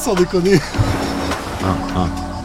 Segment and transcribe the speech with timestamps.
[0.00, 0.58] sans déconner.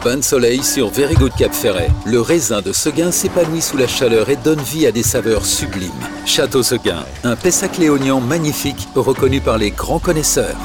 [0.04, 1.88] Bain de soleil sur Very Good Cap Ferret.
[2.04, 5.90] Le raisin de Seguin s'épanouit sous la chaleur et donne vie à des saveurs sublimes.
[6.26, 7.78] Château Seguin, un Pessac
[8.20, 10.56] magnifique reconnu par les grands connaisseurs.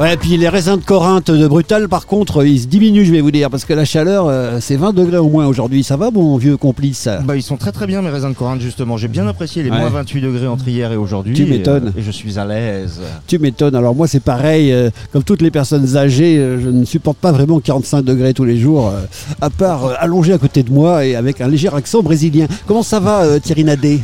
[0.00, 3.20] Ouais, puis les raisins de Corinthe de Brutal, par contre, ils se diminuent, je vais
[3.20, 5.84] vous dire, parce que la chaleur, euh, c'est 20 degrés au moins aujourd'hui.
[5.84, 7.08] Ça va, mon vieux complice?
[7.24, 8.96] Bah, ils sont très très bien mes raisins de Corinthe justement.
[8.96, 9.78] J'ai bien apprécié les Ouais.
[9.78, 11.34] moins 28 degrés entre hier et aujourd'hui.
[11.34, 11.92] Tu et, m'étonnes.
[11.96, 13.02] euh, Et, je suis à l'aise.
[13.28, 13.76] Tu m'étonnes.
[13.76, 14.72] Alors moi, c'est pareil.
[14.72, 18.44] euh, comme toutes les personnes âgées, euh, je ne supporte pas vraiment 45 degrés tous
[18.44, 19.00] les jours, euh,
[19.40, 22.46] à part euh, allongé à côté de moi et avec un léger accent brésilien.
[22.66, 24.00] Comment ça va, euh, Thierry Nadet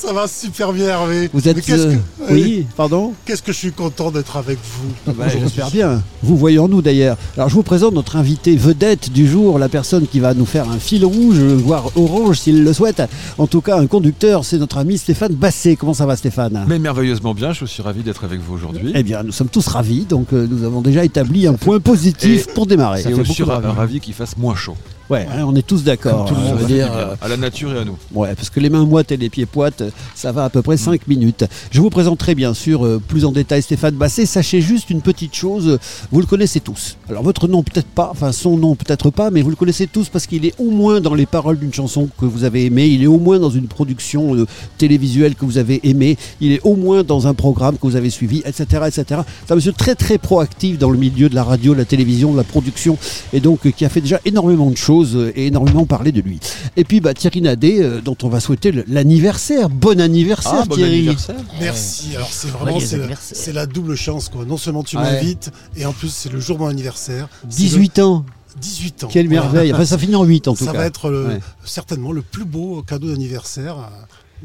[0.00, 1.28] Ça va super bien, Hervé.
[1.32, 1.60] Vous Mais êtes...
[1.60, 1.96] qu'est-ce euh,
[2.26, 5.12] que- Oui, pardon Qu'est-ce que je suis content d'être avec vous.
[5.12, 6.02] Bah, J'espère bien.
[6.22, 7.18] Vous voyez en nous d'ailleurs.
[7.36, 10.70] Alors je vous présente notre invité vedette du jour, la personne qui va nous faire
[10.70, 13.02] un fil rouge, voire orange s'il le souhaite.
[13.36, 15.76] En tout cas, un conducteur, c'est notre ami Stéphane Basset.
[15.76, 16.64] Comment ça va Stéphane?
[16.66, 18.92] Mais merveilleusement bien, je suis ravi d'être avec vous aujourd'hui.
[18.94, 22.46] Eh bien, nous sommes tous ravis, donc euh, nous avons déjà établi un point positif
[22.48, 23.02] Et- pour démarrer.
[23.06, 24.76] Et aussi ra- ravi qu'il fasse moins chaud.
[25.10, 26.26] Ouais, hein, on est tous d'accord.
[26.26, 27.98] Tout le hein, monde je veux dire, euh, À la nature et à nous.
[28.14, 29.82] Ouais, parce que les mains moites et les pieds poites,
[30.14, 31.44] ça va à peu près 5 minutes.
[31.72, 34.24] Je vous présenterai bien sûr euh, plus en détail Stéphane Basset.
[34.26, 35.80] Sachez juste une petite chose,
[36.12, 36.96] vous le connaissez tous.
[37.08, 40.08] Alors votre nom peut-être pas, enfin son nom peut-être pas, mais vous le connaissez tous
[40.08, 43.02] parce qu'il est au moins dans les paroles d'une chanson que vous avez aimée, il
[43.02, 44.46] est au moins dans une production euh,
[44.78, 48.10] télévisuelle que vous avez aimée, il est au moins dans un programme que vous avez
[48.10, 48.84] suivi, etc.
[48.86, 49.22] etc.
[49.44, 52.30] C'est un monsieur très très proactif dans le milieu de la radio, de la télévision,
[52.30, 52.96] de la production,
[53.32, 56.20] et donc euh, qui a fait déjà énormément de choses euh, et énormément parlé de
[56.20, 56.38] lui.
[56.76, 59.68] Et puis bah, Thierry Nadet, euh, dont on va souhaiter l'anniversaire.
[59.68, 60.96] Bon anniversaire Ah, bon Thierry.
[60.98, 61.36] anniversaire.
[61.60, 62.16] Merci.
[62.16, 63.36] Alors c'est vraiment c'est la, anniversaire.
[63.38, 64.44] c'est la double chance quoi.
[64.44, 65.02] Non seulement tu Ouais.
[65.02, 67.28] m'invites et en plus c'est le jour de mon anniversaire.
[67.48, 68.24] C'est 18 ans,
[68.56, 69.08] le 18 ans.
[69.08, 69.72] quelle merveille.
[69.72, 70.78] Enfin ça finit en 8 en tout Ça cas.
[70.78, 71.40] va être le- Ouais.
[71.64, 73.82] certainement le plus beau cadeau d'anniversaire euh,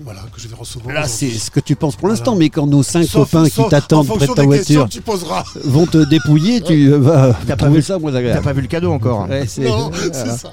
[0.03, 0.93] voilà, que je vais recevoir.
[0.93, 2.39] Là c'est ce que tu penses pour l'instant, Voilà.
[2.39, 4.89] mais quand nos cinq Sauf- copains sauf- qui t'attendent en près de ta voiture que
[4.89, 5.43] tu poseras.
[5.63, 8.43] vont te dépouiller, tu vas T'as pas vu- ça moins T'as agréable.
[8.43, 10.51] pas vu le cadeau encore Ouais, Non, c'est ça.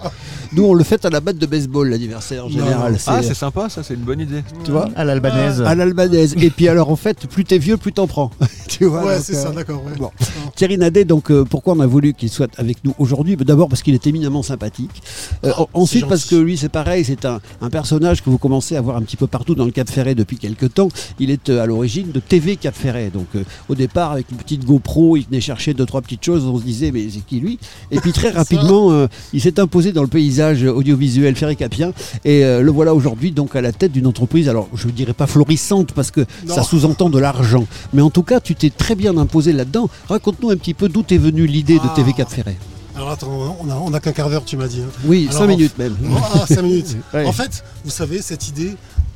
[0.54, 2.96] Nous on le fait à la batte de baseball l'anniversaire en général.
[3.06, 4.42] Ah, c'est- sympa, ça, c'est une bonne idée.
[4.64, 5.62] tu vois À l'albanaise.
[5.62, 6.34] à l'albanaise.
[6.40, 8.30] Et puis alors en fait, plus t'es vieux, plus t'en prends.
[8.68, 9.82] tu vois Ouais, c'est euh, ça, d'accord.
[9.84, 9.92] ouais.
[9.98, 10.10] bon.
[10.54, 13.36] Thierry Nadet, donc euh, pourquoi on a voulu qu'il soit avec nous aujourd'hui?
[13.36, 15.02] Bah, D'abord parce qu'il est éminemment sympathique.
[15.44, 18.76] Euh, en- ensuite parce que lui c'est pareil, c'est un, un personnage que vous commencez
[18.76, 20.88] à voir un petit peu partout dans le Cap Ferret depuis quelques temps.
[21.18, 23.10] Il est euh, à l'origine de TV Cap Ferret.
[23.12, 26.44] Donc euh, au départ avec une petite GoPro, il venait chercher deux trois petites choses,
[26.44, 27.58] on se disait mais c'est qui lui?
[27.91, 31.92] Et puis très rapidement, euh, il s'est imposé dans le paysage audiovisuel ferré-capien
[32.25, 34.48] et euh, le voilà aujourd'hui donc à la tête d'une entreprise.
[34.48, 36.54] Alors je ne dirais pas florissante parce que Non.
[36.54, 39.88] ça sous-entend de l'argent, mais en tout cas tu t'es très bien imposé là-dedans.
[40.08, 41.92] Raconte-nous un petit peu d'où est venue l'idée de Ah.
[41.94, 42.56] TV Cap Ferret.
[42.94, 44.80] Alors attends, on a, on a qu'un quart d'heure, tu m'as dit.
[44.82, 44.91] hein.
[45.06, 45.97] Oui, Alors, cinq même.
[46.34, 46.97] Ah, 5 minutes.
[47.14, 47.24] Ouais.
[47.24, 48.74] En fait, vous savez, cette idée,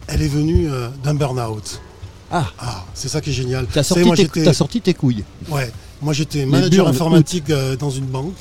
[0.08, 1.80] elle est venue euh, d'un burn-out.
[2.30, 2.46] Ah.
[2.58, 3.66] Ah, c'est ça qui est génial.
[3.66, 5.24] T'as savez, sorti, moi, tes- j'étais- t'as sorti tes couilles.
[5.50, 5.70] Ouais,
[6.02, 8.34] moi j'étais manager informatique euh, dans une banque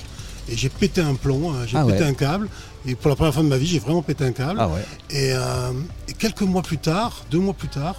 [0.49, 2.05] et j'ai pété un plomb, euh, j'ai Ah pété ouais.
[2.09, 2.49] un câble.
[2.87, 4.59] Et pour la première fois de ma vie, j'ai vraiment pété un câble.
[4.59, 4.85] Ah ouais.
[5.09, 5.71] Et, euh,
[6.07, 7.95] et quelques mois plus tard, deux mois plus tard,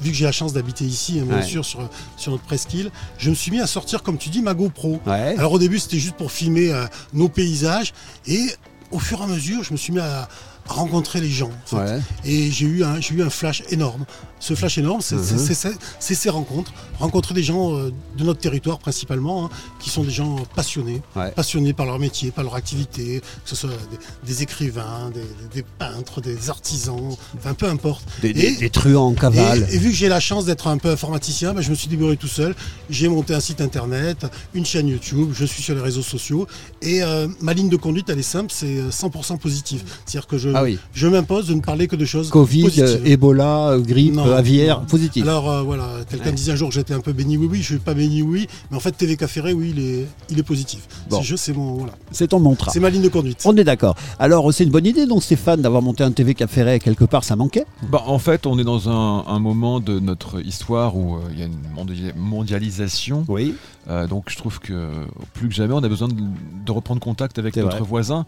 [0.00, 1.42] vu que j'ai la chance d'habiter ici, hein, bien Ouais.
[1.44, 4.54] sûr, sur, sur notre presqu'île, je me suis mis à sortir, comme tu dis, ma
[4.54, 5.00] GoPro.
[5.06, 7.94] Alors au début, c'était juste pour filmer euh, nos paysages.
[8.26, 8.46] Et
[8.90, 11.50] au fur et à mesure, je me suis mis à, à rencontrer les gens.
[11.50, 11.76] en fait.
[11.94, 12.00] Ouais.
[12.24, 14.04] Et j'ai eu, un- j'ai eu un flash énorme.
[14.40, 15.74] Ce flash énorme, c'est Mhm.
[15.98, 16.72] ces rencontres.
[16.98, 19.50] Rencontrer des gens euh, de notre territoire principalement, hein,
[19.80, 21.00] qui sont des gens passionnés.
[21.16, 21.30] Ouais.
[21.32, 25.20] Passionnés par leur métier, par leur activité, que ce soit des, des écrivains, des,
[25.54, 28.04] des peintres, des artisans, enfin peu importe.
[28.22, 29.66] Des, des- Et- des truands en cavale.
[29.70, 31.88] et, et vu que j'ai la chance d'être un peu informaticien, bah, je me suis
[31.88, 32.54] débrouillé tout seul.
[32.90, 36.46] J'ai monté un site internet, une chaîne YouTube, je suis sur les réseaux sociaux.
[36.82, 39.82] Et euh, ma ligne de conduite, elle est simple, c'est euh, 100% positive.
[40.04, 40.78] C'est-à-dire que je, Ah oui.
[40.94, 42.84] je m'impose de ne parler que de choses Covid, positives.
[42.84, 44.86] euh, Ebola, euh, grippe, Non, euh, aviaire, non.
[44.86, 45.22] positif.
[45.22, 46.32] Alors euh, voilà, quelqu'un Ouais.
[46.32, 48.46] disait un jour que j'étais un peu béni oui oui, je suis pas béni oui,
[48.70, 50.86] mais en fait TV Café oui, il est, il est positif.
[51.10, 51.18] Bon.
[51.18, 52.70] C'est je- c'est mon voilà, C'est ton mantra.
[52.72, 53.40] c'est ma ligne de conduite.
[53.44, 53.94] On est d'accord.
[54.18, 56.78] Alors, c'est une bonne idée, donc, Stéphane, d'avoir monté un TV Cap Ferret.
[56.80, 57.64] Quelque part, ça manquait?
[57.90, 61.38] Bah, en fait, on est dans un, un moment de notre histoire où euh, il
[61.38, 63.24] y a une mondia- mondialisation.
[63.28, 63.54] Oui.
[63.88, 64.90] Euh, donc je trouve que
[65.34, 67.86] plus que jamais, on a besoin de, de reprendre contact avec notre vrai.
[67.86, 68.26] voisin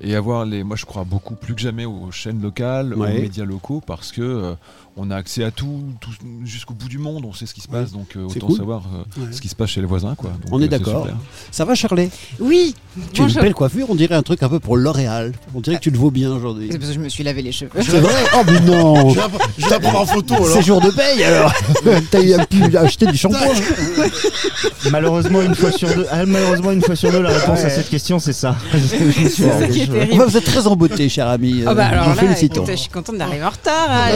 [0.00, 0.64] et avoir les.
[0.64, 3.16] Moi, je crois beaucoup plus que jamais aux chaînes locales, Ouais.
[3.16, 4.54] aux médias locaux, parce que euh,
[4.98, 6.10] on a accès à tout, tout
[6.44, 7.24] jusqu'au bout du monde.
[7.26, 8.56] On sait ce qui se passe, donc euh, autant cool.
[8.56, 8.82] savoir
[9.18, 9.28] euh, Ouais.
[9.32, 10.30] ce qui se passe chez les voisins, quoi.
[10.30, 11.06] Donc, On est euh, d'accord.
[11.50, 12.08] Ça va, Charlet
[12.40, 12.74] Oui,
[13.12, 15.32] Tu as une belle coiffure, on dirait un truc un peu pour L'Oréal.
[15.54, 16.68] On dirait que tu le vaux bien aujourd'hui.
[16.70, 17.70] c'est parce que je me suis lavé les cheveux.
[17.76, 18.14] C'est vrai?
[18.34, 19.10] Oh, mais non
[19.58, 20.48] Je vais prendre en photo alors.
[20.48, 21.52] C'est jour de paye alors
[22.10, 23.38] T'as eu- pu acheter du shampoing
[24.90, 27.88] Malheureusement une fois sur deux, ah, malheureusement une fois sur deux, la réponse à cette
[27.90, 28.56] question c'est ça.
[28.72, 29.98] Qui terrible.
[30.12, 31.62] Enfin, vous êtes très en beauté, cher ami.
[31.68, 32.62] Oh bah alors nous là, félicitons.
[32.62, 33.88] écoute, je suis contente d'arriver en retard.
[33.90, 34.10] hein.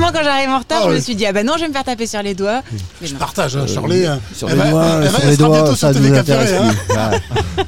[0.00, 0.82] Quand j'arrive en retard.
[0.84, 2.34] Ah je me suis dit, ah bah non, je vais me faire taper sur les
[2.34, 2.62] doigts.
[3.00, 3.18] Mais Je non.
[3.18, 4.04] partage, hein, Charlie.
[4.06, 4.20] hein.
[4.34, 7.10] Sur Elle les va- doigts, elle va- sur les doigts, ça nous intéresse hein.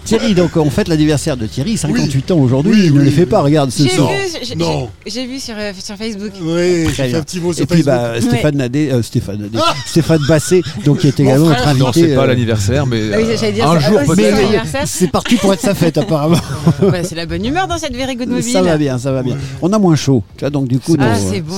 [0.04, 3.10] Thierry, donc on fête l'anniversaire de Thierry, 58 ans aujourd'hui, Oui, il ne oui, les
[3.10, 3.26] fait oui.
[3.26, 4.10] pas, regarde ce soir.
[4.42, 4.88] j'ai- Non.
[5.06, 6.32] j'ai- j'ai vu sur, euh, sur Facebook.
[6.42, 7.94] Oui, j'ai fait un petit mot sur Et puis Facebook.
[8.12, 11.86] bah, Stéphane Nadé, euh, Stéphane Nadé, Ah Stéphane Basset, donc qui est également notre Non,
[11.88, 12.08] invité.
[12.08, 14.86] c'est pas euh, l'anniversaire, mais Ah euh, un c'est- jour peut-être.
[14.86, 16.36] c'est parti pour être sa fête apparemment.
[17.04, 18.44] C'est la bonne humeur dans cette Very Good Mobile.
[18.52, 19.36] Ça va bien, ça va bien.
[19.62, 21.54] On a moins chaud, tu vois, donc du coup, Ah, c'est bon.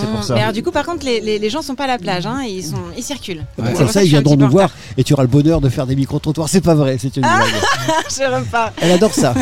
[0.57, 2.65] Du coup, par contre, les, les, les gens sont pas à la plage, hein, ils,
[2.65, 3.45] sont, ils circulent.
[3.59, 3.65] Ouais.
[3.67, 5.87] C'est comme pour ça, ils viendront nous voir et tu auras le bonheur de faire
[5.87, 6.49] des micro-trottoirs.
[6.49, 7.41] C'est pas vrai, c'est une Ah.
[7.43, 7.95] blague.
[8.11, 8.73] je repars.
[8.81, 9.35] Elle adore ça.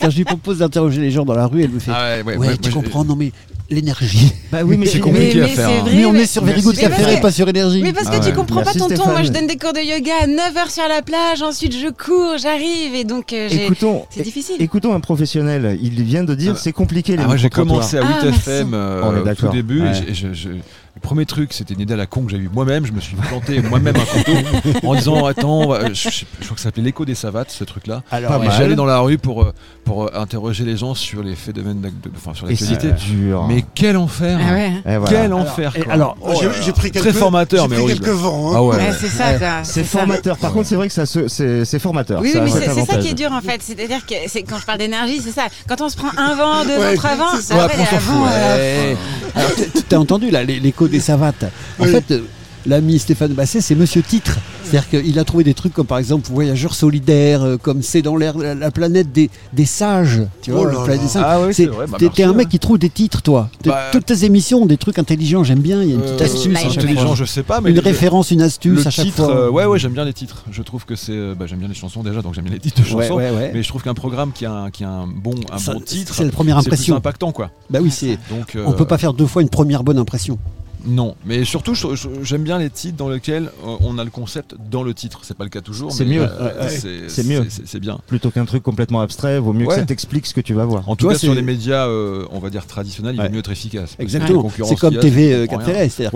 [0.00, 2.22] Quand je lui propose d'interroger les gens dans la rue, elle me fait Ah ouais,
[2.24, 3.30] ouais, Ouais, ouais, tu comprends, non mais
[3.72, 4.32] l'énergie.
[4.50, 5.80] Bah oui, mais C'est compliqué mais, à mais faire, hein.
[5.82, 5.94] vrai.
[5.94, 6.62] Mais on est sur Very.
[6.62, 7.82] Good Mais parce Café, que- pas sur énergie.
[7.82, 8.32] Mais parce que Ah tu ouais.
[8.32, 8.94] comprends Merci, pas, tonton.
[8.96, 9.12] Stéphane.
[9.12, 12.38] Moi, je donne des cours de yoga à 9h sur la plage, ensuite je cours,
[12.38, 14.56] j'arrive, et donc euh, j'ai- Écoutons, c'est difficile.
[14.60, 15.78] écoutons un professionnel.
[15.82, 18.30] Il vient de dire Ah, c'est compliqué les Ah, moi j'ai commencé à Ah, 8
[18.30, 18.50] merci.
[18.50, 19.82] FM On est au début.
[21.02, 22.86] Premier truc, c'était une idée à la con que j'ai eu moi-même.
[22.86, 26.44] Je me suis planté moi-même un couteau en disant Attends, on va- je, je- je
[26.44, 28.02] crois que ça s'appelait l'écho des savates, ce truc-là.
[28.10, 28.42] Alors.
[28.52, 29.52] J'allais dans la rue pour, euh,
[29.84, 33.04] pour euh, interroger les gens sur les faits de, de- enfin, sur Et c'est l'actualité.
[33.06, 33.44] dur.
[33.48, 34.72] Mais quel enfer Ah ouais.
[34.84, 35.04] Voilà.
[35.08, 35.92] Quel Alors, enfer quoi.
[35.92, 36.32] alors, Oh
[36.64, 38.50] J'ai pris quelques Très formateur, j'ai mais quelques vents.
[38.50, 38.54] hein.
[38.56, 38.76] Ah ouais.
[38.76, 39.62] Ouais, c'est ça.
[39.64, 40.36] C'est formateur.
[40.38, 42.20] Par contre, c'est vrai que ça se- c'est c'est formateur.
[42.20, 43.60] Oui, oui, Ça mais c'est c'est ça qui est dur en fait.
[43.62, 45.46] C'est-à-dire que c'est quand je parle d'énergie, c'est ça.
[45.68, 47.54] Quand on se prend un vent, deux Ouais, vents, trois vents, c'est ça.
[47.54, 51.44] ça Ouais, après, on s'en fout, t'as entendu là l'é- l'écho des savates.
[51.78, 51.90] En Oui.
[51.90, 52.20] fait, euh,
[52.66, 54.38] l'ami Stéphane Basset, c'est Monsieur Titre.
[54.64, 58.16] C'est-à-dire qu'il a trouvé des trucs comme par exemple Voyageurs solidaires, euh, comme c'est dans
[58.16, 60.22] l'air la, la planète des, des sages.
[60.40, 61.24] Tu Oh vois, là la planète des singes.
[61.26, 61.86] Ah oui, C'est- c'est vrai.
[61.90, 62.50] bah, t'es- un mec ouais.
[62.50, 63.50] qui trouve des titres, toi.
[63.66, 65.82] Bah, Toutes tes émissions ont des trucs intelligents, j'aime bien.
[65.82, 67.14] Il y a une petite Euh, astuce à chaque intelligent, fois.
[67.16, 69.36] je sais pas, mais Une le- référence, une astuce le à chaque titre, fois.
[69.36, 70.44] euh, ouais, ouais, j'aime bien les titres.
[70.50, 72.80] Je trouve que c'est, bah, j'aime bien les chansons déjà, donc j'aime bien les titres
[72.80, 73.14] de chansons.
[73.16, 73.50] ouais, ouais.
[73.52, 75.80] Mais je trouve qu'un programme qui a un, qui a un bon, un Ça, bon
[75.80, 76.96] titre, C'est la première c'est plus impression.
[76.96, 77.50] impactant, quoi.
[77.68, 78.16] Bah oui, c'est.
[78.30, 80.38] Donc, euh, On peut pas faire deux fois une première bonne impression.
[80.86, 81.74] Non, mais surtout,
[82.22, 85.20] j'aime bien les titres dans lesquels euh, on a le concept dans le titre.
[85.22, 85.92] C'est pas le cas toujours.
[85.92, 86.22] C'est mais, mieux.
[86.28, 86.68] euh, Ouais,
[87.08, 87.46] c'est- mieux.
[87.64, 87.98] c'est- bien.
[88.06, 89.74] Plutôt qu'un truc complètement abstrait, vaut mieux Ouais.
[89.74, 90.88] que ça t'explique ce que tu vas voir.
[90.88, 93.26] En tout cas, sur les médias, euh, on va dire traditionnels, il Ouais.
[93.28, 93.94] vaut mieux être efficace.
[93.98, 94.50] Exactement.
[94.66, 96.08] C'est comme TV euh, c'est-à-dire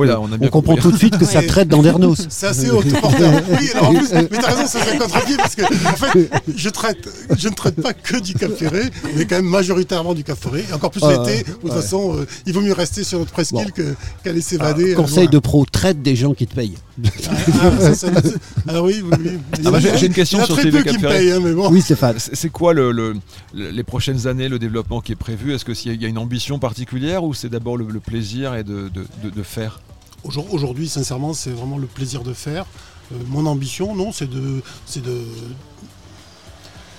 [0.42, 2.26] on comprend tout de suite que ça traite d'Andernos.
[2.28, 3.32] C'est assez autoporteur.
[3.60, 6.69] Oui, alors en plus, mais t'as raison, ça c'est contre-pied parce que en fait, je
[6.69, 7.08] traite,
[7.38, 8.82] je ne traite pas que du Cap Ferré,
[9.16, 10.64] mais quand même majoritairement du Cap Ferré.
[10.69, 12.16] Et encore plus Ah, l'été, où de toute façon,
[12.46, 14.93] il vaut mieux rester sur notre presqu'île que- qu'aller s'évader.
[14.93, 15.31] euh, Conseil loin.
[15.32, 16.76] de pro, traite des gens qui te payent.
[17.05, 18.29] Ah, ça, ça, ça-
[18.69, 19.31] ah oui, oui, oui.
[19.64, 21.08] Ah bah, j'ai- j'ai une question Il y en a sur très TV qui me
[21.08, 21.70] payent, hein, mais bon.
[21.70, 22.17] Oui, Stéphane.
[22.19, 23.14] C'est c'est quoi le, le-
[23.55, 25.55] le- les prochaines années, le développement qui est prévu?
[25.55, 28.88] Est-ce qu'il y a une ambition particulière ou c'est d'abord le, le plaisir et de,
[28.88, 29.81] de- de- de faire?
[30.25, 32.64] Aujourd- Aujourd'hui, sincèrement, c'est vraiment le plaisir de faire.
[33.12, 35.20] Euh, mon ambition, non, c'est de, c'est de,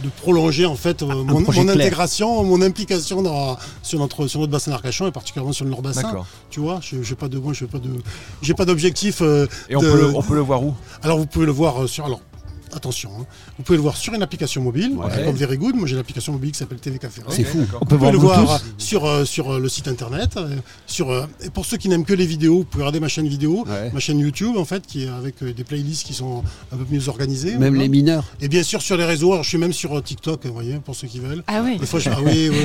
[0.03, 4.71] de prolonger en fait euh, mon, intégration, mon implication dans, sur notre sur notre bassin
[4.71, 6.03] d'Arcachon et particulièrement sur le Nord bassin.
[6.03, 6.27] D'accord.
[6.49, 7.89] Tu vois, je j'ai pas de moi, j'ai pas de
[8.41, 9.21] j'ai pas d'objectif.
[9.21, 10.73] euh, Et on, de- peut le, on peut le voir où?
[11.01, 12.21] Alors vous pouvez le voir euh, sur alors
[12.77, 13.25] attention, hein,
[13.57, 15.25] vous pouvez le voir sur une application mobile, Ouais.
[15.25, 15.75] comme Very Good.
[15.75, 17.21] Moi j'ai l'application mobile qui s'appelle TV Café.
[17.29, 17.59] C'est fou.
[17.81, 20.37] On peut Vous pouvez le voir sur, euh, sur euh, le site internet.
[20.37, 23.07] euh, sur, euh, et pour ceux qui n'aiment que les vidéos, vous pouvez regarder ma
[23.09, 23.91] chaîne vidéo, Ouais.
[23.93, 26.85] ma chaîne YouTube en fait, qui est avec euh, des playlists qui sont un peu
[26.89, 27.51] mieux organisées.
[27.57, 27.83] Même voilà.
[27.83, 28.23] les mineurs.
[28.41, 30.75] Et bien sûr sur les réseaux, alors je suis même sur euh, TikTok, vous voyez,
[30.85, 31.43] pour ceux qui veulent.
[31.47, 31.77] Ah oui.
[31.77, 32.09] Des fois, je...
[32.09, 32.57] ah oui, oui,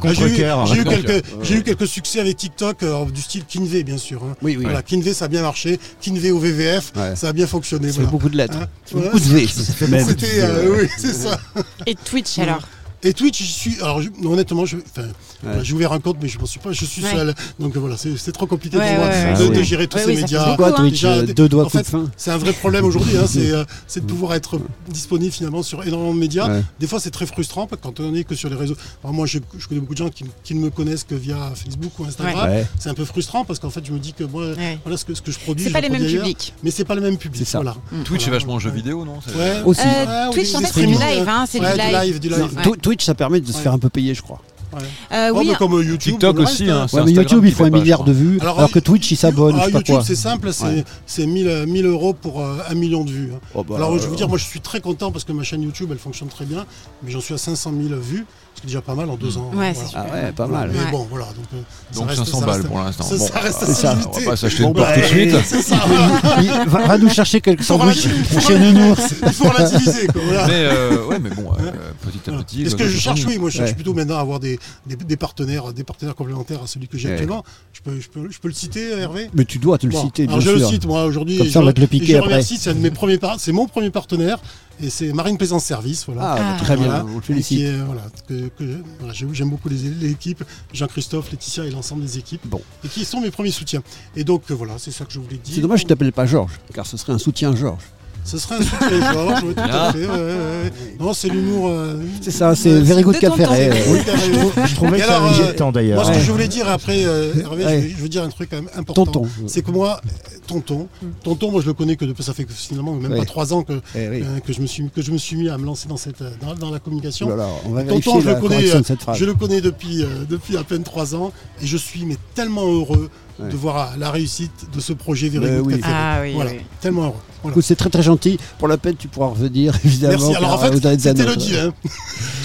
[0.00, 3.98] Ah, j'ai eu, quelques, j'ai eu quelques succès avec TikTok euh, du style Kinvé, bien
[3.98, 4.22] sûr.
[4.22, 4.36] hein.
[4.42, 4.64] Oui, oui.
[4.64, 5.78] Voilà, Kinvé, ça a bien marché.
[6.00, 7.16] Kinvé au VVF, Ouais.
[7.16, 7.90] ça a bien fonctionné.
[7.90, 8.10] Voilà.
[8.10, 8.58] beaucoup de lettres.
[8.60, 9.47] Hein, beaucoup de V.
[9.88, 10.06] même.
[10.06, 11.38] C'était, euh, oui, c'est ça.
[11.86, 12.62] Et Twitch alors
[13.04, 13.76] Et Twitch, j'y suis.
[13.80, 15.06] Alors, je- honnêtement, je, enfin,
[15.42, 16.72] voilà, j'ai ouvert un compte, mais je m'en suis pas.
[16.72, 17.10] Je suis Ouais.
[17.12, 17.34] seul.
[17.60, 19.54] Donc voilà, c'est c'est trop compliqué Ouais, pour moi ouais, de, ouais.
[19.54, 20.56] de Ah gérer tous Ouais, ces médias.
[20.56, 20.72] beaucoup, hein.
[20.72, 22.10] Twitch Déjà, euh, Deux doigts en fait, fin.
[22.16, 25.84] C'est un vrai problème aujourd'hui, hein, c'est euh, c'est de pouvoir être disponible finalement sur
[25.86, 26.48] énormément de médias.
[26.48, 26.62] Ouais.
[26.80, 28.74] Des fois, c'est très frustrant parce que quand on est que sur les réseaux.
[29.04, 31.36] Alors, moi, je, je connais beaucoup de gens qui, qui ne me connaissent que via
[31.54, 32.50] Facebook ou Instagram.
[32.50, 32.66] Ouais.
[32.80, 34.78] C'est un peu frustrant parce qu'en fait, je me dis que moi, Ouais.
[34.84, 35.62] voilà ce que, ce que je produis.
[35.64, 36.52] C'est je pas le les mêmes publics.
[36.64, 37.38] Mais c'est pas le même public.
[37.44, 37.58] C'est ça.
[37.60, 37.76] Voilà.
[38.04, 38.32] Twitch, c'est Voilà.
[38.40, 39.14] vachement jeu vidéo, non?
[39.14, 39.20] Ouais.
[39.36, 42.58] Euh, Ouais, Twitch, en fait, c'est du live, hein, c'est Ouais, du live.
[42.88, 43.62] Twitch, ça permet de se Ouais.
[43.64, 44.40] faire un peu payer, je crois.
[44.72, 44.78] Ouais.
[45.12, 46.12] Euh, oui, mais comme euh, YouTube.
[46.12, 48.38] TikTok comme le aussi, reste, hein, Ouais, mais YouTube, il faut un milliard de vues.
[48.40, 50.04] Alors, Alors que Twitch, il s'abonne, Ah, YouTube, quoi.
[50.04, 50.84] c'est simple, c'est Ouais.
[51.06, 53.30] c'est 1000, euh, 1000 euros pour euh, un million de vues.
[53.34, 53.40] hein.
[53.54, 55.42] Oh, bah, Alors, je euh, veux dire, moi, je suis très content parce que ma
[55.42, 56.64] chaîne YouTube, elle fonctionne très bien,
[57.02, 58.24] mais j'en suis à 500 000 vues,
[58.58, 59.50] ce qui est déjà pas mal en deux ans.
[59.54, 59.74] Ouais, Voilà.
[59.74, 60.04] c'est super.
[60.08, 60.66] Ah ouais, pas Voilà.
[60.66, 60.70] mal.
[60.76, 60.90] Mais Ouais.
[60.90, 61.26] bon, voilà.
[61.26, 61.60] Donc, euh,
[61.94, 63.04] Donc reste- 500 ça balles reste- pour l'instant.
[63.08, 63.90] Ça, Bon, ça reste assez ça.
[63.94, 64.10] limité.
[64.14, 65.36] On va pas s'acheter Bon, une porte bah, tout de suite.
[65.44, 65.74] C'est
[66.66, 68.08] va, va nous chercher quelques sandwichs
[68.46, 69.14] chez Nounours.
[69.26, 70.06] Il faut relativiser.
[70.12, 70.46] Quoi, voilà.
[70.48, 71.70] Mais euh, ouais, mais bon, euh,
[72.02, 72.62] petit à petit.
[72.62, 74.58] Et ce bah, que je cherche, oui, moi je cherche plutôt maintenant à avoir des,
[74.86, 77.44] des, des partenaires, des partenaires complémentaires à celui que j'ai actuellement.
[77.72, 79.30] Je peux, je, peux, je peux le citer, Hervé?
[79.34, 81.38] Mais tu dois te le citer, alors je le cite moi aujourd'hui.
[81.38, 82.30] Comme ça, on je- va te le piquer je après.
[82.32, 84.38] remercie, c'est un de mes premiers par- c'est mon premier partenaire.
[84.80, 86.34] Et c'est Marine Plaisance Service, voilà.
[86.38, 86.62] Ah, Ah.
[86.62, 87.04] très bien, Voilà.
[87.10, 87.60] on le félicite.
[87.62, 89.76] est, voilà, que, que- voilà, j'ai- j'aime beaucoup les-
[90.08, 92.60] l'équipe, Jean-Christophe, Laetitia et l'ensemble des équipes, Bon.
[92.84, 93.82] et qui sont mes premiers soutiens.
[94.14, 95.54] Et donc euh, voilà, c'est ça que je voulais dire.
[95.54, 97.82] C'est dommage que tu t'appelles pas Georges, car ce serait un soutien Georges.
[98.24, 100.06] Ce serait un soutien Georges, oui, tout à fait.
[100.06, 100.72] ouais, ouais, ouais.
[101.00, 101.68] Non, c'est l'humour.
[101.70, 104.52] euh, C'est ça, c'est Ouais, Very Good euh, t'as raison.
[104.66, 106.02] Je trouvais que ça euh, temps d'ailleurs.
[106.04, 108.56] Moi, ce que je voulais dire après, euh, Hervé, je, veux dire un truc quand
[108.56, 109.06] même important.
[109.06, 109.28] Tonton.
[109.46, 110.00] C'est que moi,
[110.48, 110.88] tonton,
[111.22, 113.62] tonton, moi je le connais que depuis, ça fait que finalement même pas trois ans
[113.62, 114.22] que, Eh oui.
[114.24, 116.20] euh, que, je me suis, que je me suis mis à me lancer dans, cette,
[116.22, 117.26] euh, dans, dans la communication.
[117.26, 119.18] Ouh là là, on va Tonton, je la le connais, euh, cette phrase.
[119.18, 122.66] Je le connais depuis, euh, depuis à peine trois ans et je suis mais tellement
[122.66, 123.08] heureux
[123.40, 123.50] Ouais.
[123.50, 125.78] de voir la réussite de ce projet Very Mais Good oui.
[125.80, 125.92] Café.
[125.94, 126.56] Ah oui, Voilà, oui.
[126.80, 127.14] tellement heureux.
[127.44, 127.56] Voilà.
[127.62, 128.36] C'est très très gentil.
[128.58, 130.14] Pour la peine, tu pourras revenir évidemment.
[130.18, 130.34] Merci.
[130.34, 131.56] Alors en fait, c'était le deal.
[131.56, 131.72] hein.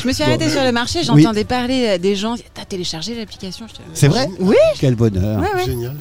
[0.04, 1.06] Je me suis arrêtée sur le marché, Oui.
[1.24, 2.36] j'entendais parler des gens.
[2.54, 4.56] T'as téléchargé l'application je te- C'est vrai Oui.
[4.80, 5.42] Quel bonheur.
[5.42, 5.66] Ouais, ouais.
[5.66, 5.96] Génial.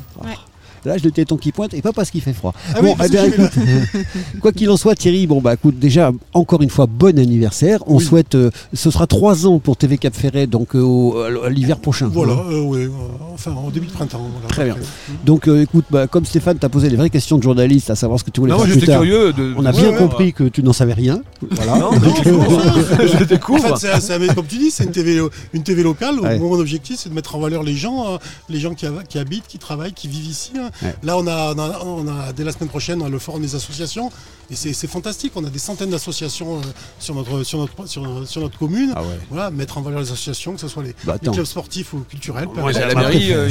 [0.85, 2.53] Là, je le téton qui pointe et pas parce qu'il fait froid.
[2.75, 3.53] Ah bon, oui, eh bien, j'ai écoute,
[4.41, 7.81] quoi qu'il en soit, Thierry, bon, bah, écoute, déjà, encore une fois, bon anniversaire.
[7.87, 8.05] On Oui.
[8.05, 11.79] souhaite, euh, ce sera trois ans pour TV Cap Ferret, donc euh, au- à l'hiver
[11.79, 12.09] prochain.
[12.13, 12.45] Voilà, Hein.
[12.51, 12.91] euh, ouais, euh,
[13.35, 14.27] enfin au début de printemps.
[14.33, 14.73] voilà, Très bien.
[14.75, 14.85] après.
[15.25, 18.19] Donc, euh, écoute, bah, comme Stéphane t'a posé les vraies questions de journaliste, à savoir
[18.19, 19.03] ce que tu voulais Non, faire moi plus j'étais tard.
[19.03, 19.55] curieux de.
[19.57, 21.23] On a bien Ouais, compris que tu n'en savais rien.
[21.51, 21.79] Voilà.
[21.79, 23.79] Non, non, je En découvre.
[23.79, 25.21] fait, c'est- c'est- mais comme tu dis, c'est une TV,
[25.53, 26.19] une TV locale.
[26.19, 26.39] où Ouais.
[26.39, 28.17] Mon objectif, c'est de mettre en valeur les gens, euh,
[28.49, 28.87] les gens qui
[29.19, 30.53] habitent, qui travaillent, qui vivent ici.
[30.59, 30.71] hein.
[30.83, 30.95] Ouais.
[31.03, 33.43] Là, on a, on a- on a- dès la semaine prochaine, on a le forum
[33.43, 34.11] des associations.
[34.51, 35.33] Et c'est c'est fantastique.
[35.37, 36.61] On a des centaines d'associations euh,
[36.99, 38.93] sur, notre, sur, notre, sur, sur notre commune.
[38.95, 39.09] Ah ouais.
[39.31, 42.01] Voilà, mettre en valeur les associations, que ce soit les, Bah, les clubs sportifs ou
[42.09, 42.49] culturels.
[42.53, 43.09] peu Moi, j'ai à la importe.
[43.15, 43.49] mairie, euh,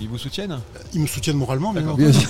[0.00, 0.58] ils, vous soutiennent
[0.92, 1.72] Ils me soutiennent moralement.
[1.72, 2.28] Bien sûr,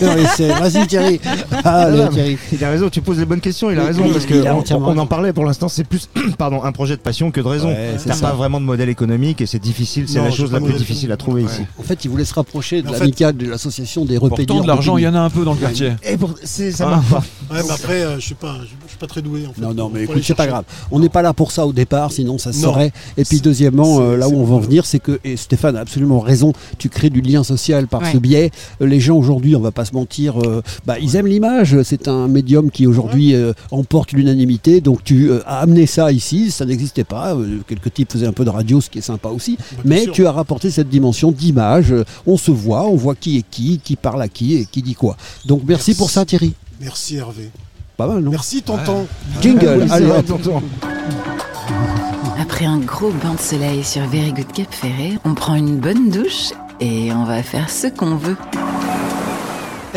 [0.54, 1.20] Vas-y, Thierry.
[1.64, 2.10] Non.
[2.52, 4.98] Il a raison, tu poses les bonnes questions, il a raison, oui, parce qu'on on
[4.98, 6.08] en parlait pour l'instant, c'est plus
[6.38, 7.68] pardon, un projet de passion que de raison.
[7.68, 10.60] Ouais, c'est T'as pas vraiment de modèle économique et c'est difficile, c'est la chose la
[10.60, 11.62] plus difficile à trouver ici.
[11.78, 14.33] En fait, il voulait se rapprocher de l'amicale de l'association des repayeurs.
[14.36, 15.92] Pourtant, de l'argent, il y en a un peu dans le quartier.
[16.02, 16.90] Et pour- ça Ah.
[16.90, 17.22] marche pas.
[17.54, 19.46] Ouais, mais après, euh, je suis pas, je, je suis pas très doué.
[19.48, 20.64] En fait, Non, non, mais écoute, c'est pas grave.
[20.90, 22.72] On n'est pas là pour ça au départ, sinon ça se Non.
[22.72, 22.92] saurait.
[23.16, 25.80] Et puis deuxièmement, euh, là où on va en venir, c'est que, et Stéphane a
[25.80, 28.12] absolument raison, tu crées du lien social par Ouais.
[28.12, 28.50] ce biais.
[28.80, 31.82] Euh, Les gens aujourd'hui, on va pas se mentir, euh, bah, ils aiment l'image.
[31.82, 34.80] C'est un médium qui aujourd'hui euh, emporte l'unanimité.
[34.80, 37.34] Donc tu euh, as amené ça ici, ça n'existait pas.
[37.34, 39.56] Euh, quelques types faisaient un peu de radio, ce qui est sympa aussi.
[39.56, 40.12] Bah, Mais sûr.
[40.12, 41.94] tu as rapporté cette dimension d'image.
[42.26, 45.16] On se voit, on voit qui est qui, qui parle qui et qui dit quoi.
[45.45, 45.95] Donc merci, Merci.
[45.99, 46.54] pour ça, Thierry.
[46.81, 47.50] Merci Hervé.
[47.97, 49.07] Pas mal, non Merci tonton.
[49.40, 50.62] Jingle, allez tonton.
[52.40, 56.11] Après un gros bain de soleil sur Very Good Cap Ferret, on prend une bonne
[56.11, 56.50] douche
[56.81, 58.37] et on va faire ce qu'on veut.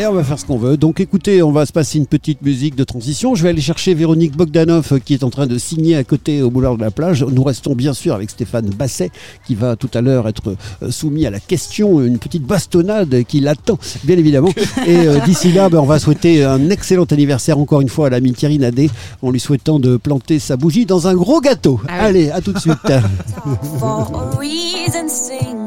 [0.00, 0.76] Et on va faire ce qu'on veut.
[0.76, 3.34] Donc écoutez, on va se passer une petite musique de transition.
[3.34, 6.40] Je vais aller chercher Véronique Bogdanov euh, qui est en train de signer à côté
[6.40, 7.24] au boulevard de la plage.
[7.24, 9.10] Nous restons bien sûr avec Stéphane Basset
[9.44, 13.40] qui va tout à l'heure être euh, soumis à la question, une petite bastonnade qui
[13.40, 14.52] l'attend, bien évidemment.
[14.86, 18.10] Et euh, d'ici là, ben, on va souhaiter un excellent anniversaire encore une fois à
[18.10, 18.90] l'ami Thierry Nadet
[19.20, 21.80] en lui souhaitant de planter sa bougie dans un gros gâteau.
[21.88, 22.06] Ah oui.
[22.06, 22.76] Allez, à tout de suite.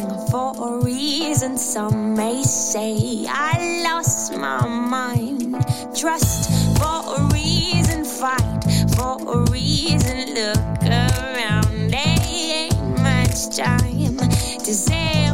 [0.62, 1.58] For a reason, sing for a reason.
[1.58, 5.56] Some may say I lost my mind.
[5.96, 8.64] Trust for a reason, fight
[8.96, 10.36] for a reason.
[10.36, 14.18] Look around, there ain't much time
[14.60, 15.31] to say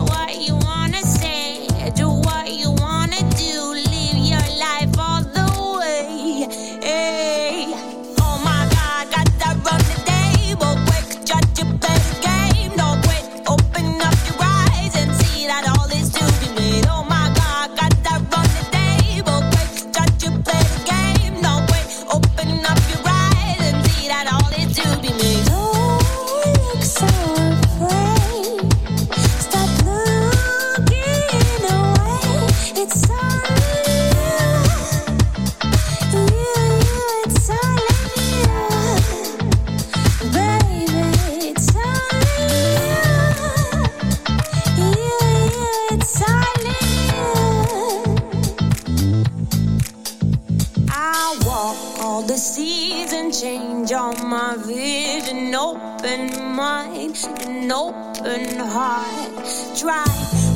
[55.68, 59.46] Open mind and open heart.
[59.78, 60.06] Try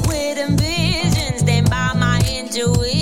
[0.08, 3.01] with ambition, stand by my intuition.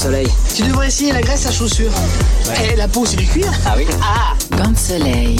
[0.00, 0.28] Soleil.
[0.56, 1.92] Tu devrais essayer la graisse à chaussures.
[2.64, 5.36] Et la peau, c'est du cuir Ah oui Ah Bain de soleil.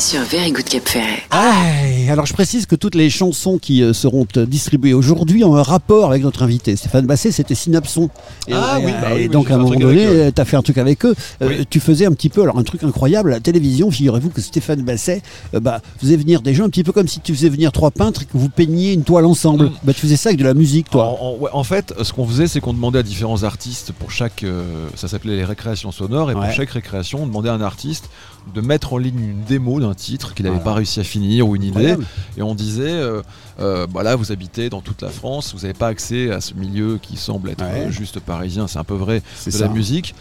[0.00, 1.22] Sur Very Good Cap Ferret.
[1.30, 5.56] Aïe, alors je précise que toutes les chansons qui euh, seront euh, distribuées aujourd'hui ont
[5.56, 6.74] un rapport avec notre invité.
[6.74, 8.08] Stéphane Basset, c'était Synapson.
[8.48, 10.44] Et, Ah euh, oui, bah oui, et oui, donc à un moment donné, tu as
[10.46, 11.14] fait un truc avec eux.
[11.42, 11.64] Euh.
[11.68, 14.80] Tu faisais un petit peu, alors un truc incroyable, à la télévision, figurez-vous que Stéphane
[14.82, 15.20] Basset
[15.54, 17.90] euh, bah, faisait venir des gens un petit peu comme si tu faisais venir trois
[17.90, 19.66] peintres et que vous peigniez une toile ensemble.
[19.66, 19.72] Mm.
[19.84, 21.04] Bah, tu faisais ça avec de la musique, toi.
[21.20, 24.10] En, en- ouais, en fait, ce qu'on faisait, c'est qu'on demandait à différents artistes pour
[24.10, 24.44] chaque.
[24.44, 24.64] euh,
[24.96, 26.46] ça s'appelait les récréations sonores, et Ouais.
[26.46, 28.08] pour chaque récréation, on demandait à un artiste
[28.54, 30.70] de mettre en ligne une démo d'un titre qu'il n'avait Voilà.
[30.70, 31.94] pas réussi à finir ou une idée.
[32.36, 33.22] Et on disait euh,
[33.60, 36.98] euh, bah vous habitez dans toute la France, vous n'avez pas accès à ce milieu
[37.00, 37.86] qui semble être Ouais.
[37.86, 39.66] euh, juste parisien, c'est un peu vrai C'est de ça.
[39.66, 40.14] la musique.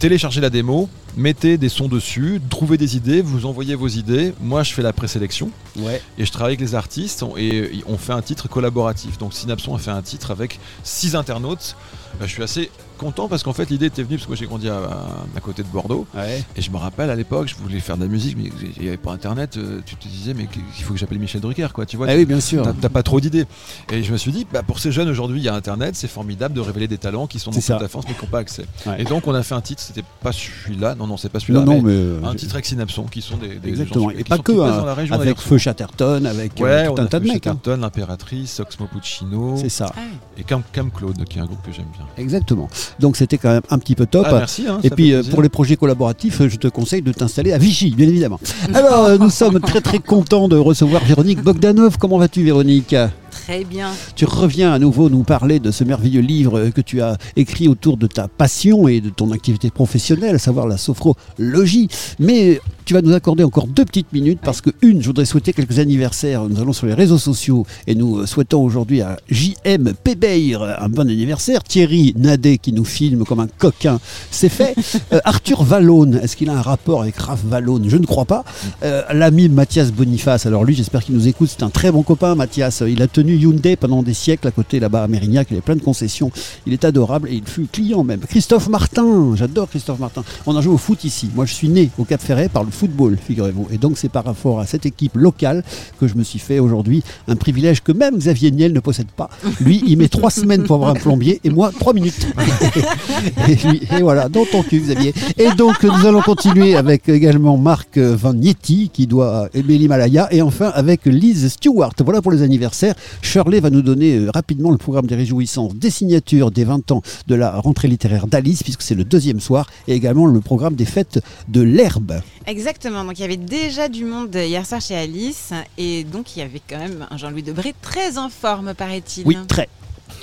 [0.00, 4.34] Téléchargez la démo, mettez des sons dessus, trouvez des idées, vous envoyez vos idées.
[4.40, 6.02] Moi, je fais la présélection Ouais.
[6.18, 9.18] et je travaille avec les artistes et on fait un titre collaboratif.
[9.18, 11.76] Donc Synapson a fait un titre avec six internautes.
[12.20, 14.46] Euh, Je suis assez content parce qu'en fait l'idée était venue parce que moi j'ai
[14.46, 16.42] grandi à, à- à côté de Bordeaux Ouais.
[16.56, 18.88] et je me rappelle à l'époque je voulais faire de la musique mais il n'y
[18.88, 21.86] avait pas internet euh, tu te disais mais il faut que j'appelle Michel Drucker quoi
[21.86, 22.66] tu vois Ah tu- oui, bien sûr.
[22.80, 23.44] T'as pas trop d'idées.
[23.92, 26.08] Et je me suis dit, bah, pour ces jeunes aujourd'hui, il y a Internet, c'est
[26.08, 28.38] formidable de révéler des talents qui sont dans toute la France mais qui n'ont pas
[28.38, 28.64] accès.
[28.86, 29.00] Ouais.
[29.02, 31.60] Et donc on a fait un titre, c'était pas celui-là, non, non, c'est pas celui-là,
[31.60, 31.98] Non, non, mais mais.
[31.98, 34.10] euh, un titre avec Synapson qui sont des, des Exactement.
[34.10, 35.38] gens Et pas que, hein, dans la région avec.
[35.40, 37.46] Feu Chatterton, avec euh, Ouais, tout un tas de mecs.
[37.46, 37.52] hein.
[37.52, 39.92] Chatterton, l'impératrice, Oxmo Puccino C'est ça.
[40.36, 42.06] et Cam, Cam Claude, qui est un groupe que j'aime bien.
[42.16, 42.68] Exactement.
[43.00, 44.26] Donc c'était quand même un petit peu top.
[44.28, 44.64] Ah, merci.
[44.68, 47.58] hein, Et puis euh, pour les projets collaboratifs, euh, je te conseille de t'installer à
[47.58, 48.38] Vichy, bien évidemment.
[48.74, 51.98] Alors euh, nous sommes très très contents de recevoir Véronique Bogdanov.
[51.98, 52.94] Comment vas-tu Véronique?
[53.42, 53.90] Très bien.
[54.14, 57.96] Tu reviens à nouveau nous parler de ce merveilleux livre que tu as écrit autour
[57.96, 61.88] de ta passion et de ton activité professionnelle, à savoir la sophrologie.
[62.18, 65.52] Mais tu vas nous accorder encore deux petites minutes parce que une, je voudrais souhaiter
[65.52, 66.44] quelques anniversaires.
[66.44, 71.08] Nous allons sur les réseaux sociaux et nous souhaitons aujourd'hui à JM Pébeir un bon
[71.10, 71.62] anniversaire.
[71.62, 73.98] Thierry Nadet qui nous filme comme un coquin,
[74.30, 74.74] c'est fait.
[75.12, 77.84] Euh, Arthur Vallone, est-ce qu'il a un rapport avec Raph Vallone?
[77.88, 78.44] Je ne crois pas.
[78.82, 82.34] Euh, L'ami Mathias Boniface, alors lui j'espère qu'il nous écoute, c'est un très bon copain
[82.34, 82.82] Mathias.
[82.86, 85.76] Il a tenu Hyundai pendant des siècles à côté là-bas à Mérignac, il avait plein
[85.76, 86.30] de concessions.
[86.66, 88.20] Il est adorable et il fut client même.
[88.20, 90.24] Christophe Martin, j'adore Christophe Martin.
[90.46, 91.30] On a joué au foot ici.
[91.34, 93.68] Moi je suis né au Cap Ferret par le football, figurez-vous.
[93.70, 95.64] Et donc c'est par rapport à cette équipe locale
[96.00, 99.30] que je me suis fait aujourd'hui un privilège que même Xavier Niel ne possède pas.
[99.60, 102.26] Lui, il met trois semaines pour avoir un plombier et moi trois minutes.
[103.48, 105.14] et, voilà, dans ton cul Xavier.
[105.38, 110.70] Et donc nous allons continuer avec également Marc Nieti qui doit aimer l'Himalaya et enfin
[110.74, 111.92] avec Liz Stewart.
[112.04, 112.94] Voilà pour les anniversaires.
[113.22, 117.02] Shirley va nous donner euh, rapidement le programme des réjouissances des signatures des 20 ans
[117.26, 120.84] de la rentrée littéraire d'Alice puisque c'est le deuxième soir et également le programme des
[120.84, 122.20] fêtes de l'herbe.
[122.46, 123.04] Exactement.
[123.04, 126.42] Donc il y avait déjà du monde hier soir chez Alice et donc il y
[126.42, 129.26] avait quand même un Jean-Louis Debré très en forme, paraît-il.
[129.26, 129.68] Oui, très.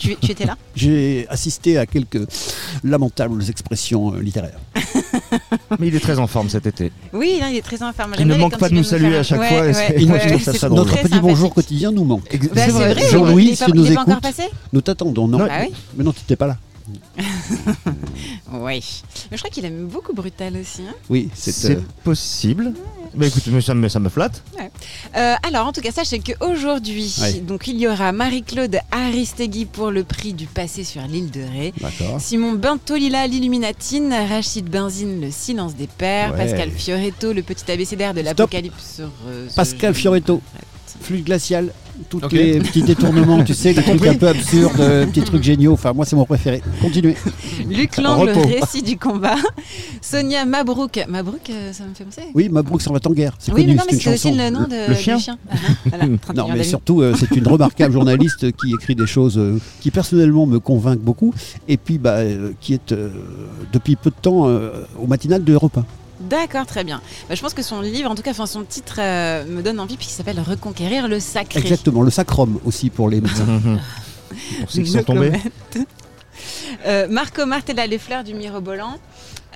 [0.01, 2.27] Tu, tu étais là J'ai assisté à quelques
[2.83, 4.59] lamentables expressions euh, littéraires.
[5.79, 6.91] Mais il est très en forme cet été.
[7.13, 8.15] Oui, là, il est très en forme.
[8.17, 10.69] Il ne manque pas de nous saluer à chaque Ouais, fois, ouais, ouais, ça très
[10.69, 12.35] Notre petit bonjour quotidien nous manque.
[12.53, 13.85] Bah, c'est vrai, Jean-Louis, si nous
[14.21, 16.57] passé nous t'attendons, non Ah oui Mais non, tu n'étais pas là.
[18.53, 19.01] Oui.
[19.29, 20.81] Mais je crois qu'il aime beaucoup Brutal aussi.
[20.81, 20.93] hein.
[21.09, 22.73] Oui, c'est C'est euh, possible.
[23.13, 24.41] Bah écoute, mais ça, me, ça me flatte.
[25.17, 27.13] Euh, alors, en tout cas, sachez qu'aujourd'hui,
[27.45, 31.73] donc il y aura Marie-Claude Aristegui pour le prix du passé sur l'île de Ré.
[31.81, 32.21] D'accord.
[32.21, 36.37] Simon Bentolila, l'Illuminatine, Rachid Benzine, le silence des pères, Ouais.
[36.45, 39.93] Pascal Fioretto, le petit abécédaire de l'apocalypse euh, Pascal.
[39.93, 40.41] Fioretto.
[41.01, 41.73] Fluide glacial,
[42.09, 42.31] tous Ok.
[42.31, 45.73] les petits détournements, tu sais, les trucs un peu absurdes, euh, petits trucs géniaux.
[45.73, 46.61] Enfin, moi, c'est mon préféré.
[46.81, 47.15] Continuez.
[47.69, 49.35] Luc Lang, le récit du combat.
[50.01, 51.05] Sonia Mabrouk.
[51.07, 52.23] Mabrouk, euh, ça me fait penser.
[52.33, 53.35] Oui, Mabrouk s'en va en guerre.
[53.39, 55.37] C'est Oui, mais connu, non, mais c'est aussi le nom de, Le du chien chien.
[55.49, 59.37] Ah, voilà, 30 Non, mais surtout, euh, c'est une remarquable journaliste qui écrit des choses
[59.37, 61.33] euh, qui personnellement me convainquent beaucoup,
[61.67, 63.09] et puis bah, euh, qui est euh,
[63.73, 64.69] depuis peu de temps euh,
[65.01, 65.85] au matinal de Europe 1.
[66.21, 67.01] D'accord, très bien.
[67.27, 69.79] Bah, je pense que son livre, en tout cas, enfin, son titre euh, me donne
[69.79, 71.59] envie, puisqu'il s'appelle Reconquérir le sacré.
[71.59, 73.61] Exactement, le sacrum aussi pour les médecins.
[74.61, 75.33] Pour ceux qui sont tombés.
[76.85, 78.97] Euh, Marco Martella, les fleurs du mirobolant.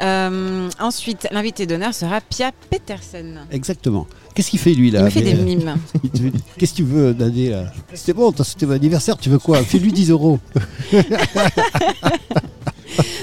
[0.01, 3.45] Euh, ensuite, l'invité d'honneur sera Pia Petersen.
[3.51, 4.08] Exactement.
[4.34, 5.78] Qu'est-ce qu'il fait lui là Il me fait Mais, des mimes.
[6.58, 7.71] Qu'est-ce que tu veux, Nadé là?
[7.93, 9.63] C'était bon, c'était mon anniversaire, tu veux quoi?
[9.63, 10.39] Fais-lui 10 euros.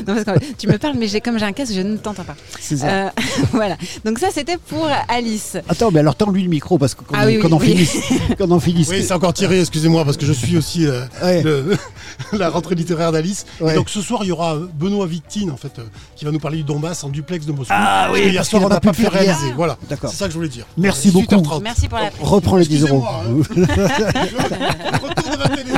[0.07, 2.25] Non, parce que tu me parles, mais j'ai comme j'ai un casque, je ne t'entends
[2.25, 2.35] pas.
[2.61, 2.87] C'est ça.
[2.87, 3.09] Euh,
[3.53, 3.77] voilà.
[4.05, 5.57] Donc ça, c'était pour Alice.
[5.69, 7.59] Attends, mais alors tends-lui le micro parce que quand, Ah on, oui, quand oui, on
[7.59, 7.67] oui.
[7.87, 7.97] finisse,
[8.39, 8.89] quand on finisse.
[8.89, 11.43] Oui, c'est encore tiré, excusez-moi, parce que je suis aussi euh, Ouais.
[11.43, 11.77] le-
[12.33, 13.47] la rentrée littéraire d'Alice.
[13.61, 13.73] Ouais.
[13.73, 15.83] Et donc ce soir, il y aura euh, Benoît Victine, en fait, euh,
[16.17, 17.73] qui va nous parler du Donbass en duplex de Moscou.
[17.77, 19.53] Ah oui, hier soir, on n'a pas pu réaliser.
[19.57, 19.77] Voilà.
[19.89, 20.11] D'accord.
[20.11, 20.67] C'est ça que je voulais dire.
[20.77, 21.35] Merci beaucoup.
[21.35, 21.63] 18h30.
[21.63, 23.05] Merci pour la Reprends les 10 euros.
[23.07, 23.23] Hein.
[25.03, 25.73] Retour de la télé.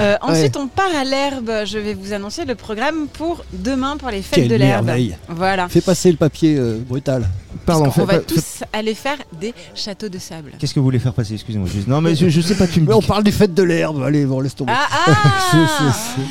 [0.00, 1.50] Euh, ensuite, on part à l'herbe.
[1.64, 4.86] Je vais vous annoncer le programme pour demain pour les fêtes Quelle de l'herbe.
[4.86, 5.16] merveille.
[5.28, 5.68] Voilà.
[5.68, 7.28] Fais passer le papier euh, brutal.
[7.64, 10.52] Pardon, on va tous aller faire des châteaux de sable.
[10.58, 11.68] Qu'est-ce que vous voulez faire passer Excusez-moi.
[11.68, 12.98] juste- Non, mais je, je sais pas, tu me Mais dis.
[12.98, 14.02] on parle des fêtes de l'herbe.
[14.02, 14.72] Allez, bon, laisse tomber.
[14.74, 15.14] Ah ah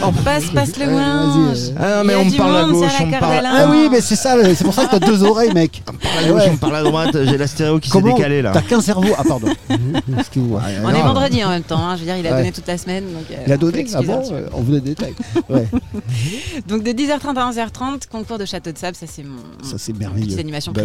[0.04, 1.58] On passe, passe le Ouais, linge.
[1.80, 2.00] euh.
[2.00, 4.36] Ah, mais y a on parle à gauche, on parle Ah oui, mais c'est ça,
[4.56, 5.84] c'est pour ça que t'as deux oreilles, mec.
[5.88, 7.24] on me parle à gauche, on me parle à droite.
[7.26, 8.52] J'ai la stéréo qui s'est décalée là.
[8.54, 9.10] T'as qu'un cerveau.
[9.18, 9.48] Ah, pardon.
[10.38, 11.80] On est vendredi en même temps.
[11.80, 11.96] hein.
[11.96, 13.04] Je veux dire, il a donné toute la semaine.
[13.32, 15.14] Euh, Il a on donné Ah euh, On vous donne des détails.
[16.68, 19.98] Donc de 10h30 à 11h30, concours de château de sable, ça c'est mon ça c'est
[19.98, 20.40] merveilleux.
[20.40, 20.82] animation Bah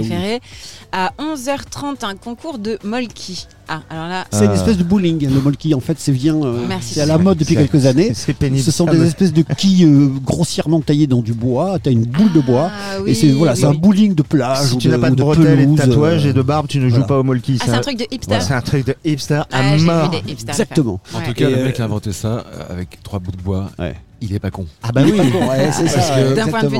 [0.93, 3.47] À 11h30, un concours de molki.
[3.69, 4.55] Ah, alors là, C'est une Euh.
[4.55, 5.75] espèce de bowling, le molki.
[5.75, 6.43] En fait, c'est vient.
[6.43, 6.95] euh, Merci.
[6.95, 8.13] c'est à la mode depuis quelques années.
[8.15, 8.63] C'est pénible.
[8.63, 11.79] Ce sont Ah, des espèces de quilles euh, grossièrement taillées dans du bois.
[11.83, 12.71] T'as une boule de bois.
[12.73, 13.65] Ah, et c'est oui, voilà, oui.
[13.65, 16.27] un bowling de plage Si ou tu de, n'as pas de bretelles et de tatouages
[16.27, 17.07] euh, et de barbe, tu ne joues voilà.
[17.07, 17.59] pas au molki.
[17.61, 18.41] Ah, c'est un truc de hipster.
[18.41, 20.11] C'est un truc de hipster à Ah, mort.
[20.11, 21.01] des Exactement.
[21.15, 21.27] En Ouais.
[21.29, 23.95] tout cas, Et, le mec a inventé ça avec trois bouts de bois, Ouais.
[24.21, 24.67] il est pas con.
[24.83, 26.35] Ah bah oui, ouais, c'est ça.
[26.35, 26.79] D'un point de vue.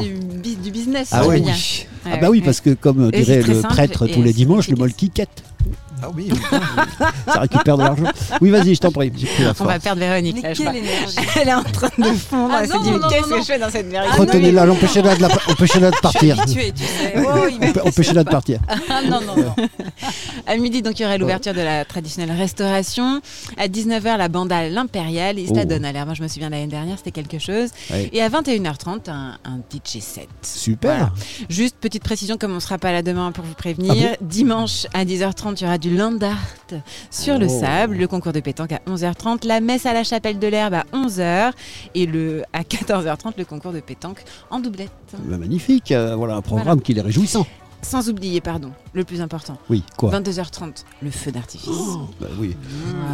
[0.63, 1.87] Du, business, Ah je oui.
[2.05, 5.11] Ah bah oui, parce que comme Et dirait le prêtre tous les dimanches, le molki
[5.11, 5.43] quête.
[6.05, 6.29] Ah oui,
[7.33, 8.03] Ça récupère de l'argent.
[8.41, 9.13] Oui, vas-y, je t'en prie.
[9.39, 10.35] La On va perdre Véronique.
[10.43, 12.53] Mais là, je quelle énergie Elle est en train de fondre.
[12.57, 14.25] Ah elle s'est non, dit, qu'est-ce non, que je fais dans cette vérité Ah non,
[14.25, 15.29] Retenez-la, l'empêchez-la de, la...
[15.49, 16.41] empêchez-la de Je suis partir.
[16.41, 17.15] habituée, tu sais.
[17.25, 18.59] Oh, Empêchez-la de partir.
[18.69, 19.55] Ah non, non, non.
[20.49, 23.21] À midi, donc, il y aurait l'ouverture de la traditionnelle restauration.
[23.57, 25.39] À 19h, la bande à l'Impérial.
[25.39, 25.55] Et Oh.
[25.55, 26.05] ça donne à l'air.
[26.07, 27.69] Moi, je me souviens l'année dernière, c'était quelque chose.
[28.13, 30.29] Et à 21h30, un, un DJ set.
[30.59, 30.91] Super.
[30.97, 31.13] Voilà.
[31.49, 34.11] Juste petite précision, comme on ne sera pas là demain pour vous prévenir.
[34.13, 36.39] Ah Dimanche à 10h30, il y aura du land art
[37.11, 37.61] sur le Oh.
[37.61, 40.85] sable, le concours de pétanque à 11h30, la messe à la chapelle de l'herbe à
[40.93, 41.53] 11h
[41.95, 44.91] et le, à 14h30, le concours de pétanque en doublette.
[45.19, 45.93] Bah, magnifique.
[45.93, 46.81] euh, voilà un programme Voilà.
[46.83, 47.47] qui est réjouissant.
[47.85, 51.69] Sans oublier, pardon, le plus important, Oui, quoi 22h30, le feu d'artifice.
[52.21, 52.57] Bah oui.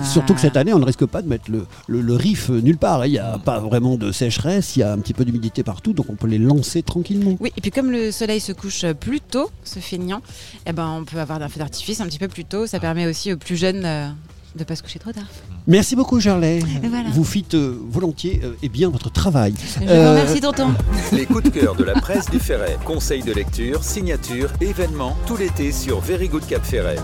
[0.05, 2.61] Surtout que cette année, on ne risque pas de mettre le, le, le riff euh,
[2.61, 3.07] nulle part.
[3.07, 5.95] Il n'y a pas vraiment de sécheresse, il y a un petit peu d'humidité partout,
[5.95, 7.37] donc on peut les lancer tranquillement.
[7.41, 10.21] Oui, et puis comme le soleil se couche plus tôt, ce feignant,
[10.67, 12.67] eh ben, on peut avoir un feu d'artifice un petit peu plus tôt.
[12.67, 14.09] Ça permet aussi aux plus jeunes euh,
[14.57, 15.25] de pas se coucher trop tard.
[15.67, 16.61] Merci beaucoup, Gerlay.
[16.89, 17.09] Voilà.
[17.13, 19.55] Vous fîtes euh, volontiers euh, et bien votre travail.
[19.81, 20.69] Je Euh, vous remercie, tonton.
[21.13, 22.77] Les coups de cœur de la presse du Ferret.
[22.85, 26.97] Conseils de lecture, signatures, événements, tout l'été sur Very Good Cap Ferret.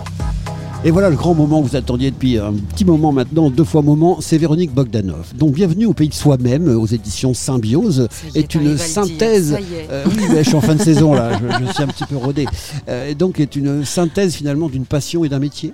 [0.86, 3.80] Et voilà le grand moment que vous attendiez depuis un petit moment maintenant, deux fois
[3.80, 5.32] moment, c'est Véronique Bogdanov.
[5.34, 9.52] Donc bienvenue au pays de soi-même, euh, aux éditions Symbiose, est, est une synthèse.
[9.52, 9.88] est.
[9.90, 12.16] Euh, oui, je suis en fin de saison là, je, je suis un petit peu
[12.16, 12.46] rodé.
[12.88, 15.72] Euh, et donc est une synthèse finalement d'une passion et d'un métier?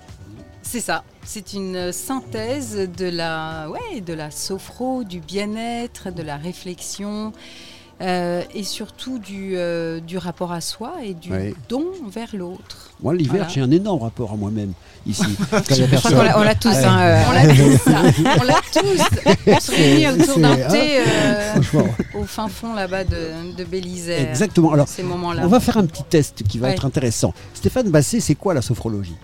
[0.70, 1.02] C'est ça.
[1.24, 7.32] C'est une synthèse de la, ouais, de la sophro, du bien-être, de la réflexion
[8.00, 11.54] euh, et surtout du, euh, du rapport à soi et du Ouais.
[11.68, 12.92] don vers l'autre.
[13.02, 13.48] Moi l'hiver Voilà.
[13.48, 14.72] j'ai un énorme rapport à moi-même
[15.06, 15.24] ici.
[15.52, 16.68] Je crois qu'on l'a- on l'a tous.
[16.68, 16.84] Ouais.
[16.84, 17.80] hein, euh, On l'a tous,
[18.40, 19.28] on l'a tous.
[19.48, 21.88] On se réunit autour d'un hein, thé euh, Franchement.
[22.14, 24.30] au fin fond là-bas de, de Bélisère.
[24.30, 24.72] Exactement.
[24.72, 25.42] Alors Ces moments-là.
[25.44, 26.74] on va faire un petit test qui va Ouais.
[26.74, 27.34] être intéressant.
[27.54, 29.16] Stéphane Basset, c'est quoi la sophrologie?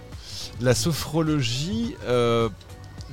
[0.60, 2.48] La sophrologie, euh,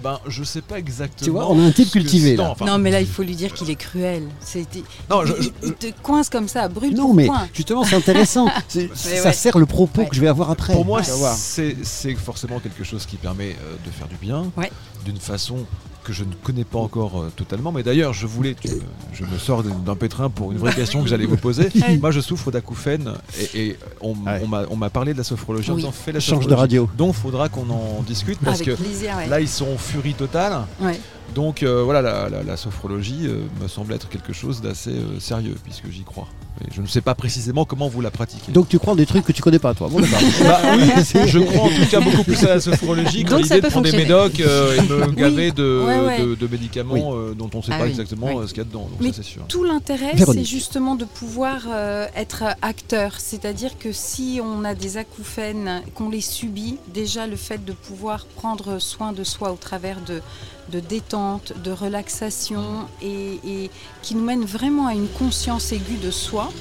[0.04, 1.24] Ben, je sais pas exactement.
[1.24, 2.50] Tu vois, on a un type cultivé, non, là.
[2.52, 4.24] enfin, Non, mais là, il faut lui dire qu'il est cruel.
[4.42, 7.96] C'était- Non, je- il, je- il te coince comme ça, brûle Non, mais justement, c'est
[7.96, 8.48] intéressant.
[8.68, 9.34] C'est- ça ouais.
[9.34, 10.08] sert le propos Ouais.
[10.10, 10.74] que je vais avoir après.
[10.74, 14.72] Pour moi, c'est c'est forcément quelque chose qui permet euh, de faire du bien, Ouais.
[15.06, 15.58] d'une façon
[16.04, 17.72] que je ne connais pas encore euh, totalement.
[17.72, 18.70] Mais d'ailleurs, je voulais, tu-
[19.14, 21.70] je me sors d'un pétrin pour une vraie question que j'allais vous poser.
[22.02, 23.14] Moi, je souffre d'acouphènes
[23.56, 24.42] et, et on, Ouais.
[24.44, 25.82] on m'a- on m'a parlé de la sophrologie en Oui.
[25.82, 26.90] disant fais la Change de radio.
[26.98, 29.28] Donc, faudra qu'on en discute parce Avec que plaisir, ouais.
[29.28, 30.66] là, ils sont en furie totale.
[30.82, 31.00] Ouais.
[31.36, 35.20] Donc euh, voilà, la, la- la sophrologie euh, me semble être quelque chose d'assez euh,
[35.20, 36.28] sérieux puisque j'y crois.
[36.72, 38.52] Je ne sais pas précisément comment vous la pratiquez.
[38.52, 39.90] Donc tu crois des trucs que tu connais pas, toi.
[39.90, 40.00] Bon.
[40.44, 40.90] Bah oui,
[41.28, 43.98] je crois en tout cas beaucoup plus à la sophrologie que l'idée de prendre des
[43.98, 46.22] médocs euh, et me gaver de, Ouais, ouais.
[46.26, 48.38] de- de médicaments euh, dont on ne sait Ah pas oui, exactement oui.
[48.38, 48.82] euh, ce qu'il y a dedans.
[48.90, 49.44] Donc Mais ça c'est sûr.
[49.48, 53.14] Tout l'intérêt, c'est justement de pouvoir euh, être acteur.
[53.20, 58.26] C'est-à-dire que si on a des acouphènes, qu'on les subit, déjà le fait de pouvoir
[58.26, 60.22] prendre soin de soi au travers de,
[60.70, 63.72] de détente, de relaxation et, et
[64.02, 66.52] qui nous mène vraiment à une conscience aiguë de soi,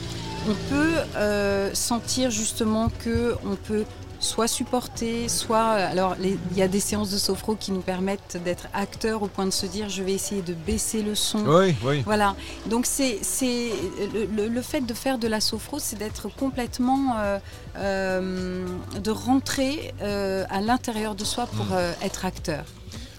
[0.49, 3.85] on peut euh, sentir justement que on peut
[4.19, 8.39] soit supporter, soit alors les- il y a des séances de sophro qui nous permettent
[8.45, 11.41] d'être acteurs au point de se dire je vais essayer de baisser le son.
[11.45, 12.03] Oui, oui.
[12.05, 12.37] Voilà,
[12.67, 13.71] donc c'est c'est
[14.33, 17.39] le, fait de faire de la sophro, c'est d'être complètement euh,
[17.79, 18.65] euh,
[19.03, 21.95] de rentrer à l'intérieur de soi pour Mm.
[22.05, 22.65] être acteur.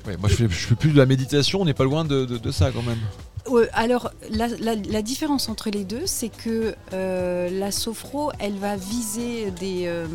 [0.07, 2.25] Ouais, moi je fais, je fais plus de la méditation, on n'est pas loin de,
[2.25, 2.99] de- de ça quand même.
[3.73, 8.77] Alors la, la- la différence entre les deux, c'est que euh, la sophro, elle va
[8.77, 10.07] viser des, euh,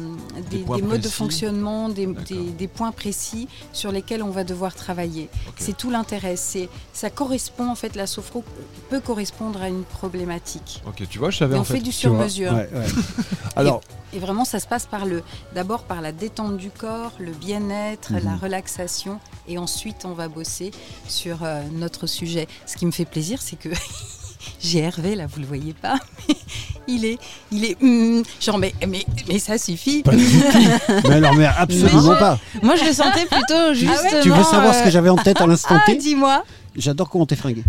[0.50, 2.24] des, points des modes de fonctionnement, des, D'accord.
[2.26, 5.28] des- des points précis sur lesquels on va devoir travailler.
[5.58, 6.36] C'est tout l'intérêt.
[6.36, 8.44] C'est ça correspond en fait, la sophro
[8.88, 10.82] peut correspondre à une problématique.
[10.86, 11.74] Ok, tu vois, je savais Et on en fait.
[11.74, 12.52] fait du sur-mesure.
[12.52, 12.86] Ouais, ouais.
[13.56, 15.22] Alors, Et vraiment, ça se passe par le,
[15.54, 18.24] d'abord par la détente du corps, le bien-être, Mhm.
[18.24, 20.70] la relaxation, et ensuite on va bosser
[21.06, 22.48] sur euh, notre sujet.
[22.66, 23.68] Ce qui me fait plaisir, c'est que
[24.60, 26.34] j'ai Hervé là, vous le voyez pas, mais
[26.86, 27.18] il est,
[27.52, 30.02] il est, hum, genre mais, mais, mais ça suffit.
[30.02, 32.38] Pas mais alors, mais absolument Mais- pas.
[32.62, 34.22] Moi, je le sentais plutôt justement.
[34.22, 36.44] Tu veux savoir ce que j'avais en tête à l'instant Ah, T dis-moi.
[36.76, 37.62] J'adore comment t'es fringué.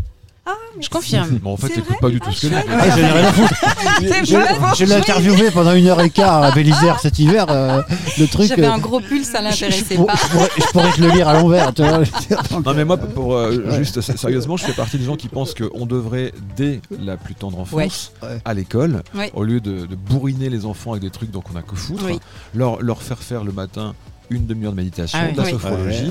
[0.80, 1.30] Je confirme.
[1.40, 2.56] Bon, en fait, C'est t'écoutes vrai pas du tout ce que je.
[2.56, 3.54] Ah, j'en ai rien à foutre.
[4.00, 7.46] C'est Je, je l'ai interviewé pendant une heure et quart à Bélisère cet hiver.
[7.50, 7.82] euh,
[8.18, 8.48] le truc.
[8.48, 10.14] J'avais euh, un gros pull, ça je, je l'intéressait pas.
[10.16, 11.74] je pourrais, je pourrais te le lire à l'envers.
[11.74, 12.00] tu vois.
[12.66, 15.86] Non mais moi pour euh, juste sérieusement je fais partie des gens qui pensent qu'on
[15.86, 18.12] devrait dès la plus tendre enfance.
[18.22, 18.40] Ouais.
[18.46, 19.32] à l'école Ouais.
[19.34, 22.04] au lieu de, de bourriner les enfants avec des trucs dont on a que foutre
[22.06, 22.20] Oui.
[22.54, 23.94] leur, leur faire faire le matin
[24.30, 25.34] une demi-heure de méditation, Ah oui.
[25.34, 26.10] de la sophrologie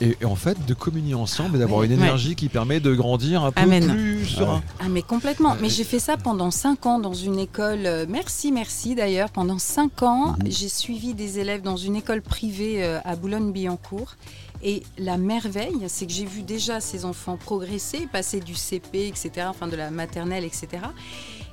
[0.00, 1.86] et, et en fait de communier ensemble et d'avoir Oui.
[1.86, 3.88] une énergie qui permet de grandir un peu Amen.
[3.88, 4.62] plus serein.
[4.80, 5.56] Ah mais complètement.
[5.60, 7.86] Mais j'ai fait ça pendant 5 ans dans une école.
[7.86, 9.30] euh, Merci, merci d'ailleurs.
[9.30, 14.16] Pendant 5 ans, j'ai suivi des élèves dans une école privée euh, à Boulogne-Billancourt.
[14.64, 19.46] Et la merveille, c'est que j'ai vu déjà ces enfants progresser, passer du CP, etc.,
[19.48, 20.68] enfin de la maternelle, etc.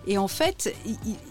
[0.08, 0.74] Et en fait,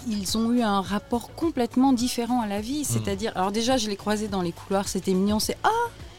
[0.09, 2.85] ils ont eu un rapport complètement différent à la vie.
[2.85, 5.69] C'est-à-dire, alors déjà, je les croisais dans les couloirs, c'était mignon, c'est Ah,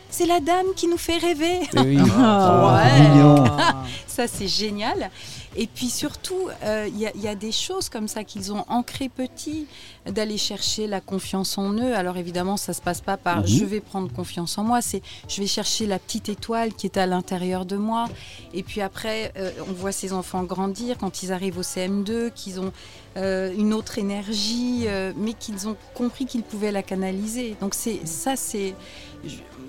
[0.10, 1.60] c'est la dame qui nous fait rêver.
[1.76, 1.98] Eh oui.
[2.18, 3.44] Oh, mignon.
[4.08, 5.10] Ça, c'est génial.
[5.56, 8.52] Et puis surtout, euh, il y, a- il y a des choses comme ça qu'ils
[8.54, 9.66] ont ancrées petits,
[10.06, 11.96] d'aller chercher la confiance en eux.
[11.96, 13.48] Alors évidemment, ça se passe pas par Mhm.
[13.48, 16.98] je vais prendre confiance en moi, c'est je vais chercher la petite étoile qui est
[16.98, 18.06] à l'intérieur de moi.
[18.54, 22.60] Et puis après, euh, on voit ces enfants grandir quand ils arrivent au CM2, qu'ils
[22.60, 22.72] ont
[23.18, 24.86] euh, une autre énergie,
[25.18, 27.56] mais qu'ils ont compris qu'ils pouvaient la canaliser.
[27.60, 28.76] Donc c'est ça, c'est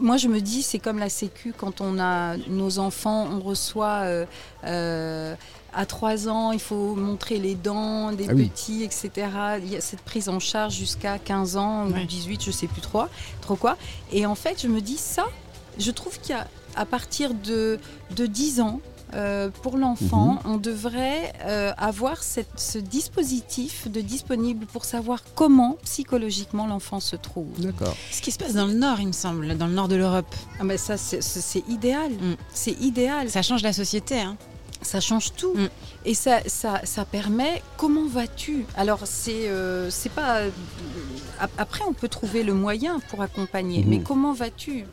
[0.00, 4.02] moi, je me dis, c'est comme la Sécu, quand on a nos enfants, on reçoit
[4.04, 4.26] euh,
[4.64, 5.34] euh,
[5.72, 8.48] à 3 ans, il faut montrer les dents des Ah oui.
[8.48, 9.10] petits, etc.
[9.62, 12.04] Il y a cette prise en charge jusqu'à 15 ans ou Ouais.
[12.06, 13.04] 18, je sais plus trop,
[13.40, 13.76] trop quoi.
[14.12, 15.26] Et en fait, je me dis, ça,
[15.78, 17.78] je trouve qu'à à partir de,
[18.16, 18.80] de 10 ans,
[19.14, 25.76] euh, pour l'enfant, on devrait euh, avoir cette- ce dispositif de disponible pour savoir comment
[25.84, 27.48] psychologiquement l'enfant se trouve.
[27.58, 27.94] D'accord.
[28.10, 30.34] Ce qui se passe dans le Nord, il me semble, dans le Nord de l'Europe.
[30.60, 32.12] Ah ben ça, c'est idéal.
[32.12, 32.36] Mm.
[32.52, 33.30] C'est idéal.
[33.30, 34.20] Ça change la société.
[34.20, 34.36] Hein.
[34.82, 35.54] Ça change tout.
[35.54, 35.68] Mm.
[36.06, 38.64] Et ça, ça, ça permet comment vas-tu?
[38.76, 40.36] Alors, c'est euh, c'est pas.
[40.38, 40.50] euh,
[41.38, 43.84] ap- Après, on peut trouver le moyen pour accompagner.
[43.86, 44.86] Mais comment vas-tu?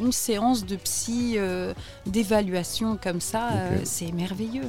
[0.00, 1.72] Une séance de psy, euh,
[2.06, 4.68] d'évaluation comme ça, euh, c'est merveilleux.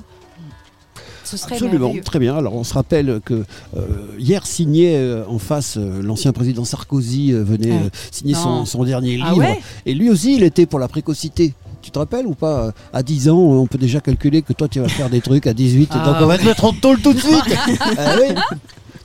[1.26, 2.04] Ce serait Absolument, merveilleux.
[2.04, 2.36] très bien.
[2.38, 3.46] Alors on se rappelle que
[3.76, 3.82] euh,
[4.20, 8.84] hier signé euh, en face, euh, l'ancien président Sarkozy euh, venait euh, signer son, son
[8.84, 9.38] dernier Ah livre.
[9.40, 9.62] ouais?
[9.86, 11.54] Et lui aussi, il était pour la précocité.
[11.84, 14.70] Tu te rappelles ou pas euh, À 10 ans, on peut déjà calculer que toi,
[14.70, 15.90] tu vas faire des trucs à 18.
[15.92, 17.44] Ah donc on va te mettre en tôle tout de suite.
[17.98, 18.34] Ah oui.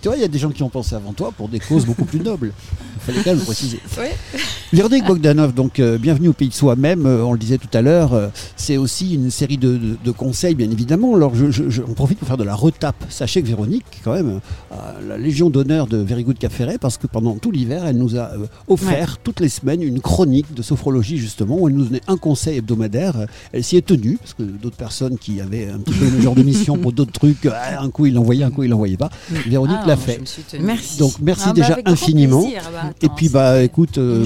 [0.00, 1.84] Tu vois, il y a des gens qui ont pensé avant toi pour des causes
[1.84, 2.52] beaucoup plus nobles.
[2.96, 3.80] Il fallait quand même le préciser.
[4.72, 7.04] Véronique Bogdanov, donc euh, bienvenue au pays de soi-même.
[7.06, 10.11] Euh, on le disait tout à l'heure, euh, c'est aussi une série de, de- de
[10.12, 11.16] conseils, bien évidemment.
[11.16, 12.94] Alors, je, je- je- on profite pour faire de la retape.
[13.08, 17.06] Sachez que Véronique, quand même, a la Légion d'honneur de Very Good Ferret parce que
[17.08, 18.30] pendant tout l'hiver, elle nous a
[18.68, 22.58] offert toutes les semaines une chronique de sophrologie, justement, où elle nous donnait un conseil
[22.58, 23.26] hebdomadaire.
[23.52, 26.34] Elle s'y est tenue, parce que d'autres personnes qui avaient un petit peu le genre
[26.37, 29.11] de mission pour d'autres trucs, un coup il l'envoyait, un coup il l'envoyait pas.
[29.46, 30.20] Véronique Ah, l'a fait.
[30.61, 30.98] Merci.
[30.98, 32.40] Donc merci Ah bah, déjà infiniment.
[32.42, 32.62] plaisir.
[32.66, 34.24] Ah bah, Et puis bah écoute, euh,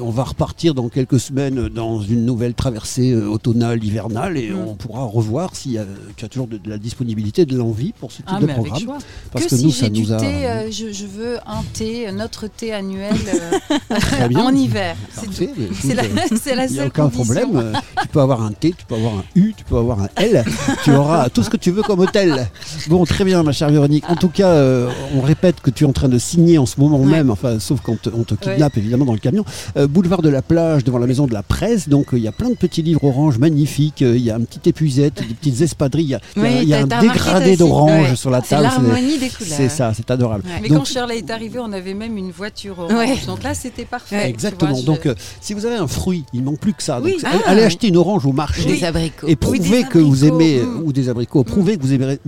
[0.00, 4.58] on va repartir dans quelques semaines dans une nouvelle traversée euh, automnale, hivernale, et Mm.
[4.68, 5.76] on pourra revoir si
[6.16, 8.98] tu as toujours de, de la disponibilité, de l'envie pour ce type Ah, de programme.
[9.32, 10.16] Parce que, que, si nous, ça du nous a.
[10.16, 13.14] thé, euh, je, je veux un thé, notre thé annuel
[13.90, 14.96] euh, en hiver.
[15.12, 16.02] C'est la,
[16.56, 17.24] la Il n'y a seule aucun condition.
[17.50, 17.72] problème.
[18.02, 20.44] tu peux avoir un T, tu peux avoir un U, tu peux avoir un L.
[20.84, 22.48] tu auras tout ce que tu veux comme hôtel.
[22.88, 24.04] Bon, très bien, ma chère Véronique.
[24.08, 24.54] En tout cas,
[24.86, 27.06] euh, on répète que tu es en train de signer en ce moment Ouais.
[27.06, 29.44] même, enfin, sauf quand on te kidnappe évidemment dans le camion.
[29.76, 31.88] Euh, boulevard de la plage, devant la maison de la presse.
[31.88, 34.02] Donc, euh, il y a plein de petits livres orange magnifiques.
[34.02, 36.18] euh, Il y a un petit épuisette, des petites espadrilles.
[36.36, 38.16] Il y a, Oui, y un dégradé d'orange Ouais.
[38.16, 38.62] sur la C'est table.
[38.64, 39.52] l'harmonie des couleurs.
[39.56, 40.44] C'est ça, c'est adorable.
[40.46, 40.60] Ouais.
[40.62, 42.92] Mais Donc, quand Shirley est arrivée, on avait même une voiture orange.
[42.92, 43.14] Ouais.
[43.26, 44.28] Donc là, c'était parfait.
[44.28, 44.70] Exactement.
[44.72, 46.96] vois, je- Donc, euh, si vous avez un fruit, il ne manque plus que ça.
[46.96, 47.16] Donc, Oui.
[47.20, 48.64] c'est- Ah, allez acheter une orange au marché.
[48.64, 49.26] Des abricots.
[49.26, 52.18] Et Oui, prouvez des que vous aimez, ou des abricots, prouvez que vous aimez,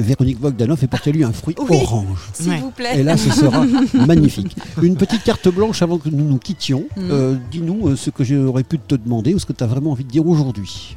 [0.00, 1.78] Véronique Bogdanov et portez-lui un fruit Oui.
[2.04, 2.28] Orange.
[2.34, 2.58] S'il Ouais.
[2.60, 2.98] vous plaît.
[3.00, 3.64] Et là, ce sera
[4.06, 4.56] magnifique.
[4.82, 6.84] Une petite carte blanche avant que nous nous quittions.
[6.96, 7.00] Mm.
[7.10, 9.92] Euh, Dis-nous euh, ce que j'aurais pu te demander ou ce que tu as vraiment
[9.92, 10.96] envie de dire aujourd'hui.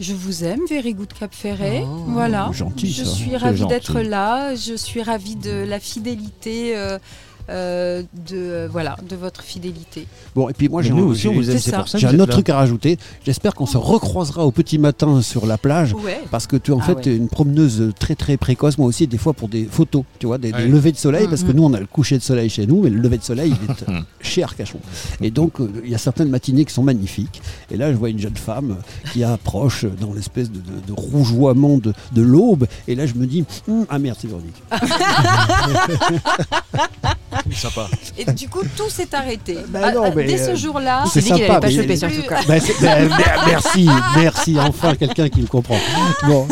[0.00, 1.84] Je vous aime, Very Good Cap Ferret.
[1.86, 2.04] Oh.
[2.08, 2.50] voilà.
[2.52, 3.10] Gentil, je ça.
[3.10, 4.54] suis ravie d'être là.
[4.54, 6.76] Je suis ravie de la fidélité.
[6.76, 6.98] euh,
[7.50, 10.06] euh, de euh, voilà de votre fidélité.
[10.34, 11.78] Bon, et puis moi, j'ai un- aussi, on j'ai- vous aime, c'est c'est ça.
[11.78, 12.34] pour ça que j'ai vous un êtes autre là.
[12.34, 12.98] truc à rajouter.
[13.24, 15.94] J'espère qu'on se recroisera au petit matin sur la plage.
[15.94, 16.20] Ouais.
[16.30, 17.16] Parce que tu es en Ah fait ouais.
[17.16, 20.52] une promeneuse très très précoce, moi aussi, des fois pour des photos, tu vois, des,
[20.52, 21.56] levées de soleil, parce que Mhm.
[21.56, 23.70] nous on a le coucher de soleil chez nous, mais le lever de soleil il
[23.70, 23.84] est
[24.20, 24.78] chez Arcachon.
[25.20, 27.40] Et donc euh, il y a certaines matinées qui sont magnifiques.
[27.70, 28.76] Et là je vois une jeune femme
[29.12, 33.26] qui approche dans l'espèce de, de- de rougeoiement de, de l'aube, et là je me
[33.26, 34.62] dis, Hum, ah merde, c'est Véronique.
[37.54, 37.88] Sympa.
[38.18, 39.58] Et du coup, tout s'est arrêté.
[39.68, 42.36] Bah Ah, non, mais, Dès euh, ce jour-là, c'est sympa, pas mais- quoi.
[42.46, 45.76] Bah, bah, mer- merci, merci, enfin quelqu'un qui me comprend.
[46.26, 46.46] Bon.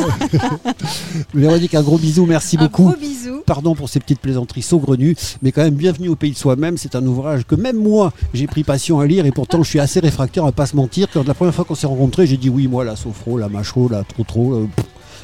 [1.35, 2.85] Véronique, un gros bisou, merci un beaucoup.
[2.85, 3.43] gros bisou.
[3.47, 6.77] Pardon pour ces petites plaisanteries saugrenues, mais quand même bienvenue au pays de soi-même.
[6.79, 9.81] C'est un ouvrage que même moi j'ai pris passion à lire et pourtant je suis
[9.81, 11.09] assez réfractaire à pas se mentir.
[11.13, 13.89] Quand la première fois qu'on s'est rencontrés, j'ai dit oui, moi la sophro, la macho,
[13.89, 14.53] la trop trop.
[14.55, 14.69] euh.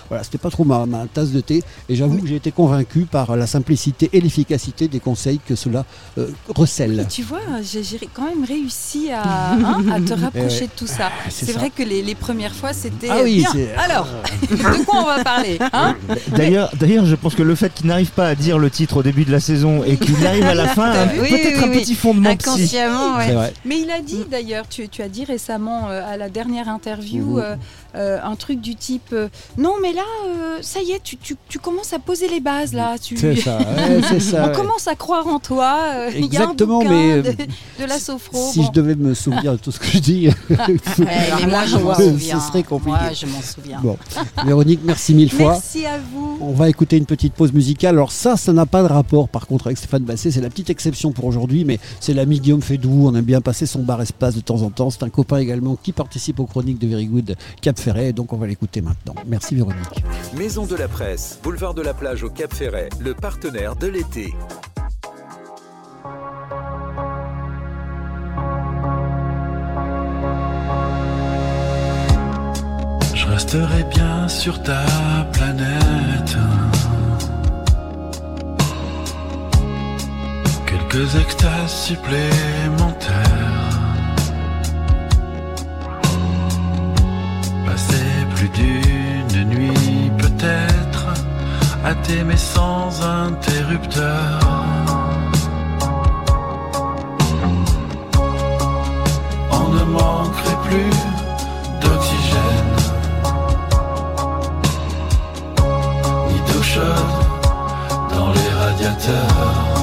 [0.08, 3.00] Voilà, c'était pas trop ma, ma tasse de thé et j'avoue que j'ai été convaincu
[3.10, 5.84] par la simplicité et l'efficacité des conseils que cela
[6.18, 7.00] euh, recèle.
[7.00, 10.66] Et tu vois, j'ai j'ai quand même réussi à, hein, à te rapprocher Eh ouais.
[10.66, 11.10] de tout ça.
[11.30, 13.44] c'est C'est vrai que les, les premières fois, c'était Ah oui,
[13.76, 14.06] Alors,
[14.50, 15.94] de quoi on va parler hein
[16.28, 19.02] D'ailleurs, d'ailleurs, je pense que le fait qu'il n'arrive pas à dire le titre au
[19.02, 21.70] début de la saison et qu'il arrive à la fin, a Oui, peut-être oui, un
[21.70, 21.80] oui.
[21.80, 22.48] petit fondement psy.
[22.48, 23.52] Inconsciemment, ouais.
[23.64, 27.38] Mais il a dit d'ailleurs, tu, tu as dit récemment euh, à la dernière interview
[27.38, 27.56] euh,
[27.96, 29.28] euh, un truc du type euh,
[29.58, 32.72] Non, mais là, euh, ça y est, tu, tu- tu commences à poser les bases
[32.72, 32.96] là.
[32.98, 33.16] Tu...
[33.16, 34.44] C'est ça, ouais, c'est ça.
[34.44, 34.54] On ouais.
[34.54, 35.78] commence à croire en toi.
[35.94, 38.50] euh, Il y a un Exactement, mais, de, de la sophro.
[38.52, 38.66] Si bon.
[38.66, 40.56] je devais me souvenir de tout ce que je dis, Ouais,
[40.98, 42.40] mais moi, je m'en Ce souviens.
[42.40, 42.98] serait compliqué.
[42.98, 43.80] Moi, je m'en souviens.
[43.82, 43.96] Bon,
[44.44, 45.52] Véronique, merci mille fois.
[45.52, 46.38] Merci à vous.
[46.40, 47.94] On va écouter une petite pause musicale.
[47.96, 50.30] Alors ça, ça n'a pas de rapport par contre avec Stéphane Basset.
[50.32, 53.06] C'est la petite exception pour aujourd'hui, mais c'est l'ami Guillaume Fédou.
[53.08, 54.90] On aime bien passer son bar espace de temps en temps.
[54.90, 58.12] C'est un copain également qui participe aux chroniques de Very Good Cap Ferret.
[58.12, 59.14] Donc on va l'écouter maintenant.
[59.26, 60.04] Merci Véronique.
[60.36, 64.34] Maison de la Presse, boulevard de la plage au Cap Ferret, le partenaire de l'été.
[73.14, 74.84] Je resterai bien sur ta
[75.32, 76.36] planète.
[80.66, 83.45] Quelques extases supplémentaires.
[88.48, 91.06] Plus d'une nuit peut-être
[91.84, 94.40] à t'aimer sans interrupteur.
[99.50, 100.90] On ne manquerait plus
[101.80, 102.72] d'oxygène.
[106.28, 107.18] ni d'eau chaude
[108.10, 109.75] dans les radiateurs.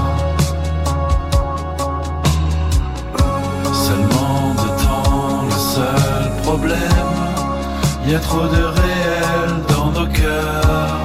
[8.08, 11.03] Y a trop de réel dans nos cœurs.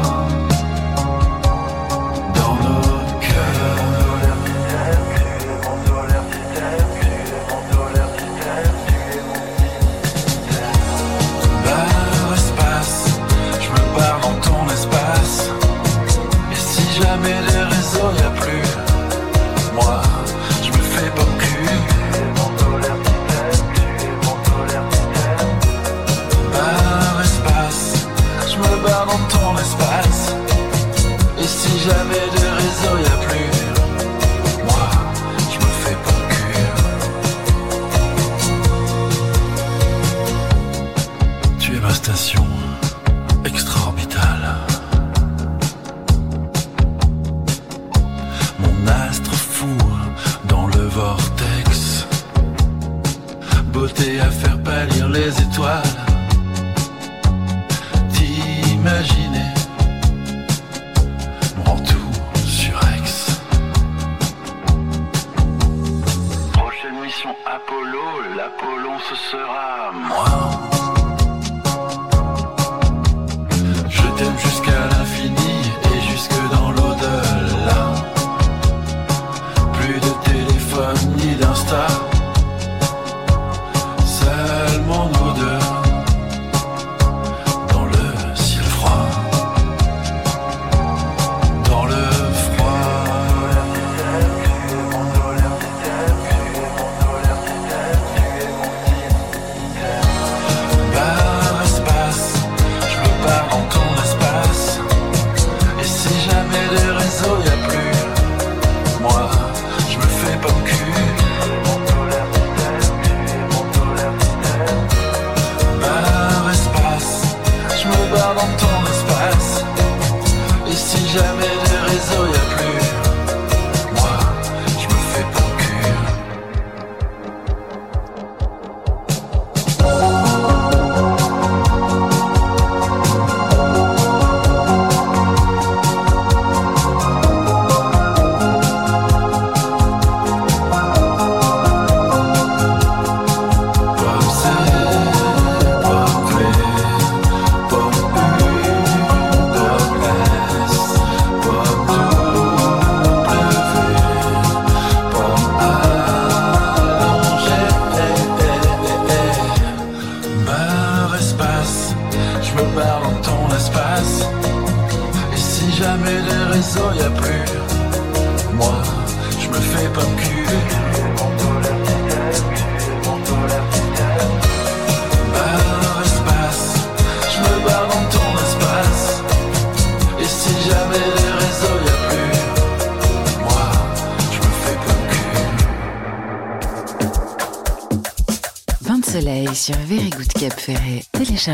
[31.78, 32.27] jamais.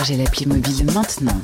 [0.05, 1.41] Téléchargez l'appli mobile maintenant.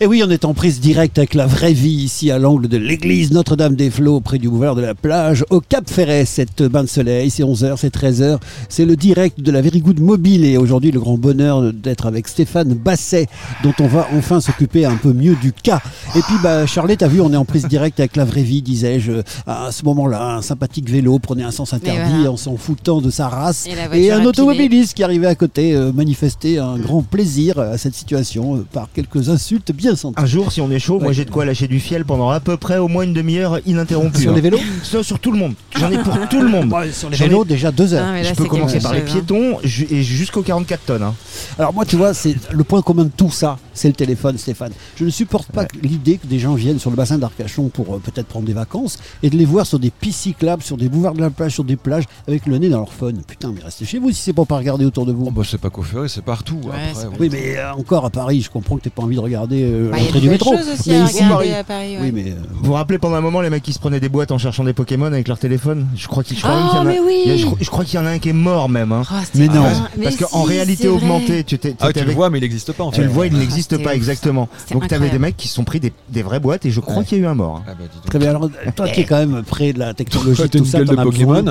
[0.00, 2.76] Et oui, on est en prise directe avec la vraie vie ici à l'angle de
[2.76, 6.24] l'église Notre-Dame-des-Flots, près du boulevard de la plage, au Cap Ferret.
[6.24, 8.40] Cette bain de soleil, c'est 11h, c'est 13h.
[8.68, 10.44] C'est le direct de la Very Good Mobile.
[10.44, 13.28] Et aujourd'hui, le grand bonheur d'être avec Stéphane Basset,
[13.62, 15.80] dont on va enfin s'occuper un peu mieux du cas.
[16.14, 18.60] Et puis, bah, Charlotte, t'as vu, on est en prise directe avec la vraie vie,
[18.60, 19.22] disais-je.
[19.46, 22.32] À ce moment-là, un sympathique vélo prenait un sens interdit voilà.
[22.32, 23.66] en s'en foutant de sa race.
[23.94, 28.56] Et un automobiliste qui arrivait à côté euh, manifester un grand plaisir à cette situation
[28.56, 30.20] euh, par quelques insultes bien senties.
[30.22, 32.40] Un jour, si on est chaud, moi j'ai de quoi lâcher du fiel pendant à
[32.40, 34.20] peu près au moins une demi-heure ininterrompue.
[34.20, 34.34] Sur hein.
[34.34, 35.54] les vélos sur, sur tout le monde.
[35.78, 36.70] J'en ai pour tout le monde.
[36.70, 38.06] Ouais, sur les J'en ai- vélos, déjà deux heures.
[38.06, 39.04] Ah, là, Je peux commencer par les hein.
[39.06, 41.02] piétons et jusqu'aux 44 tonnes.
[41.04, 41.14] hein.
[41.58, 44.72] Alors moi, tu vois, c'est le point commun de tout ça, c'est le téléphone, Stéphane.
[44.96, 47.98] Je ne supporte pas l'idée que des gens viennent sur le bassin d'Arcachon pour euh,
[47.98, 51.14] peut-être prendre des vacances et de les voir sur des pistes cyclables, sur des boulevards
[51.14, 53.22] de la plage, sur des plages, avec le nez dans leur phone.
[53.26, 55.24] Putain, mais restez chez vous si c'est pour pas regarder autour de vous.
[55.24, 55.70] Bon, bah, c'est pas
[56.08, 56.56] c'est partout.
[56.64, 57.14] Ouais, après, c'est oui.
[57.20, 59.90] Oui, mais euh, encore à Paris, je comprends que t'aies pas envie de regarder euh,
[59.90, 60.56] Bah, Il y a l'entrée du belles métro.
[60.56, 61.96] choses aussi mais à ici, regarder à Paris.
[61.96, 62.02] ouais.
[62.02, 64.08] oui, mais euh, Vous vous rappelez pendant un moment les mecs qui se prenaient des
[64.08, 65.86] boîtes en cherchant des Pokémon avec leur téléphone?
[65.96, 67.22] Je crois qu'il y en a- mais oui.
[67.24, 68.68] il y a- je, crois- je crois qu'il y en a un qui est mort
[68.68, 68.92] même.
[68.92, 69.02] hein.
[69.10, 69.64] Oh, Mais non.
[70.02, 70.88] Parce qu'en réalité c'est
[71.32, 73.02] augmentée, tu, t'es- Ah, tu le vois, mais il n'existe pas en tu fait.
[73.02, 74.48] le vois, il n'existe pas exactement.
[74.70, 76.80] Donc tu avais des mecs qui se sont pris des, des vraies boîtes et je
[76.80, 77.04] crois Ouais.
[77.04, 77.62] qu'il y a eu un mort.
[77.66, 78.30] Ah, bah, très bien.
[78.30, 81.44] Alors, toi qui es quand même près de la technologie, tout ça, de Pokémon.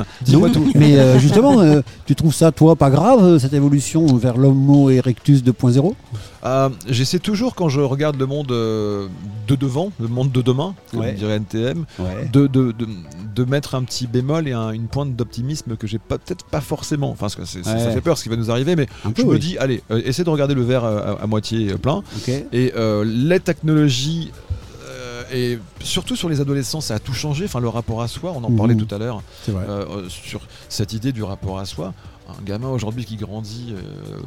[0.76, 4.90] Mais euh, justement, euh, tu trouves ça, toi, pas grave, euh, cette évolution vers l'Homo
[4.90, 5.94] erectus 2.0
[6.44, 9.08] Euh, J'essaie toujours, quand je regarde le monde euh,
[9.48, 11.14] de devant, le monde de demain, comme Ouais.
[11.14, 12.28] dirait NTM, Ouais.
[12.34, 12.88] de, de, de,
[13.36, 17.12] de mettre un petit bémol et un- une pointe d'optimisme que j'ai peut-être pas forcément.
[17.12, 19.22] Enfin, parce que c'est- ça- fait peur ce qui va nous arriver, mais Un peu,
[19.22, 19.40] je me oui.
[19.40, 22.02] dis, allez, euh, essaie de regarder le verre euh, à, à moitié plein.
[22.52, 24.32] Et euh, les technologies.
[25.34, 27.46] Et surtout sur les adolescents, ça a tout changé.
[27.46, 28.86] Enfin, le rapport à soi, on en parlait Mhm.
[28.86, 31.94] tout à l'heure, euh, sur cette idée du rapport à soi.
[32.40, 34.18] Un gamin aujourd'hui qui grandit, euh,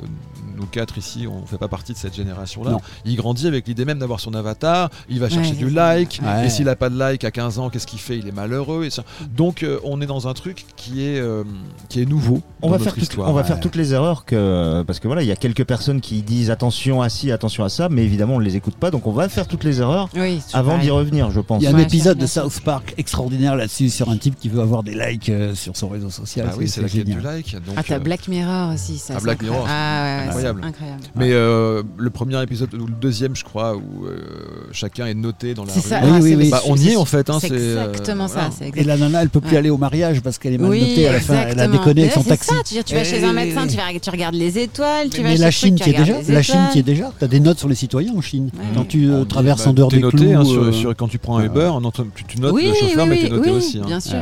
[0.56, 2.76] nous quatre ici, on fait pas partie de cette génération-là.
[3.04, 4.90] Il grandit avec l'idée même d'avoir son avatar.
[5.08, 6.20] Il va chercher Ouais, du like.
[6.22, 6.46] Ouais.
[6.46, 8.18] Et s'il a pas de like à 15 ans, qu'est-ce qu'il fait?
[8.18, 8.84] Il est malheureux.
[8.84, 9.04] Et ça.
[9.36, 11.44] Donc, euh, on est dans un truc qui est euh,
[11.88, 12.40] qui est nouveau.
[12.62, 13.28] On dans va, notre faire toutes- histoire.
[13.28, 16.00] on va faire toutes les erreurs que parce que voilà il y a quelques personnes
[16.00, 18.90] qui disent attention à ci attention à ça mais évidemment on ne les écoute pas
[18.90, 21.68] donc on va faire toutes les erreurs Oui, avant d'y revenir je pense Il y
[21.68, 22.26] a un Ouais, épisode de.
[22.26, 25.88] South Park extraordinaire là-dessus sur un type qui veut avoir des likes euh, sur son
[25.88, 26.48] réseau social.
[26.50, 27.54] Ah oui, c'est la quête du like.
[27.64, 28.98] Donc, Ah, Black Mirror aussi.
[28.98, 29.64] Ça, Ah, c'est Black incroyable.
[29.64, 30.60] Mirror, Ah, ouais, incroyable.
[30.64, 31.02] incroyable.
[31.16, 34.18] Mais euh, le premier épisode ou le deuxième, je crois, où euh,
[34.72, 35.88] chacun est noté dans la C'est rue.
[35.88, 36.50] ça, Oui, ah, oui, c'est- oui.
[36.50, 37.30] Bah, on y est en fait.
[37.30, 38.50] Hein, C'est euh, exactement ça.
[38.58, 38.72] voilà.
[38.76, 39.56] Et la nana, elle peut plus Ouais.
[39.58, 41.34] aller au mariage parce qu'elle est mal Oui, notée à la fin.
[41.34, 41.78] Elle a exactement.
[41.78, 42.48] déconné avec son c'est taxi.
[42.48, 45.22] ça, tu, tu vas Eh, chez un médecin, tu, vas, tu regardes les étoiles, tu
[45.22, 47.12] vas Mais la truc, Chine tu qui est regardes déjà, la Chine qui est déjà.
[47.18, 48.50] T'as des notes sur les citoyens en Chine.
[48.74, 50.32] Quand tu traverses bah, en dehors des clous.
[50.34, 51.70] hein, sur- quand tu prends un Uber,
[52.14, 53.78] tu, tu notes le chauffeur, oui, mais t'es oui, noté aussi.
[53.78, 53.84] hein.
[53.86, 54.18] bien sûr.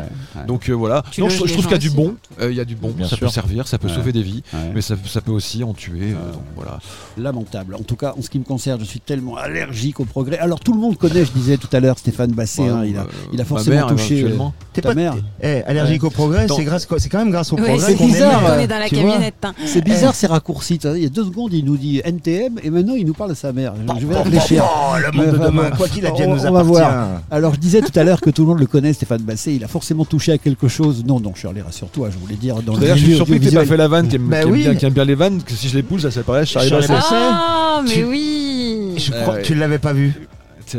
[0.47, 1.03] Donc voilà.
[1.11, 2.15] Tu je, trouve qu'il y a du bon.
[2.41, 2.91] Il y a du bon.
[2.97, 3.95] Bien ça peut servir, ça peut Ouais.
[3.95, 4.59] sauver des vies, Ouais.
[4.75, 6.13] mais ça, ça peut aussi en tuer.
[6.13, 6.79] euh, donc voilà.
[7.19, 7.75] lamentable.
[7.75, 10.39] En tout cas, en ce qui me concerne, je suis tellement allergique au progrès.
[10.39, 12.63] Alors tout le monde connaît, je disais tout à l'heure, Stéphane Basset.
[12.69, 14.25] hein, il, a, euh, il a forcément mère, touché.
[14.25, 14.31] euh,
[14.73, 15.15] ta pas mère.
[15.43, 18.49] Eh, allergique au progrès, c'est grâce, c'est quand même grâce au progrès c'est bizarre, né.
[18.57, 19.05] On est dans la tu vois.
[19.05, 19.35] camionnette.
[19.45, 19.55] hein.
[19.67, 20.79] C'est bizarre ces raccourcis.
[20.85, 23.35] Il y a deux secondes, il nous dit NTM et maintenant il nous parle de
[23.37, 23.75] sa mère.
[23.77, 24.65] Je- Je vais réfléchir.
[24.67, 26.91] Oh, le monde de demain, quoi qu'il advienne, on- nous on va voir.
[26.91, 27.25] appartient.
[27.31, 29.55] Alors je disais tout à l'heure que tout le monde le connaît, Stéphane Basset.
[29.55, 31.05] Il a forcément touché à quelque chose.
[31.07, 33.49] Non, non, Shirley, rassure-toi, je voulais dire dans le D'ailleurs, je suis milieu surpris que
[33.49, 33.67] audiovisuel.
[33.69, 34.61] fait la vanne qui aime, Bah qui aime oui.
[34.63, 36.41] bien, qui aime bien les vannes, que si je les pousse, ça s'apparaît.
[36.43, 36.93] Basset.
[37.15, 40.13] Ah, mais Tu- oui Je Ouais, crois que tu l'avais pas vu.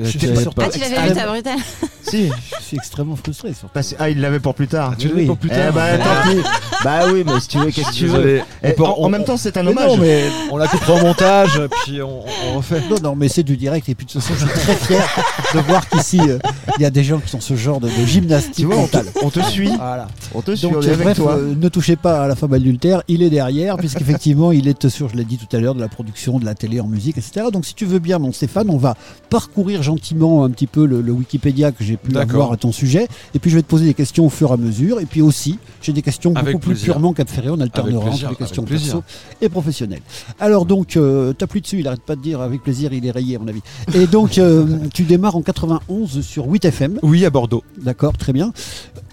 [0.03, 0.17] Je suis
[0.55, 0.63] pas-.
[0.65, 1.57] Ah, tu l'avais vu, ta brutale
[2.01, 2.29] Si.
[2.59, 3.53] Je suis extrêmement frustré.
[3.53, 3.69] surtout.
[3.73, 4.95] Parce- Ah, il l'avait pour plus tard.
[4.97, 5.27] Tu Oui, l'avais oui.
[5.27, 5.73] pour plus Eh tard.
[5.73, 6.37] bah, tant pis.
[6.83, 8.41] Bah oui, mais si tu veux, qu'est-ce que tu veux.
[8.63, 9.87] Eh, On en, on- même temps, c'est un Mais hommage.
[9.87, 12.21] non, mais On la coupera au montage, puis on,
[12.51, 12.81] on refait.
[12.89, 15.23] Non, non, mais c'est du direct et puis de toute façon, je suis très fier
[15.53, 16.39] de voir qu'ici, euh,
[16.77, 18.87] il y a des gens qui sont ce genre de, de gymnastique Tu vois, on
[18.87, 19.11] te, mentale.
[19.23, 19.69] on te suit.
[19.77, 20.07] Voilà.
[20.35, 21.35] On te suit, Donc, on est euh, avec bref, toi.
[21.37, 25.09] euh, ne touchez pas à la femme adultère, il est derrière, puisqu'effectivement, il est sur,
[25.09, 27.47] je l'ai dit tout à l'heure, de la production, de la télé en musique, etc.
[27.51, 28.95] Donc, si tu veux bien, mon Stéphane, on va
[29.29, 33.07] parcourir gentiment un petit peu le, le Wikipédia que j'ai pu avoir à ton sujet,
[33.35, 35.21] et puis je vais te poser des questions au fur et à mesure, et puis
[35.21, 36.93] aussi, j'ai des questions Avec beaucoup plus plaisir.
[36.93, 39.03] purement cap ferré, on alternera entre les questions perso
[39.41, 40.01] et professionnelles.
[40.39, 43.11] Alors donc, euh, t'as plus dessus, il arrête pas de dire avec plaisir, il est
[43.11, 43.61] rayé à mon avis.
[43.93, 46.99] Et donc, euh, tu démarres en 91 sur 8FM.
[47.03, 47.63] Oui, à Bordeaux.
[47.81, 48.51] D'accord, très bien.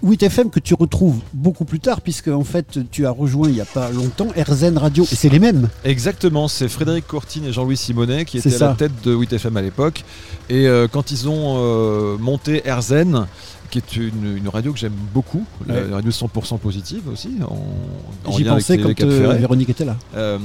[0.03, 3.61] 8FM que tu retrouves beaucoup plus tard, puisque en fait tu as rejoint il n'y
[3.61, 5.69] a pas longtemps RZN Radio, et c'est les mêmes.
[5.83, 9.61] Exactement, c'est Frédéric Courtine et Jean-Louis Simonet qui étaient à la tête de 8FM à
[9.61, 10.03] l'époque.
[10.49, 13.27] Et euh, quand ils ont euh, monté RZN,
[13.69, 15.87] qui est une, une radio que j'aime beaucoup, la- Ouais.
[15.89, 19.33] la radio 100% positive aussi, en, J'y avec pensais les quand euh.
[19.37, 19.95] Véronique était là.
[20.13, 20.37] Euh,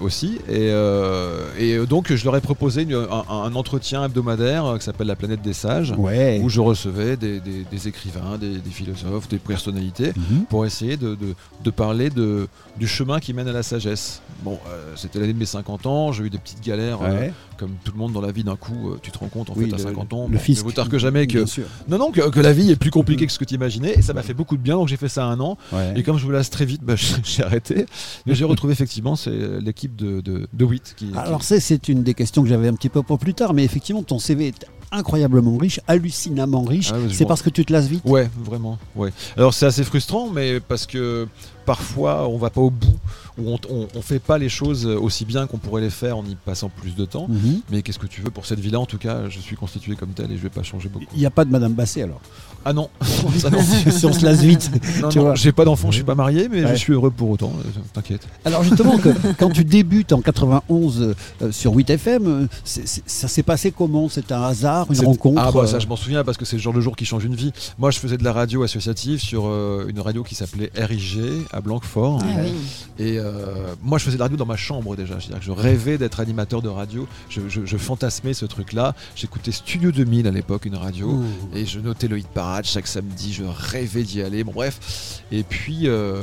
[0.00, 0.38] aussi.
[0.48, 5.06] Et, euh, et donc, je leur ai proposé une- un, un entretien hebdomadaire qui s'appelle
[5.06, 6.40] La planète des sages, Ouais.
[6.42, 10.46] où je recevais des, des- des écrivains, des, des philosophes, des personnalités, Mhm.
[10.48, 12.48] pour essayer de, de- de parler de,
[12.80, 14.22] du chemin qui mène à la sagesse.
[14.42, 14.58] Bon,
[14.96, 17.32] c'était l'année de mes 50 ans, j'ai eu des petites galères, Ouais.
[17.58, 19.54] Comme tout le monde dans la vie, d'un coup, euh, tu te rends compte en
[19.56, 21.44] Oui, fait à le- 50 ans, le vaut tard que jamais, que,
[21.88, 24.02] non, non, que, que la vie est plus compliquée que ce que tu imaginais, et
[24.02, 25.56] ça m'a fait beaucoup de bien, donc j'ai fait ça un an.
[25.72, 25.94] Ouais.
[25.96, 26.94] Et comme je me lasse très vite, bah,
[27.24, 27.86] j'ai arrêté.
[28.26, 29.30] Mais j'ai retrouvé effectivement c'est
[29.60, 32.68] l'équipe de, de, de 8 qui, qui- Alors c'est, c'est une des questions que j'avais
[32.68, 36.90] un petit peu pour plus tard, mais effectivement ton CV est incroyablement riche, hallucinamment riche.
[36.92, 38.02] Ah ouais, c'est parce que tu te lasses vite?
[38.04, 38.78] Ouais, vraiment.
[38.94, 39.10] Ouais.
[39.36, 41.26] Alors c'est assez frustrant, mais parce que
[41.64, 42.98] parfois on va pas au bout,
[43.38, 46.34] ou on, on fait pas les choses aussi bien qu'on pourrait les faire en y
[46.34, 47.26] passant plus de temps.
[47.28, 47.60] Mhm.
[47.70, 48.80] Mais qu'est-ce que tu veux pour cette vie-là?
[48.80, 51.06] En tout cas, je suis constitué comme tel et je vais pas changer beaucoup.
[51.14, 52.20] Il n'y a pas de Madame Basset alors?
[52.64, 52.88] Ah non,
[53.38, 53.58] ça non.
[53.90, 54.70] si on se lasse vite.
[55.00, 55.34] Non, tu non, vois.
[55.34, 56.70] j'ai pas d'enfant, je suis pas marié, mais Ouais.
[56.72, 57.52] je suis heureux pour autant.
[57.58, 58.26] euh, T'inquiète.
[58.44, 59.08] Alors justement, que,
[59.38, 64.08] quand tu débutes en 91 euh, sur 8FM, euh, c'est- c'est- ça s'est passé comment?
[64.08, 66.56] C'est un hasard, une C'est- rencontre Ah bah ça je m'en souviens parce que c'est
[66.56, 67.52] le genre de jour qui change une vie.
[67.78, 71.20] Moi je faisais de la radio associative sur euh, une radio qui s'appelait RIG
[71.52, 72.20] à Blanquefort.
[72.22, 72.52] Ah oui.
[72.98, 75.14] Et euh, moi je faisais de la radio dans ma chambre déjà.
[75.18, 77.06] C'est-à-dire que je rêvais d'être animateur de radio.
[77.28, 78.94] Je, je- je fantasmais ce truc-là.
[79.16, 81.08] J'écoutais Studio 2000 à l'époque, une radio.
[81.08, 81.24] Ouh.
[81.54, 83.32] Et je notais le hit parade chaque samedi.
[83.32, 84.44] Je rêvais d'y aller.
[84.44, 85.22] Bon bref.
[85.32, 85.88] Et puis...
[85.88, 86.20] euh,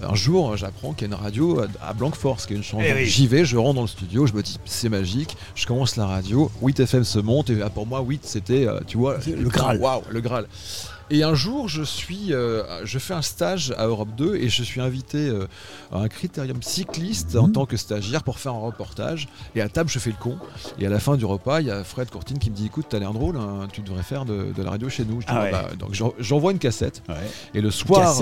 [0.00, 2.84] un jour, j'apprends qu'il y a une radio à- Blanquefort, ce qui est une chambre.
[2.86, 3.04] Eh oui.
[3.04, 5.36] J'y vais, je rentre dans le studio, je me dis c'est magique.
[5.56, 8.78] Je commence la radio, 8 FM se monte et ah, pour moi 8 c'était, euh,
[8.86, 9.80] tu vois, le Graal.
[9.80, 10.46] Waouh, le Graal.
[11.10, 14.62] Et un jour, je suis, euh, je fais un stage à Europe 2 et je
[14.62, 15.46] suis invité euh,
[15.90, 19.26] à un critérium cycliste en tant que stagiaire pour faire un reportage.
[19.54, 20.36] Et à table, je fais le con.
[20.78, 22.86] Et à la fin du repas, il y a Fred Courtine qui me dit "Écoute,
[22.90, 25.32] t'as l'air drôle, hein, tu devrais faire de, de la radio chez nous." Je dis,
[25.34, 25.50] Ah ouais.
[25.50, 27.02] bah, donc j'en- j'envoie une cassette.
[27.08, 27.14] Ouais.
[27.54, 28.14] Et le soir,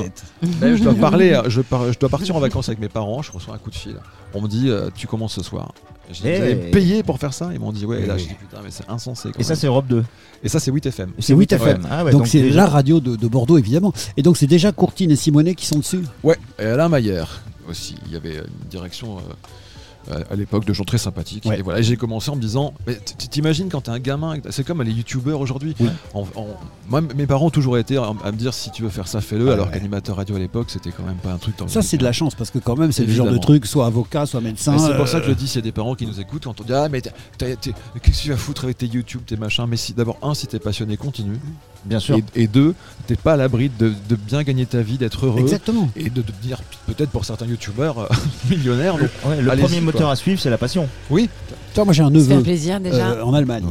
[0.43, 1.61] ben, je dois parler, je,
[1.99, 3.21] dois partir en vacances avec mes parents.
[3.21, 3.97] Je reçois un coup de fil.
[4.33, 5.73] On me dit euh, "Tu commences ce soir."
[6.09, 6.71] Je dis, Eh.
[6.71, 7.51] Payer pour faire ça?
[7.53, 8.03] Ils m'ont dit ouais.
[8.03, 8.21] Et là, Eh.
[8.21, 9.31] je dis putain, mais c'est insensé.
[9.33, 10.05] quand Et ça, c'est Europe 2.
[10.47, 11.11] Et ça, c'est 8 FM.
[11.19, 11.81] C'est 8FM.
[11.91, 13.93] Ah ouais, donc c'est déjà- la radio de, de Bordeaux évidemment.
[14.17, 16.01] Et donc c'est déjà Courtine et Simonet qui sont dessus?
[16.23, 17.97] Ouais, et Alain Maillère aussi.
[18.07, 19.21] Il y avait une direction euh,
[20.11, 21.45] à- l'époque de gens très sympathiques.
[21.47, 21.59] Ouais.
[21.59, 22.75] Et voilà, j'ai commencé en me disant,
[23.31, 25.75] t'imagines quand t'es un gamin, c'est comme les youtubeurs aujourd'hui.
[25.81, 25.89] Oui.
[26.89, 29.21] Moi, mes parents ont toujours été à, à me dire si tu veux faire ça,
[29.21, 29.51] fais-le.
[29.51, 29.73] Ah alors ouais.
[29.73, 31.57] qu'animateur radio à l'époque, c'était quand même pas un truc.
[31.59, 33.67] dans Ça c'est de la chance parce que quand même c'est le genre de truc,
[33.67, 34.79] soit avocat, soit médecin.
[34.79, 36.45] C'est pour ça que je euh, dis, s'il y a des parents qui nous écoutent,
[36.45, 37.01] quand on dit Ah, mais
[37.39, 39.67] qu'est-ce que tu vas foutre avec tes YouTube, tes machins?
[39.69, 41.39] Mais si d'abord, un, si t'es passionné, continue.
[41.87, 42.17] Bien sûr.
[42.35, 42.75] Et, et deux,
[43.07, 45.41] t'es pas à l'abri de, de bien gagner ta vie, d'être heureux.
[45.41, 45.89] Exactement.
[45.97, 48.07] Et de, de devenir peut-être pour certains youtubeurs euh,
[48.51, 48.99] millionnaires.
[48.99, 49.81] donc Ouais, le premier quoi.
[49.81, 50.89] moteur à suivre, c'est la passion.
[51.11, 53.11] Oui, Tu vois, moi j'ai un neveu plaisir déjà.
[53.13, 53.65] euh, en Allemagne.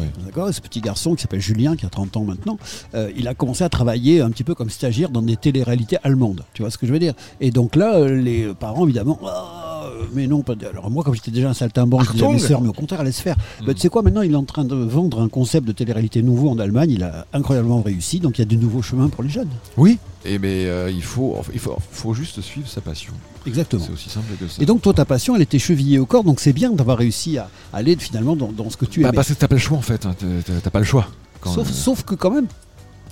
[0.51, 2.57] Ce petit garçon qui s'appelle Julien, qui a 30 ans maintenant,
[2.93, 6.43] euh, il a commencé à travailler un petit peu comme stagiaire dans des téléréalités allemandes.
[6.53, 7.13] Tu vois ce que je veux dire?
[7.41, 9.64] Et donc là, euh, les parents, évidemment, Ah,
[10.13, 12.36] mais non, pas de- alors moi, comme j'étais déjà un saltimbanque, je disais à mes
[12.36, 13.36] Achtung sœurs, mais au contraire, laisse faire.
[13.61, 13.65] Mm.
[13.65, 16.21] Bah, tu sais quoi, maintenant, il est en train de vendre un concept de télé-réalité
[16.21, 16.91] nouveau en Allemagne.
[16.91, 19.49] Il a incroyablement réussi, donc il y a de nouveaux chemins pour les jeunes.
[19.77, 19.97] oui.
[20.27, 23.13] Et mais euh, il faut, il faut, faut juste suivre sa passion.
[23.45, 23.83] Exactement.
[23.86, 24.59] C'est aussi simple que ça.
[24.59, 27.38] Et donc, toi, ta passion, elle était chevillée au corps, donc c'est bien d'avoir réussi
[27.38, 29.15] à aller finalement dans, dans ce que tu bah, aimais.
[29.17, 30.03] parce que t'as pas le choix en fait.
[30.07, 30.15] hein,
[30.63, 31.07] t'as- pas le choix.
[31.45, 32.47] Euh, sauf que quand même,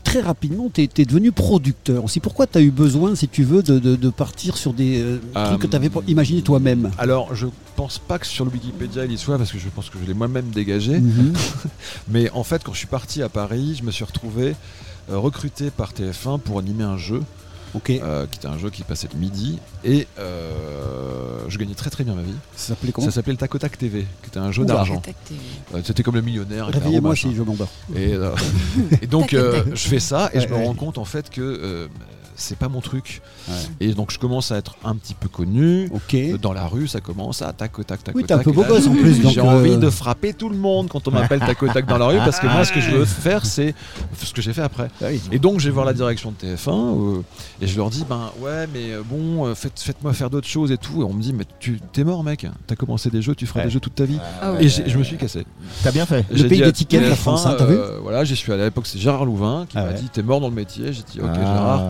[0.03, 2.19] très rapidement, tu es, devenu producteur aussi.
[2.19, 5.19] Pourquoi tu as eu besoin, si tu veux, de, de- de partir sur des euh,
[5.35, 6.91] Euh, trucs que tu avais imaginé toi-même?
[6.97, 9.89] Alors, je pense pas que sur le Wikipédia il y soit parce que je pense
[9.89, 10.99] que je l'ai moi-même dégagé.
[10.99, 11.33] Mhm.
[12.09, 14.55] Mais en fait, quand je suis parti à Paris, je me suis retrouvé
[15.09, 17.21] euh, recruté par TF1 pour animer un jeu,
[17.75, 17.89] Ok.
[17.89, 22.03] euh, qui était un jeu qui passait le midi, et euh, je gagnais très très
[22.03, 22.33] bien ma vie.
[22.55, 24.99] Ça s'appelait comment Ça s'appelle Tac au Tac TV, qui était un jeu d'argent.
[24.99, 25.15] Tac.
[25.73, 26.67] Euh, C'était comme le millionnaire.
[26.67, 27.37] Réveillez-moi si machin.
[27.37, 27.69] je m'endors.
[27.95, 28.31] Et, euh,
[29.01, 29.75] et donc Tac, euh, tac.
[29.75, 31.87] je fais ça et je me rends compte en fait que euh,
[32.35, 33.21] c'est pas mon truc.
[33.47, 33.53] Ouais.
[33.79, 35.89] Et donc je commence à être un petit peu connu.
[35.93, 36.13] Ok.
[36.15, 38.45] Euh, Dans la rue, ça commence à tac tac tac Oui, t'es un tac.
[38.45, 41.11] peu beau gosse en plus, J'ai euh, envie de frapper tout le monde quand on
[41.11, 43.73] m'appelle tac tac dans la rue parce que moi ce que je veux faire c'est
[44.21, 44.89] ce que j'ai fait après.
[45.01, 45.21] Ah oui.
[45.31, 47.21] Et donc je vais voir la direction de TF1 euh,
[47.61, 50.71] et je leur dis ben ouais mais euh, bon euh, faites, faites-moi faire d'autres choses
[50.71, 53.35] et tout et on me dit mais tu t'es mort mec t'as commencé des jeux
[53.35, 53.65] tu feras Ouais.
[53.65, 54.67] des jeux toute ta vie Ah et ouais.
[54.87, 55.45] je me suis cassé
[55.83, 56.25] T'as bien fait.
[56.31, 58.51] Le J'ai pays des tickets la TF1, France, hein, t'as vu euh, Voilà, j'y suis
[58.51, 59.93] allé à l'époque, c'est Gérard Louvain qui Ah m'a ouais.
[59.93, 60.91] dit T'es mort dans le métier.
[60.91, 61.35] J'ai dit Ok, Ah.
[61.35, 61.81] Gérard.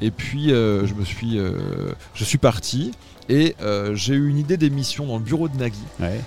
[0.00, 2.92] Et puis, euh, je me suis, euh, je suis parti
[3.28, 5.78] et euh, j'ai eu une idée d'émission dans le bureau de Nagui.
[6.00, 6.20] Ouais.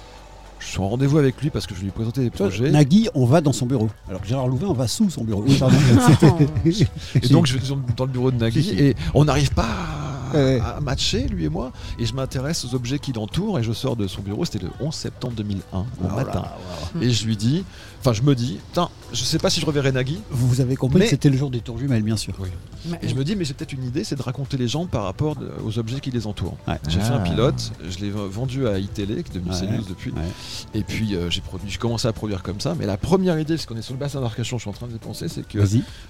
[0.59, 2.69] Je suis en rendez-vous avec lui parce que je lui ai présenté des projets.
[2.69, 3.89] Nagui, on va dans son bureau.
[4.09, 5.43] Alors que Gérard Louvain, on va sous son bureau.
[5.47, 5.77] Oui, pardon.
[7.23, 7.65] Et donc, je vais
[7.95, 11.49] dans- le bureau de Nagui et on n'arrive pas à, Ouais, à matcher, lui et
[11.49, 11.71] moi.
[11.97, 14.45] Et je m'intéresse aux objets qui l'entourent et je sors de son bureau.
[14.45, 16.41] C'était le 11 septembre 2001, au Oh matin.
[16.43, 17.01] là.
[17.01, 17.63] Et je lui dis
[18.01, 20.19] Enfin, je me dis Putain, je sais pas si je reverrai Nagui.
[20.29, 22.33] Vous avez compris Mais- que c'était le jour des tours jumelles, bien sûr.
[23.01, 25.03] Et je me dis, mais j'ai peut-être une idée, c'est de raconter les gens par
[25.03, 26.55] rapport de- aux objets qui les entourent.
[26.65, 26.79] Ouais.
[26.87, 27.29] J'ai fait un Ah.
[27.29, 29.59] pilote, je l'ai vendu à iTélé, qui est devenu Ouais.
[29.59, 30.11] CNews depuis.
[30.11, 30.21] Ouais.
[30.73, 32.73] Et puis euh, j'ai produit, j'ai commencé à produire comme ça.
[32.79, 34.87] Mais la première idée, parce qu'on est sur le bassin d'Arcachon, je suis en train
[34.87, 35.59] de penser, c'est que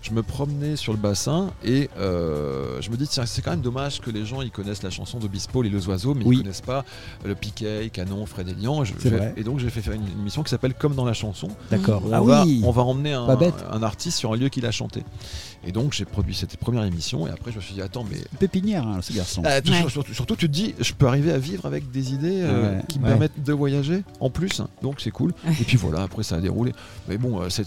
[0.03, 3.61] je me promenais sur le bassin et euh, je me dis, tiens, c'est quand même
[3.61, 6.37] dommage que les gens ils connaissent la chanson d'Obispo, Les Deux Oiseaux, mais Oui.
[6.37, 6.83] ils connaissent pas
[7.25, 8.83] le Piquet, Canon, Fred Elian.
[8.83, 8.93] Je-.
[9.37, 11.47] Et donc j'ai fait faire une, une émission qui s'appelle Comme dans la chanson.
[11.71, 12.01] D'accord.
[12.05, 12.61] On, Ah va, oui.
[12.65, 15.03] on va emmener un artiste sur un lieu qu'il a chanté.
[15.67, 18.17] Et donc j'ai produit cette première émission et après je me suis dit attends mais
[18.39, 19.41] Pépinière, hein, ce garçon.
[19.45, 19.89] ah, tout- Ouais.
[19.89, 22.83] surtout, surtout, tu te dis je peux arriver à vivre avec des idées euh, Ouais.
[22.87, 23.09] qui me Ouais.
[23.11, 26.71] permettent de voyager en plus donc c'est cool et puis voilà après ça a déroulé
[27.07, 27.65] mais bon euh, c'est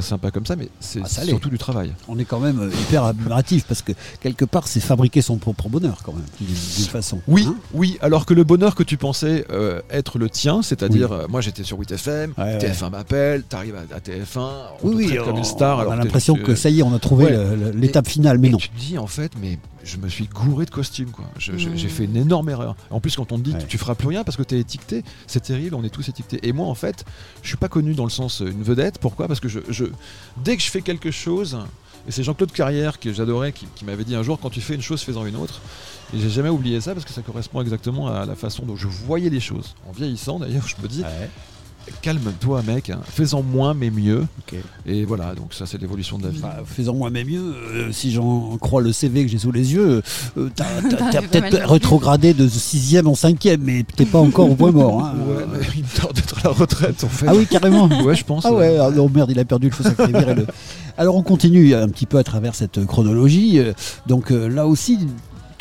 [0.00, 3.04] sympa comme ça mais c'est Ah, surtout du travail On est quand même euh, hyper
[3.04, 6.54] admiratif parce que quelque part, c'est fabriquer son propre bonheur quand même, d'une
[6.86, 7.20] façon.
[7.28, 11.12] oui Hein oui alors que le bonheur que tu pensais euh, être le tien c'est-à-dire
[11.12, 12.58] euh, moi j'étais sur 8FM Ouais, ouais.
[12.58, 15.78] TF1 m'appelle t'arrives à, à TF1 on Oui, te oui, traite comme on, une star
[15.78, 17.72] on alors a l'impression que ça y est, on a trouvé Ouais.
[17.74, 18.58] l'étape finale, mais Et non.
[18.58, 21.24] tu te dis en fait, mais je me suis gouré de costumes quoi.
[21.38, 22.76] J'ai fait une énorme erreur.
[22.90, 23.64] En plus, quand on te dit Ouais.
[23.68, 25.74] tu feras plus rien parce que t'es étiqueté, c'est terrible.
[25.74, 26.40] On est tous étiquetés.
[26.42, 27.04] Et moi, en fait,
[27.42, 28.98] je suis pas connu dans le sens euh, une vedette.
[28.98, 29.28] Pourquoi?
[29.28, 29.84] Parce que je, je-
[30.44, 31.58] dès que je fais quelque chose,
[32.08, 34.74] et c'est Jean-Claude Carrière que j'adorais qui, qui m'avait dit un jour quand tu fais
[34.74, 35.60] une chose, fais-en une autre.
[36.14, 38.86] Et j'ai jamais oublié ça parce que ça correspond exactement à la façon dont je
[38.86, 39.74] voyais les choses.
[39.88, 41.30] En vieillissant d'ailleurs, je me dis Ouais,
[42.02, 43.00] calme-toi mec, hein.
[43.08, 44.24] fais-en moins mais mieux.
[44.86, 46.38] Et voilà, donc ça c'est l'évolution de la vie.
[46.42, 47.54] Enfin, faisons moi mais mieux.
[47.74, 50.02] euh, si j'en crois le CV que j'ai sous les yeux,
[50.36, 54.04] euh, t'as t'as- t'as T'as pas mal peut-être rétrogradé de 6 en 5 mais t'es
[54.06, 55.04] pas encore au point mort.
[55.04, 55.14] hein.
[55.28, 57.26] Ouais, mais il me tarde d'être à la retraite en fait.
[57.28, 57.88] Ah oui, carrément.
[58.04, 58.44] Ouais, je pense.
[58.46, 60.12] Ah ouais, ah non, merde, il a perdu le faux sacré.
[60.98, 63.58] Alors on continue un petit peu à travers cette chronologie.
[63.58, 63.72] Euh,
[64.06, 64.98] Donc là aussi,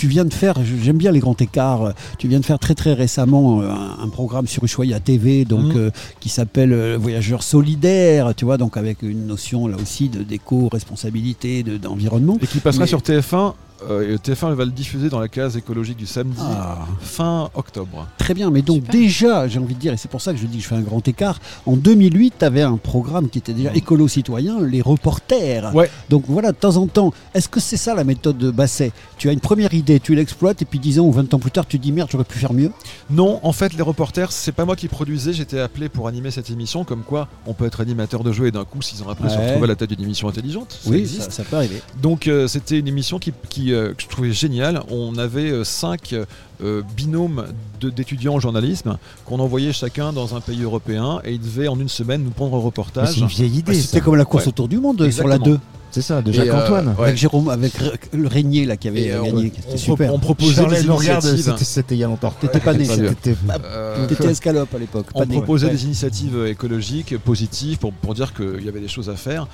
[0.05, 0.53] tu viens de faire,
[0.83, 4.03] j'aime bien les grands écarts, euh, tu viens de faire très très récemment euh, un,
[4.03, 5.77] un programme sur Ushuaïa TV donc, Mhm.
[5.77, 5.89] euh,
[6.19, 11.77] qui s'appelle Voyageurs solidaires, tu vois, donc avec une notion là aussi de d'éco-responsabilité, de-
[11.77, 12.37] d'environnement.
[12.39, 13.55] Et qui passera Mais- sur TF1.
[13.89, 16.79] Euh, et TF1 va le diffuser dans la case écologique du samedi, Ah.
[17.01, 18.07] fin octobre.
[18.17, 18.91] Très bien, mais donc Super.
[18.91, 20.75] déjà, j'ai envie de dire, et c'est pour ça que je dis que je fais
[20.75, 25.73] un grand écart, en 2008, tu avais un programme qui était déjà écolo-citoyen, les reporters.
[25.75, 25.89] Ouais.
[26.09, 28.91] Donc voilà, de temps en temps, est-ce que c'est ça la méthode de Basset?
[29.17, 31.51] Tu as une première idée, tu l'exploites, et puis 10 ans ou 20 ans plus
[31.51, 32.71] tard, tu dis merde, j'aurais pu faire mieux?
[33.09, 36.49] Non, en fait, les reporters, c'est pas moi qui produisais, j'étais appelé pour animer cette
[36.49, 39.29] émission, comme quoi on peut être animateur de jeu et d'un coup, six ans après,
[39.29, 39.45] se Ouais.
[39.47, 40.79] retrouver à la tête d'une émission intelligente.
[40.83, 41.23] Ça Oui, existe.
[41.23, 41.81] ça, ça peut arriver.
[42.01, 44.81] Donc euh, c'était une émission qui, qui, euh, que je trouvais géniale.
[44.89, 46.15] On avait euh, cinq
[46.63, 47.45] euh, binômes
[47.81, 51.79] de- d'étudiants en journalisme qu'on envoyait chacun dans un pays européen et ils devaient en
[51.79, 53.13] une semaine nous prendre un reportage.
[53.13, 53.73] C'est une vieille idée.
[53.73, 54.03] C'était ça.
[54.03, 54.49] comme la course Ouais.
[54.49, 55.55] autour du monde sur la Exactement.
[55.57, 55.59] 2.
[55.91, 56.89] C'est ça, de Jacques-Antoine.
[56.89, 57.07] euh, ouais.
[57.07, 57.71] Avec Jérôme, avec
[58.11, 60.13] le Régnier là qui avait Et, euh, gagné, on- qui on était pro- super.
[60.13, 61.41] on proposait Charles des initiatives.
[61.41, 62.33] c'était- c'était il y a longtemps.
[62.41, 62.85] T'étais pas né.
[62.85, 65.05] T'étais- Euh, escalope à l'époque.
[65.13, 65.71] on proposait Ouais.
[65.71, 69.47] des initiatives euh, écologiques positives pour, pour dire qu'il y avait des choses à faire.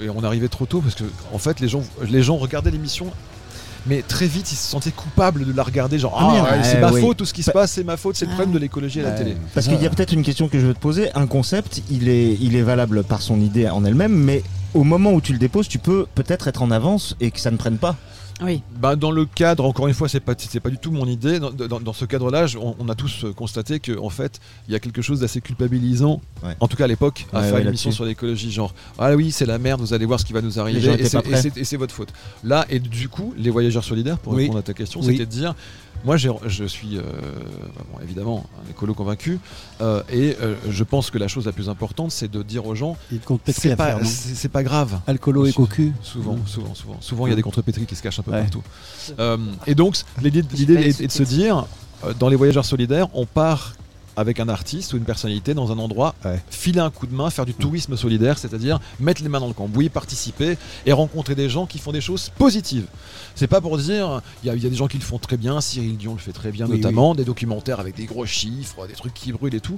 [0.00, 3.06] Et on arrivait trop tôt parce que en fait les gens, les gens regardaient l'émission.
[3.86, 5.98] Mais très vite, ils se sentaient coupables de la regarder.
[5.98, 7.00] Genre, Ah, ah, ouais, c'est ma oui.
[7.00, 9.00] faute, tout ce qui se Pa- passe, c'est ma faute, c'est le problème de l'écologie
[9.00, 9.36] à la télé.
[9.54, 11.10] Parce qu'il y a peut-être une question que je veux te poser.
[11.14, 14.42] Un concept, il est, il est valable par son idée en elle-même, mais
[14.74, 17.50] au moment où tu le déposes, tu peux peut-être être en avance et que ça
[17.50, 17.96] ne prenne pas.
[18.44, 18.62] Oui.
[18.80, 21.38] Bah, dans le cadre, encore une fois, c'est pas, c'est pas du tout mon idée.
[21.38, 24.72] Dans, dans- dans ce cadre-là, on, on a tous euh, constaté qu'en en fait, il
[24.72, 26.56] y a quelque chose d'assez culpabilisant, Ouais.
[26.60, 27.96] en tout cas à l'époque, à Ouais, faire ouais, une émission là-dessus.
[27.96, 28.50] sur l'écologie.
[28.50, 31.04] Genre, ah oui, c'est la merde, vous allez voir ce qui va nous arriver, et
[31.04, 31.38] c'est- pas prêts.
[31.38, 32.12] et c'est et c'est votre faute.
[32.44, 34.42] Là, et du coup, les voyageurs solidaires, pour Oui.
[34.42, 35.06] répondre à ta question, Oui.
[35.12, 35.54] c'était de dire.
[36.04, 37.02] Moi, je suis euh,
[37.92, 39.38] bon, évidemment un écolo convaincu,
[39.80, 42.74] euh, et euh, je pense que la chose la plus importante, c'est de dire aux
[42.74, 42.96] gens,
[43.46, 45.00] c'est pas, c'est pas grave.
[45.06, 45.92] Alcoolo et cocu.
[46.02, 46.46] Souvent, Mm.
[46.46, 46.96] souvent, souvent.
[47.00, 48.40] Souvent, il y a des contrepétries qui se cachent un peu Ouais.
[48.42, 48.62] partout.
[49.66, 51.66] Et donc, l'idée l'idée est, est de se dire,
[52.18, 53.74] dans les voyageurs solidaires, on part
[54.16, 56.40] avec un artiste ou une personnalité dans un endroit, Ouais.
[56.50, 59.54] filer un coup de main, faire du tourisme solidaire, c'est-à-dire mettre les mains dans le
[59.54, 60.56] cambouis, participer
[60.86, 62.86] et rencontrer des gens qui font des choses positives.
[63.34, 65.18] C'est pas pour dire, il y, a- il y a des gens qui le font
[65.18, 68.26] très bien, Cyril Dion le fait très bien Oui, notamment, des documentaires avec des gros
[68.26, 69.76] chiffres, des trucs qui brûlent et tout.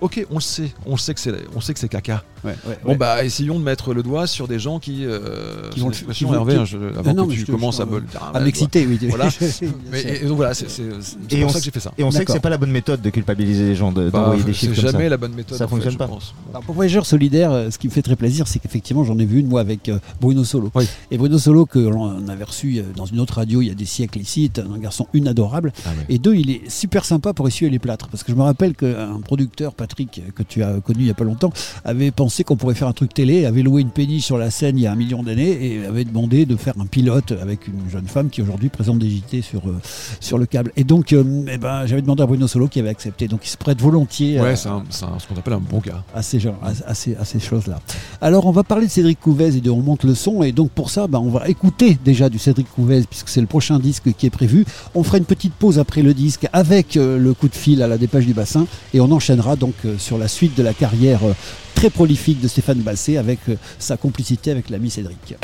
[0.00, 2.22] Ok, on le sait, on le sait que c'est, on sait que c'est caca.
[2.44, 2.96] Ouais, ouais, Bon ouais.
[2.96, 6.24] bah essayons de mettre le doigt sur des gens qui, euh, Qui vont le- qui
[6.24, 8.02] vont- Hervé, qui- hein, je- avant non, que tu commences à me
[8.34, 8.98] à m'exciter, oui.
[9.08, 9.28] Voilà.
[9.90, 11.80] Mais, et, donc voilà, c'est, c'est- c'est Et pour on ça s- que j'ai fait
[11.80, 11.92] ça.
[11.96, 14.20] Et on sait que c'est pas la bonne méthode de culpabiliser les gens, de- Bah,
[14.20, 15.10] d'envoyer des c'est chiffres comme jamais ça.
[15.10, 15.56] la bonne méthode.
[15.56, 16.04] Ça en fait, fonctionne je pas.
[16.50, 19.24] Alors, pour Voyageurs solidaires, euh, ce qui me fait très plaisir, c'est qu'effectivement, j'en ai
[19.24, 20.70] vu une, moi, avec euh, Bruno Solo.
[20.74, 20.86] Oui.
[21.10, 23.74] Et Bruno Solo, que l'on avait reçu euh, dans une autre radio il y a
[23.74, 25.72] des siècles ici, est un garçon une adorable.
[25.86, 25.90] Ah.
[26.10, 28.08] Et deux, il est super sympa pour essuyer les plâtres.
[28.08, 31.14] Parce que je me rappelle qu'un producteur, Patrick, que tu as connu il y a
[31.14, 31.52] pas longtemps,
[31.84, 34.78] avait pensé qu'on pourrait faire un truc télé, avait loué une péniche sur la scène
[34.78, 37.90] il y a un million d'années et avait demandé de faire un pilote avec une
[37.90, 39.78] jeune femme qui aujourd'hui présente des JT sur, euh,
[40.20, 40.72] sur le câble.
[40.76, 41.22] Et donc, euh,
[41.52, 43.28] eh ben, j'avais demandé à Bruno Solo qui avait accepté.
[43.28, 46.02] Donc, il se prête volontiers Ouais, c'est, ce qu'on appelle un bon gars.
[46.14, 47.78] à ces, gens- à, à ces, à ces choses-là.
[48.22, 50.42] Alors, on va parler de Cédric Couvez et de On monte le son.
[50.42, 53.46] Et donc, pour ça, bah, on va écouter déjà du Cédric Couvez, puisque c'est le
[53.46, 54.64] prochain disque qui est prévu.
[54.94, 57.86] On fera une petite pause après le disque avec euh, le coup de fil à
[57.86, 58.66] la dépêche du bassin.
[58.94, 61.34] Et on enchaînera donc euh, sur la suite de la carrière euh,
[61.74, 65.34] très prolifique de Stéphane Basset avec euh, sa complicité avec l'ami Cédric.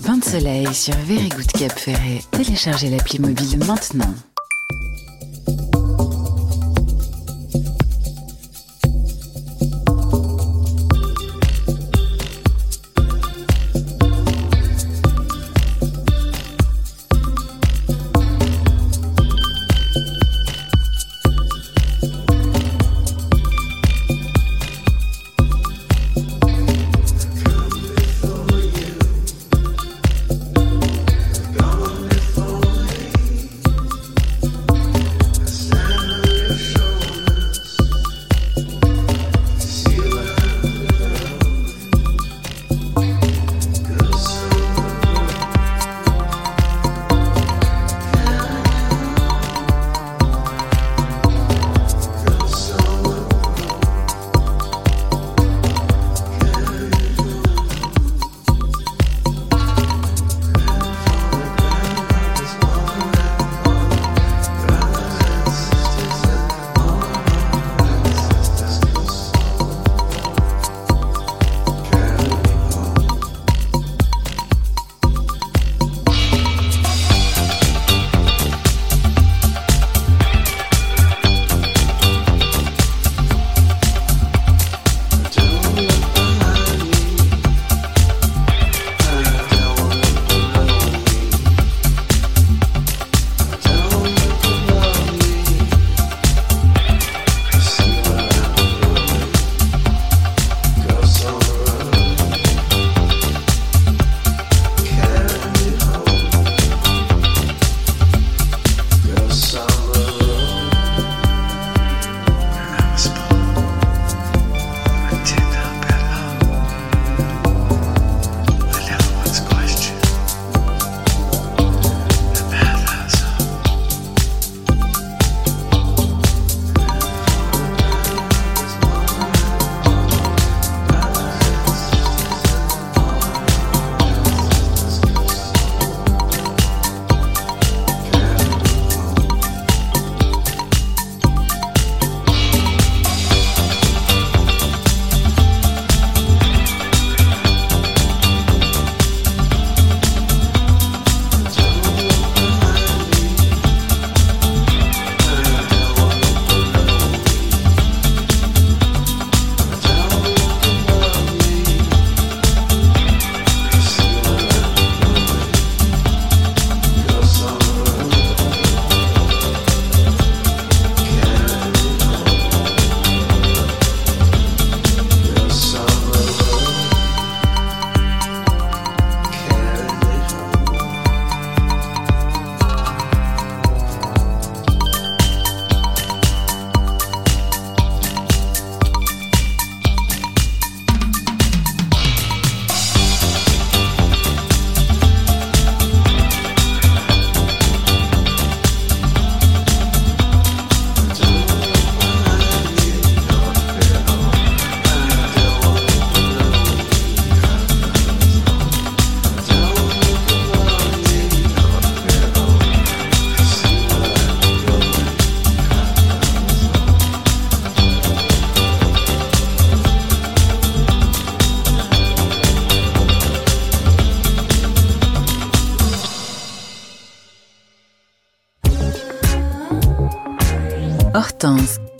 [0.00, 2.20] Bain de soleil sur Very Good Cap Ferret.
[2.30, 4.14] Téléchargez l'appli mobile maintenant.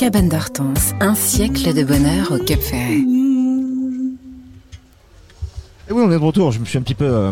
[0.03, 2.96] Cabane d'Hortense, un siècle de bonheur au Cap Ferret.
[5.88, 6.50] Et oui, on est de retour.
[6.50, 7.05] Je me suis un petit peu.
[7.05, 7.30] euh,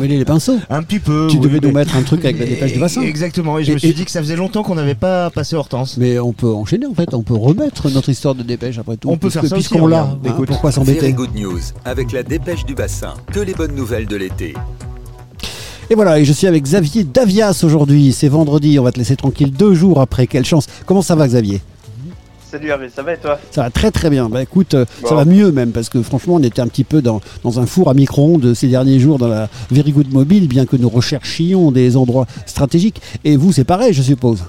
[0.00, 0.58] les pinceaux.
[0.70, 1.28] un petit peu.
[1.30, 3.02] Tu oui, devais nous mettre un truc avec la dépêche du bassin.
[3.02, 3.60] Exactement.
[3.60, 5.98] Et je me suis et- dit que ça faisait longtemps qu'on n'avait pas passé Hortense.
[5.98, 9.08] Mais on peut enchaîner en fait, on peut remettre notre histoire de dépêche après tout.
[9.08, 10.26] On peut faire ça Puisqu'on l'a, regarde.
[10.26, 13.14] hein, pourquoi s'embêter Good News avec la dépêche du bassin.
[13.32, 14.54] Que les bonnes nouvelles de l'été.
[15.90, 18.12] Et voilà, et je suis avec Xavier Davias aujourd'hui.
[18.12, 20.26] C'est vendredi, on va te laisser tranquille deux jours après.
[20.26, 20.66] Quelle chance.
[20.84, 21.60] Comment ça va Xavier?
[22.50, 23.38] Salut Hervé, ça va et toi?
[23.50, 24.28] Ça va très très bien.
[24.28, 27.02] Bah écoute, euh, ça va mieux même parce que franchement, on était un petit peu
[27.02, 30.64] dans, dans un four à micro-ondes ces derniers jours dans la Very Good Mobile, bien
[30.66, 33.00] que nous recherchions des endroits stratégiques.
[33.24, 34.44] Et vous, c'est pareil, je suppose.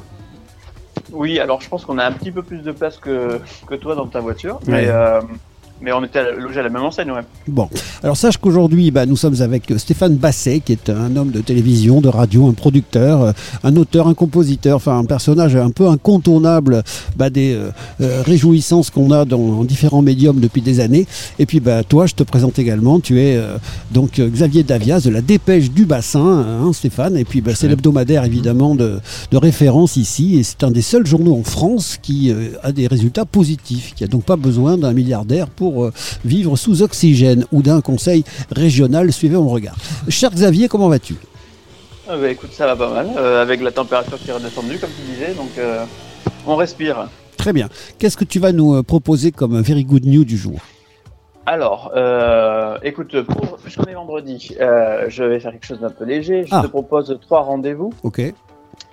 [1.11, 3.95] Oui, alors je pense qu'on a un petit peu plus de place que, que toi
[3.95, 4.83] dans ta voiture, Ouais.
[4.83, 5.19] mais, euh,
[5.81, 7.21] mais on était logés à la même enseigne, ouais.
[7.47, 7.69] Bon,
[8.03, 12.01] alors sache qu'aujourd'hui, bah, nous sommes avec Stéphane Basset, qui est un homme de télévision,
[12.01, 13.31] de radio, un producteur, euh,
[13.63, 16.83] un auteur, un compositeur, enfin un personnage un peu incontournable
[17.15, 17.71] bah, des euh,
[18.01, 21.07] euh, réjouissances qu'on a dans en différents médiums depuis des années.
[21.37, 23.57] Et puis bah, toi, je te présente également, tu es euh,
[23.91, 28.23] donc Xavier Davias de la Dépêche du Bassin, hein, Stéphane, et puis bah, c'est l'hebdomadaire
[28.25, 28.99] évidemment de,
[29.31, 32.87] de référence ici, et c'est un des seuls journaux en France qui euh, a des
[32.87, 35.91] résultats positifs, qui a donc pas besoin d'un milliardaire pour euh,
[36.25, 39.11] vivre sous oxygène ou d'un conseil régional.
[39.11, 39.75] Suivez mon regard.
[40.07, 41.15] Cher Xavier, comment vas-tu?
[42.07, 44.89] Ah bah, écoute, ça va pas mal, euh, avec la température qui est redescendue, comme
[44.89, 45.83] tu disais, donc euh,
[46.47, 47.07] on respire.
[47.37, 47.69] Très bien.
[47.99, 50.59] Qu'est-ce que tu vas nous proposer comme very good news du jour?
[51.45, 56.45] Alors, euh, écoute, pour, puisqu'on est vendredi, je vais faire quelque chose d'un peu léger.
[56.45, 56.61] Je Ah.
[56.63, 57.93] te propose trois rendez-vous.
[58.03, 58.21] Ok.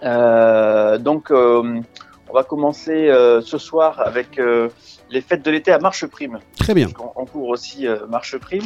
[0.03, 3.09] Donc, on va commencer
[3.43, 4.39] ce soir avec
[5.11, 6.39] les fêtes de l'été à Marche Prime.
[6.59, 6.89] Très bien.
[6.99, 8.65] On, on court aussi euh, Marche Prime.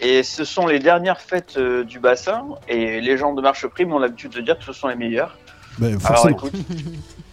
[0.00, 2.44] Et ce sont les dernières fêtes euh, du bassin.
[2.68, 5.36] Et les gens de Marche Prime ont l'habitude de dire que ce sont les meilleures.
[5.78, 6.52] Ben, Alors écoute,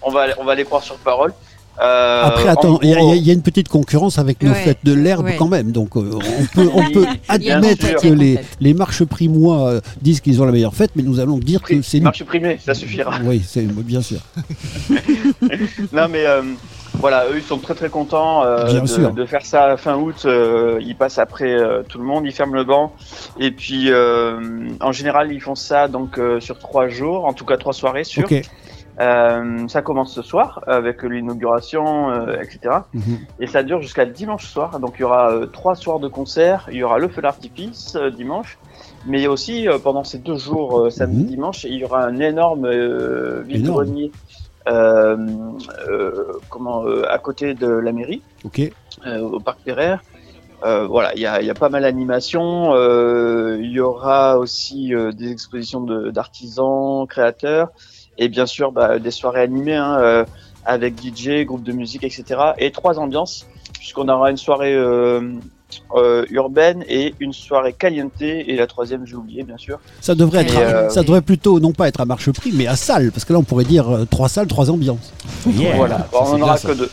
[0.02, 1.34] on va, on va les croire sur parole.
[1.82, 4.44] Euh, Après, en attends, il y, a- gros- il y a une petite concurrence avec
[4.44, 5.38] nos Ouais, fêtes de l'herbe ouais.
[5.38, 5.72] quand même.
[5.72, 10.42] Donc, euh, on peut, on peut admettre que les, les marches primois euh, disent qu'ils
[10.42, 12.04] ont la meilleure fête, mais nous allons dire que c'est nous.
[12.06, 13.18] Marche primée, ça suffira.
[13.24, 14.20] Oui, c'est bien sûr.
[15.94, 16.42] non mais euh,
[17.02, 18.80] voilà, eux ils sont très très contents euh,
[19.12, 20.24] de, faire ça fin août.
[20.26, 22.94] euh, ils passent après euh, tout le monde, ils ferment le banc
[23.40, 27.46] et puis euh, en général ils font ça donc euh, sur trois jours, en tout
[27.46, 28.24] cas trois soirées sur.
[28.24, 28.42] Ok.
[29.00, 32.82] Euh, ça commence ce soir avec l'inauguration, euh, etc.
[32.94, 33.20] Mhm.
[33.40, 34.80] Et ça dure jusqu'à dimanche soir.
[34.80, 38.12] Donc il y aura trois soirs de concert, il y aura le feu d'artifice euh,
[38.12, 38.60] dimanche,
[39.08, 42.66] mais aussi euh, pendant ces deux jours, euh, samedi, dimanche, il y aura un énorme
[42.66, 44.10] euh, euh, euh,
[46.50, 48.62] comment, euh, à côté de la mairie, Ok.
[49.06, 50.02] euh, au parc Pereire.
[50.64, 52.74] Euh, voilà, il y a, y a pas mal d'animations.
[52.76, 57.70] euh, Il y aura aussi euh, des expositions de- d'artisans, créateurs,
[58.18, 60.24] et bien sûr bah, des soirées animées hein, euh,
[60.64, 62.54] avec DJ, groupe de musique, etc.
[62.60, 63.46] Et trois ambiances,
[63.80, 64.76] puisqu'on aura une soirée
[65.96, 69.80] euh, urbaine et une soirée caliente, et la troisième j'ai oublié bien sûr.
[70.02, 72.76] Ça devrait, être, euh, ça devrait plutôt non pas être à marche prix, mais à
[72.76, 75.14] salle, parce que là on pourrait dire euh, trois salles, trois ambiances.
[75.76, 76.68] Voilà, Bon, on c'est en bien, aura ça.
[76.70, 76.90] que deux.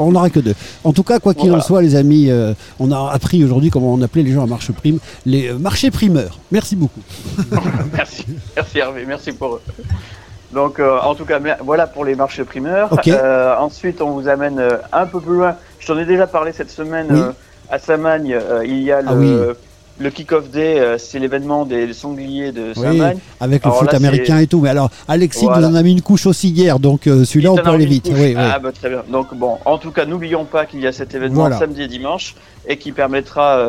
[0.00, 0.54] On n'aura que deux.
[0.84, 3.92] En tout cas, quoi qu'il en soit, les amis, euh, on a appris aujourd'hui comment
[3.92, 6.38] on appelait les gens à marche prime, les euh, marchés primeurs.
[6.52, 7.00] Merci beaucoup.
[7.92, 8.24] merci,
[8.54, 9.62] merci Hervé, merci pour eux.
[10.52, 12.90] Donc, euh, en tout cas, voilà pour les marchés primeurs.
[13.08, 15.56] Euh, ensuite, on vous amène euh, un peu plus loin.
[15.80, 17.20] Je t'en ai déjà parlé cette semaine Oui.
[17.70, 18.32] À Samagne.
[18.34, 19.32] euh, il y a le, Ah oui.
[20.00, 23.18] le Kick-Off Day, euh, c'est l'événement des sangliers de Oui, Samagne.
[23.40, 24.60] avec le Alors foot là, américain et tout.
[24.60, 25.68] Mais alors, Alexis Voilà.
[25.68, 28.10] nous en a mis une couche aussi hier, donc euh, celui-là, on peut aller vite.
[28.12, 28.34] Oui.
[28.38, 29.02] Ah, bah, très bien.
[29.10, 31.58] Donc, bon, en tout cas, n'oublions pas qu'il y a cet événement Voilà.
[31.58, 32.34] samedi et dimanche
[32.66, 33.64] et qui permettra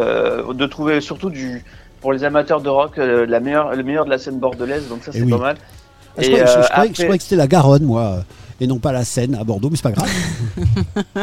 [0.53, 1.63] de trouver surtout du.
[2.01, 5.11] Pour les amateurs de rock, la meilleure, le meilleur de la scène bordelaise, donc ça
[5.13, 5.57] Eh c'est pas mal.
[6.17, 8.23] Ah, je, Et, croyais, je- je croyais- je après- croyais que c'était la Garonne, moi,
[8.61, 10.09] et non pas la Seine à Bordeaux, mais c'est pas grave.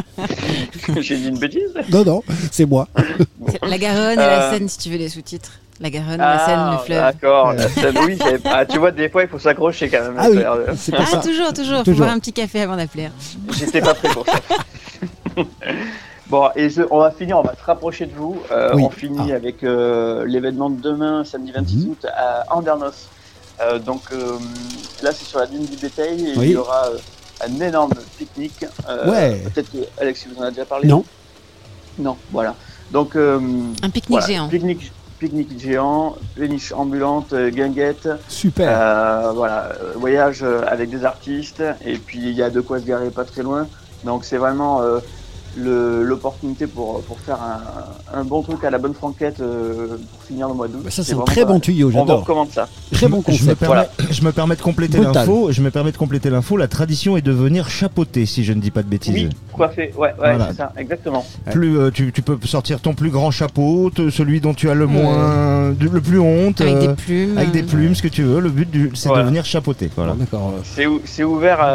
[1.00, 2.88] J'ai dit une bêtise non, non, c'est moi.
[3.62, 5.52] La Garonne et la Euh, Seine, si tu veux les sous-titres.
[5.80, 6.98] La Garonne, la Seine, le fleuve.
[7.00, 8.18] D'accord, la Seine, oui.
[8.46, 10.14] Ah, tu vois, des fois, il faut s'accrocher quand même.
[10.18, 11.18] Ah oui, pour Ah, ça.
[11.18, 13.08] toujours, toujours, faut boire un petit café avant d'appeler.
[13.58, 14.40] J'étais pas prêt pour ça.
[16.28, 18.40] bon, et je- on va finir, on va se rapprocher de vous.
[18.50, 18.82] Euh, Oui.
[18.84, 21.90] On finit avec euh, l'événement de demain, samedi 26 Mhm.
[21.90, 23.08] août, à Andernos.
[23.60, 24.36] Euh, donc euh,
[25.02, 26.46] là, c'est sur la dune du bétail et Oui.
[26.46, 26.98] il y aura euh,
[27.44, 28.64] un énorme pique-nique.
[28.88, 29.42] Euh, Ouais.
[29.52, 31.04] Peut-être que Alexis vous en a déjà parlé Non.
[31.98, 32.54] Non, voilà.
[32.92, 33.38] Donc, euh,
[33.82, 34.48] Un pique-nique voilà, géant.
[34.48, 38.08] Pique-nique, pique-nique géant, péniche ambulante, euh, guinguette.
[38.28, 38.68] Super.
[38.70, 42.84] Euh, voilà, euh, voyage avec des artistes et puis il y a de quoi se
[42.84, 43.66] garer pas très loin.
[44.04, 44.98] Donc c'est vraiment euh,
[45.56, 50.48] l'opportunité pour, pour faire un, un bon truc à la bonne franquette euh, pour finir
[50.48, 50.80] le mois d'août.
[50.84, 52.20] Bah, ça, c'est un très bon tuyau, On vous j'adore.
[52.20, 52.68] recommande ça.
[52.92, 53.58] Très bon Je me, concept.
[53.60, 53.88] permets, Voilà.
[54.10, 55.48] je me permets de compléter l'info.
[55.50, 56.56] Je me permets de compléter l'info.
[56.56, 59.14] La tradition est de venir chapeauter, si je ne dis pas de bêtises.
[59.14, 60.48] Oui, coiffé, ouais, ouais, Voilà.
[60.50, 61.24] c'est ça, exactement.
[61.50, 64.74] Plus, euh, tu, tu peux sortir ton plus grand chapeau, te- celui dont tu as
[64.74, 67.38] le moins, de- le plus honte, Avec des euh, plumes.
[67.38, 68.40] avec des plumes, ce que tu veux.
[68.40, 69.22] Le but, c'est Voilà.
[69.24, 69.90] de venir chapeauter.
[69.96, 70.14] Voilà.
[70.14, 71.66] D'accord, C'est ou- c'est ouvert à,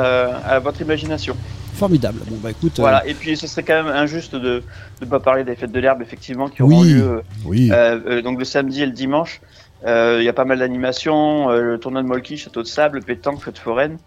[0.45, 1.35] à votre imagination.
[1.81, 2.19] Formidable.
[2.29, 2.73] Bon, bah écoute.
[2.77, 4.61] euh, Voilà, et puis ce serait quand même injuste de
[5.01, 7.69] ne pas parler des fêtes de l'herbe, effectivement, qui auront Oui, lieu euh, oui.
[7.71, 9.41] euh, euh, donc le samedi et le dimanche.
[9.87, 13.01] Euh, Il y a pas mal d'animations, euh, le tournoi de Molki, château de sable,
[13.01, 13.97] pétanque, fête foraine,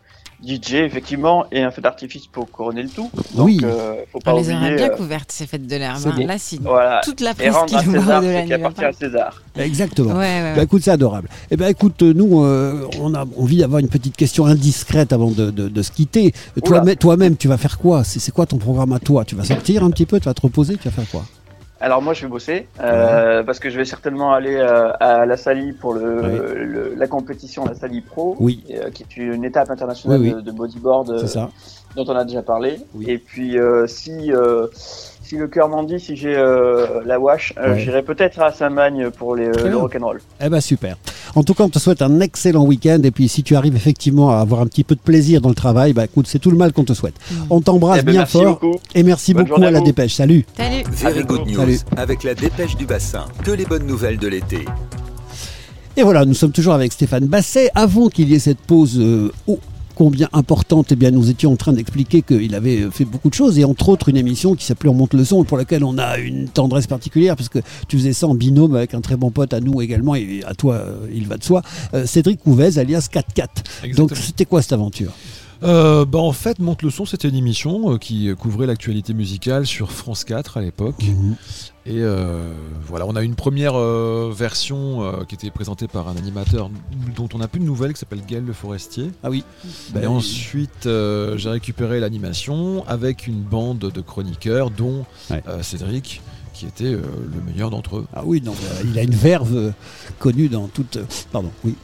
[0.46, 3.10] DJ, effectivement, et un feu d'artifice pour couronner le tout.
[3.34, 3.60] Donc, Oui.
[3.62, 4.56] euh, faut pas On les oublier.
[4.58, 5.98] aurait bien euh, couvertes, ces fêtes de l'herbe.
[6.06, 6.14] Hein.
[6.16, 6.26] bon.
[6.26, 7.00] Là, c'est voilà.
[7.04, 9.42] toute la Et presse rendre qui de qui appartient à César.
[9.56, 10.10] Exactement.
[10.14, 11.28] Ouais, ouais, Bah écoute, c'est adorable.
[11.50, 15.30] Eh ben écoute, euh, nous, euh, on a envie d'avoir une petite question indiscrète avant
[15.30, 16.32] de, de- de se quitter.
[16.64, 18.04] Toi-même, toi-même, tu vas faire quoi?
[18.04, 19.24] C'est c'est quoi ton programme à toi?
[19.24, 21.24] Tu vas sortir un petit peu, tu vas te reposer, tu vas faire quoi?
[21.80, 25.36] Alors moi je vais bosser euh, parce que je vais certainement aller euh, à la
[25.36, 28.64] Sali pour le, la compétition la Sali Pro, Oui.
[28.70, 30.32] euh, qui est une étape internationale Oui.
[30.32, 31.50] De, de bodyboard euh, ça.
[31.96, 32.78] dont on a déjà parlé.
[32.94, 33.06] Oui.
[33.08, 34.68] Et puis euh, si euh,
[35.24, 37.80] si le cœur m'en dit, si j'ai euh, la wash, euh, Ouais.
[37.80, 40.20] j'irai peut-être à Saint-Magne pour les, Très le rock'n'roll.
[40.40, 40.96] Eh ben super.
[41.34, 43.00] En tout cas, on te souhaite un excellent week-end.
[43.02, 45.54] Et puis, si tu arrives effectivement à avoir un petit peu de plaisir dans le
[45.54, 47.14] travail, bah écoute, c'est tout le mal qu'on te souhaite.
[47.50, 48.60] On t'embrasse Eh ben, bien merci fort.
[48.60, 48.78] beaucoup.
[48.94, 50.14] Et merci Bonne beaucoup à à la dépêche.
[50.14, 50.44] Salut.
[50.56, 50.82] Salut.
[50.90, 51.78] Very Good News Salut.
[51.96, 53.24] avec la dépêche du bassin.
[53.42, 54.64] Que les bonnes nouvelles de l'été.
[55.96, 57.70] Et voilà, nous sommes toujours avec Stéphane Basset.
[57.74, 59.30] Avant qu'il y ait cette pause euh,
[59.94, 63.58] combien importante, eh bien, nous étions en train d'expliquer qu'il avait fait beaucoup de choses,
[63.58, 66.18] et entre autres une émission qui s'appelait On monte le son, pour laquelle on a
[66.18, 69.54] une tendresse particulière, parce que tu faisais ça en binôme avec un très bon pote
[69.54, 71.62] à nous également, et à toi, euh, il va de soi,
[71.94, 73.48] euh, Cédric Couvez, alias 4-4.
[73.82, 74.08] Exactement.
[74.08, 75.12] Donc c'était quoi cette aventure?
[75.62, 79.92] Euh, bah en fait, Monte le son, c'était une émission qui couvrait l'actualité musicale sur
[79.92, 81.02] France 4 à l'époque.
[81.86, 82.50] Et euh,
[82.86, 86.70] voilà, on a une première euh, version euh, qui était présentée par un animateur
[87.14, 89.10] dont on n'a plus de nouvelles, qui s'appelle Gaël Le Forestier.
[89.22, 89.44] Ah oui.
[89.64, 95.42] et Ben, ensuite, euh, j'ai récupéré l'animation avec une bande de chroniqueurs, dont Ouais.
[95.62, 96.22] Cédric,
[96.54, 97.02] qui était le
[97.46, 98.06] meilleur d'entre eux.
[98.14, 98.54] Ah oui, non,
[98.84, 99.72] il a une verve
[100.18, 100.98] connue dans toute...
[101.32, 101.74] Pardon, oui.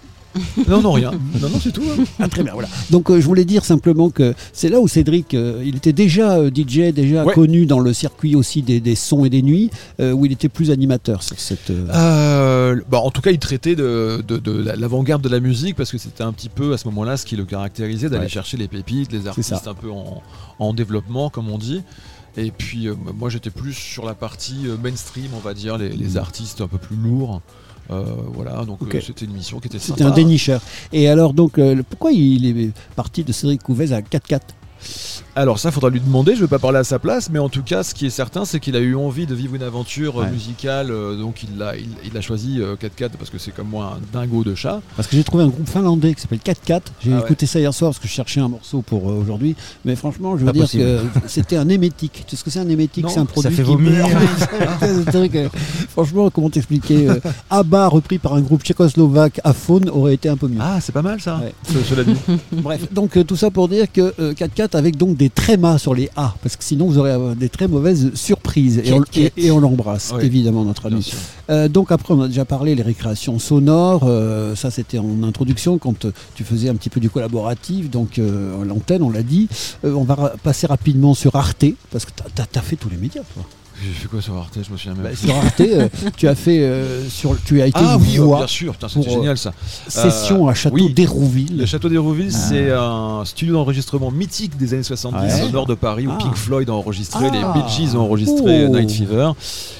[0.68, 1.10] Non, non, rien.
[1.40, 1.82] Non, non, c'est tout.
[1.82, 2.04] hein.
[2.18, 2.68] Ah, très bien, voilà.
[2.90, 6.38] Donc euh, je voulais dire simplement que c'est là où Cédric, euh, il était déjà
[6.38, 7.34] euh, DJ, déjà Ouais.
[7.34, 9.70] connu dans le circuit aussi des, des sons et des nuits,
[10.00, 11.70] euh, où il était plus animateur sur cette...
[11.70, 15.40] euh, Euh, bah, en tout cas, il traitait de, de- de la- l'avant-garde de la
[15.40, 18.24] musique parce que c'était un petit peu à ce moment-là ce qui le caractérisait d'aller
[18.24, 18.28] Ouais.
[18.28, 20.22] chercher les pépites, les artistes un peu en,
[20.58, 21.82] en développement, comme on dit.
[22.36, 25.90] Et puis, euh, moi, j'étais plus sur la partie euh, mainstream, on va dire, les,
[25.90, 27.40] les artistes un peu plus lourds.
[27.90, 30.60] Euh, voilà, donc c'était une mission qui était C'était un dénicheur.
[30.92, 31.58] Et alors donc,
[31.88, 34.40] pourquoi il est parti de Cédric Couvez à 4-4
[35.36, 36.32] alors ça, faudra lui demander.
[36.32, 38.10] Je ne vais pas parler à sa place, mais en tout cas, ce qui est
[38.10, 40.90] certain, c'est qu'il a eu envie de vivre une aventure euh, musicale.
[40.90, 43.96] Euh, donc il l'a, il, a choisi euh, 4 4 parce que c'est comme moi
[43.96, 44.80] un dingo de chat.
[44.96, 47.60] Parce que j'ai trouvé un groupe finlandais qui s'appelle 4 4 J'ai ah écouté ça
[47.60, 49.54] hier soir parce que je cherchais un morceau pour aujourd'hui.
[49.84, 52.24] Mais franchement, je veux dire que c'était un émétique.
[52.26, 53.06] Tu sais ce que c'est un émétique?
[53.08, 55.38] C'est un produit ça fait qui
[55.90, 57.08] franchement, comment t'expliquer
[57.48, 60.58] Abba repris par un groupe tchécoslovaque à faune aurait été un peu mieux.
[60.60, 61.40] Ah, c'est pas mal ça.
[61.88, 62.16] Cela dit.
[62.52, 66.34] Bref, donc tout ça pour dire que 4-4 avec donc des trémas sur les A,
[66.42, 68.82] parce que sinon vous aurez euh, des très mauvaises surprises.
[69.36, 71.12] Et, on, l'embrasse, évidemment, notre ami.
[71.50, 74.04] Euh, donc après, on a déjà parlé les récréations sonores.
[74.04, 77.90] Euh, ça, c'était en introduction quand tu faisais un petit peu du collaboratif.
[77.90, 78.20] Donc
[78.66, 79.48] l'antenne, on l'a dit.
[79.84, 83.22] on va passer rapidement sur Arte, parce que tu as, as, fait tous les médias,
[83.34, 83.44] toi.
[83.82, 84.58] J'ai fait quoi sur Arte?
[84.62, 85.04] Je me souviens même.
[85.04, 88.38] Bah, sur Arte, euh, tu as fait euh, sur, tu as été ah oui, voix
[88.38, 88.72] bien sûr.
[88.74, 89.52] Putain, c'était euh, génial ça.
[89.88, 90.92] session Euh, à Château oui.
[90.92, 91.56] d'Hérouville.
[91.56, 92.36] Le Château d'Hérouville, Ah.
[92.38, 95.42] c'est un studio d'enregistrement mythique des années 70 Ouais.
[95.44, 96.18] au nord de Paris où Ah.
[96.18, 97.32] Pink Floyd a enregistré, Ah.
[97.54, 98.76] les Bee Gees ont enregistré Oh.
[98.76, 99.30] Night Fever.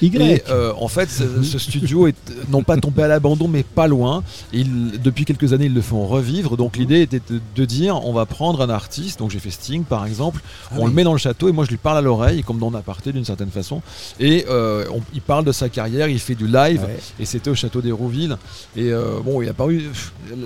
[0.01, 0.15] Y.
[0.21, 3.61] Et euh, en fait, ce, ce studio est euh, non pas tombé à l'abandon, mais
[3.63, 4.23] pas loin.
[4.53, 6.57] Depuis quelques années, ils le font revivre.
[6.57, 9.19] Donc l'idée était de, de dire, on va prendre un artiste.
[9.19, 10.41] Donc j'ai fait Sting, par exemple.
[10.71, 10.89] Ah on oui.
[10.89, 12.75] le met dans le château et moi je lui parle à l'oreille, comme dans un
[12.79, 13.81] aparté d'une certaine façon.
[14.19, 16.81] Et euh, on- il parle de sa carrière, il fait du live.
[16.81, 16.97] Ouais.
[17.19, 18.37] Et c'était au château d'Hérouville.
[18.75, 19.89] Et euh, bon, il a paru.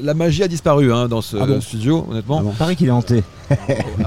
[0.04, 2.40] La magie a disparu hein, dans ce Ah bon studio, honnêtement.
[2.40, 2.52] Ah bon.
[2.52, 3.24] Il paraît qu'il est hanté.
[3.50, 3.56] Ah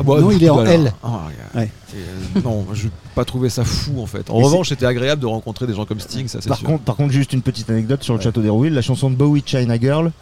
[0.03, 0.65] bah, Non, il est en.
[0.65, 0.93] L.
[1.03, 1.23] Ah.
[1.55, 1.71] Ouais.
[1.95, 4.29] Euh, non, je n'ai pas trouvé ça fou en fait.
[4.31, 6.67] En revanche, c'était agréable de rencontrer des gens comme Sting, ça c'est Par sûr.
[6.67, 9.43] contre, par contre, juste une petite anecdote sur le château d'Hérouville, la chanson de Bowie
[9.47, 10.13] China Girl.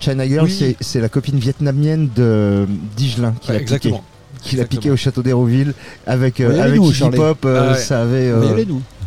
[0.00, 0.76] China Girl, Oui.
[0.80, 2.66] c'est- la copine vietnamienne de
[2.96, 4.04] Digelin qui l'a exactement.
[4.56, 4.80] L'a Exactement.
[4.80, 5.74] piqué au château d'Hérouville
[6.06, 7.02] avec, euh, avec Iggy.
[7.14, 7.78] Pop, euh, Ah ouais.
[7.78, 8.28] ça avait.
[8.28, 8.64] Euh.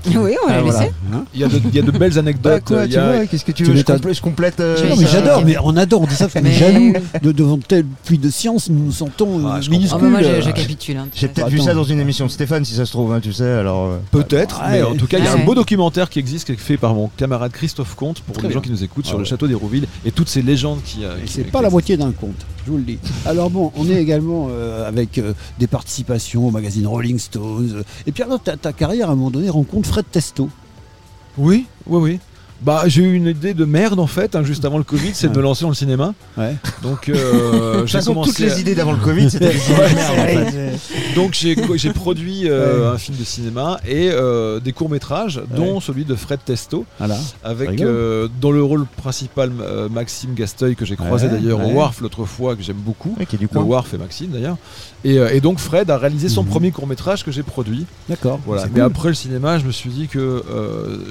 [0.09, 0.79] Oui, on va Ah, voilà.
[0.79, 0.91] laisser.
[1.13, 2.53] Hein Il y, a de, il y a de belles anecdotes.
[2.53, 4.95] Bah quoi, tu a- vois, qu'est-ce que tu Tu veux je complète, je complète, euh,
[5.11, 8.69] j'adore, mais on adore, on dit ça Mais- jaloux de, devant tel puits de science,
[8.69, 9.99] nous nous sentons euh, Ah, je minuscules.
[10.01, 10.97] Ah moi, je, capitule.
[10.97, 11.07] hein.
[11.13, 13.33] J'ai peut-être vu ça dans une émission de Stéphane, si ça se trouve, hein, tu
[13.33, 13.97] sais, alors...
[14.11, 14.73] Peut-être, Ouais.
[14.73, 15.41] mais en tout cas, il y a Ouais.
[15.41, 18.43] un beau documentaire qui existe, qui est fait par mon camarade Christophe Comte, pour Très
[18.43, 18.55] les bien.
[18.55, 21.03] gens qui nous écoutent, Ah sur le château d'Hérouville et toutes ces légendes qui.
[21.03, 22.99] euh, Et qui- c'est pas la moitié d'un conte, je vous le dis.
[23.25, 27.83] Alors bon, on est également euh, avec euh, des participations au magazine Rolling Stones.
[28.05, 30.49] Et puis alors, ta carrière, à un moment donné, rencontre Fred Testo.
[31.37, 32.19] Oui, oui, oui.
[32.61, 35.31] Bah, j'ai eu une idée de merde en fait, hein, juste avant le Covid, c'est
[35.31, 36.13] de me lancer dans le cinéma.
[36.37, 36.55] Ouais.
[36.81, 39.73] Donc, euh, De toute façon, toutes les à- idées d'avant le Covid, c'était des idées
[39.91, 41.15] de merde, en fait.
[41.15, 41.33] Donc
[41.77, 46.15] j'ai produit euh, un film de cinéma et euh, des courts métrages, dont celui de
[46.15, 47.17] Fred Testo, Voilà.
[47.43, 49.51] avec dans le rôle principal
[49.91, 53.15] Maxime Gasteuil que j'ai croisé d'ailleurs au Warf l'autre fois que j'aime beaucoup.
[53.29, 53.59] Qui du Le
[53.93, 54.57] et Maxime d'ailleurs.
[55.03, 56.49] Et, et donc Fred a réalisé son Mhm.
[56.49, 57.85] premier court métrage que j'ai produit.
[58.09, 58.39] D'accord.
[58.45, 58.63] Voilà.
[58.65, 58.81] Mais cool.
[58.81, 60.43] après le cinéma, je me suis dit que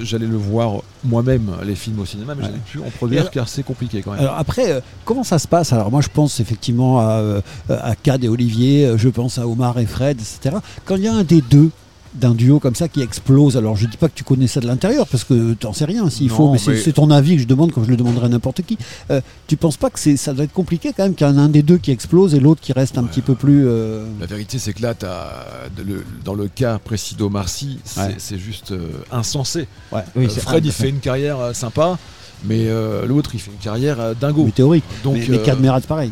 [0.03, 2.49] j'allais le voir moi-même les films au cinéma, mais Ouais.
[2.49, 4.19] j'allais plus en produire alors- car c'est compliqué quand même.
[4.19, 5.73] Alors après, euh, comment ça se passe?
[5.73, 9.47] Alors moi, je pense effectivement à, euh, à Cad et Olivier, euh, je pense à
[9.47, 10.57] Omar et Fred, etc.
[10.85, 11.71] Quand il y a un des deux
[12.19, 14.67] d'un duo comme ça qui explose, alors je dis pas que tu connais ça de
[14.67, 17.41] l'intérieur parce que t'en sais rien s'il faut, mais, c'est- mais- c'est ton avis que
[17.43, 18.77] je demande comme je le demanderais à n'importe qui.
[19.11, 21.37] Euh, tu penses pas que c'est, ça doit être compliqué quand même qu'il y en
[21.37, 23.65] a un des deux qui explose et l'autre qui reste un petit peu plus.
[23.67, 25.31] euh, La vérité, c'est que là, t'as-
[25.75, 28.01] de le- dans le cas précis d'Omar Sy, c'est
[28.35, 28.39] Ouais.
[28.39, 29.67] juste euh, insensé.
[29.91, 30.01] Ouais.
[30.15, 31.97] Oui, Euh, c'est Fred, il fait une carrière euh, sympa,
[32.45, 34.45] mais euh, l'autre, il fait une carrière euh, dingo.
[34.45, 34.83] météorique.
[35.03, 35.27] Donc, mais,
[35.59, 36.11] mais euh, pareil.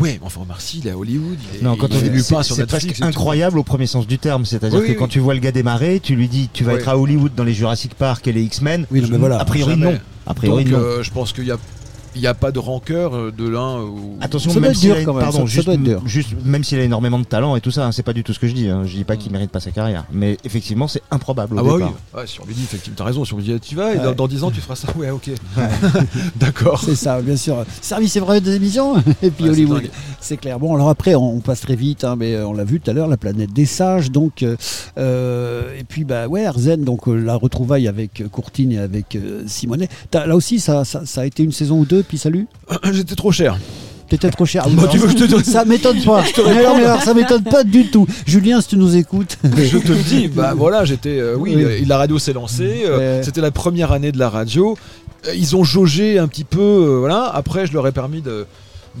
[0.00, 1.36] Ouais, mais enfin, Omar Sy, il est à Hollywood.
[1.58, 4.46] Il Non, quand il on c'est part sur c'est incroyable au premier sens du terme.
[4.46, 6.72] C'est-à-dire Oui, que oui, quand tu vois le gars démarrer, tu lui dis tu vas
[6.72, 6.80] Ouais.
[6.80, 8.86] être à Hollywood dans les Jurassic Park et les X-Men.
[8.90, 9.38] Oui, mais voilà.
[9.38, 9.92] A priori Jamais.
[9.92, 9.98] non.
[10.26, 10.78] A priori Donc, non.
[10.78, 11.58] euh, je pense qu'il y a,
[12.14, 14.16] il y a pas de rancœur euh, de l'un ou.
[14.20, 15.68] Attention, Ça même s'il a, quand même, pardon, juste,
[16.06, 18.38] juste- s'il a énormément de talent et tout ça, hein, c'est pas du tout ce
[18.38, 18.68] que je dis.
[18.68, 18.82] hein.
[18.84, 21.68] Je dis pas qu'il mérite pas sa carrière, mais effectivement, c'est improbable au Ah bah
[21.72, 21.92] oui, départ.
[22.14, 23.98] Ouais, si on lui dit, effectivement, t'as raison, si on lui dit tu vas, et
[23.98, 24.04] Ouais.
[24.04, 25.30] dans, dans 10 ans tu feras ça, ouais, ok.
[26.36, 26.80] D'accord.
[26.84, 27.64] C'est ça, bien sûr.
[27.80, 29.84] Service et vrai des émissions et puis Hollywood.
[30.20, 30.58] C'est clair.
[30.58, 32.90] Bon, alors après, on, on passe très vite, hein, mais euh, on l'a vu tout
[32.90, 34.10] à l'heure, la planète des sages.
[34.10, 34.56] Donc, euh,
[34.98, 39.16] euh, et puis, bah ouais, Arzen, donc euh, la retrouvaille avec euh, Courtine et avec
[39.16, 39.88] euh, Simonet.
[40.10, 42.46] T'as- Là aussi, ça, ça, ça a été une saison ou deux, puis salut
[42.92, 43.58] J'étais trop cher.
[44.08, 44.64] T'étais trop cher.
[44.66, 46.22] Ah, Bah, alors, tu veux que je te donne- Ça m'étonne pas.
[46.36, 48.06] Mais alors, mais alors, ça m'étonne pas du tout.
[48.26, 49.38] Julien, si tu nous écoutes.
[49.56, 51.18] Je te le dis, bah voilà, j'étais.
[51.18, 51.64] euh, oui, Oui.
[51.64, 53.24] euh, la radio s'est lancée, euh, Ouais.
[53.24, 54.76] c'était la première année de la radio.
[55.28, 57.24] Euh, ils ont jaugé un petit peu, euh, voilà.
[57.34, 58.46] Après, je leur ai permis de.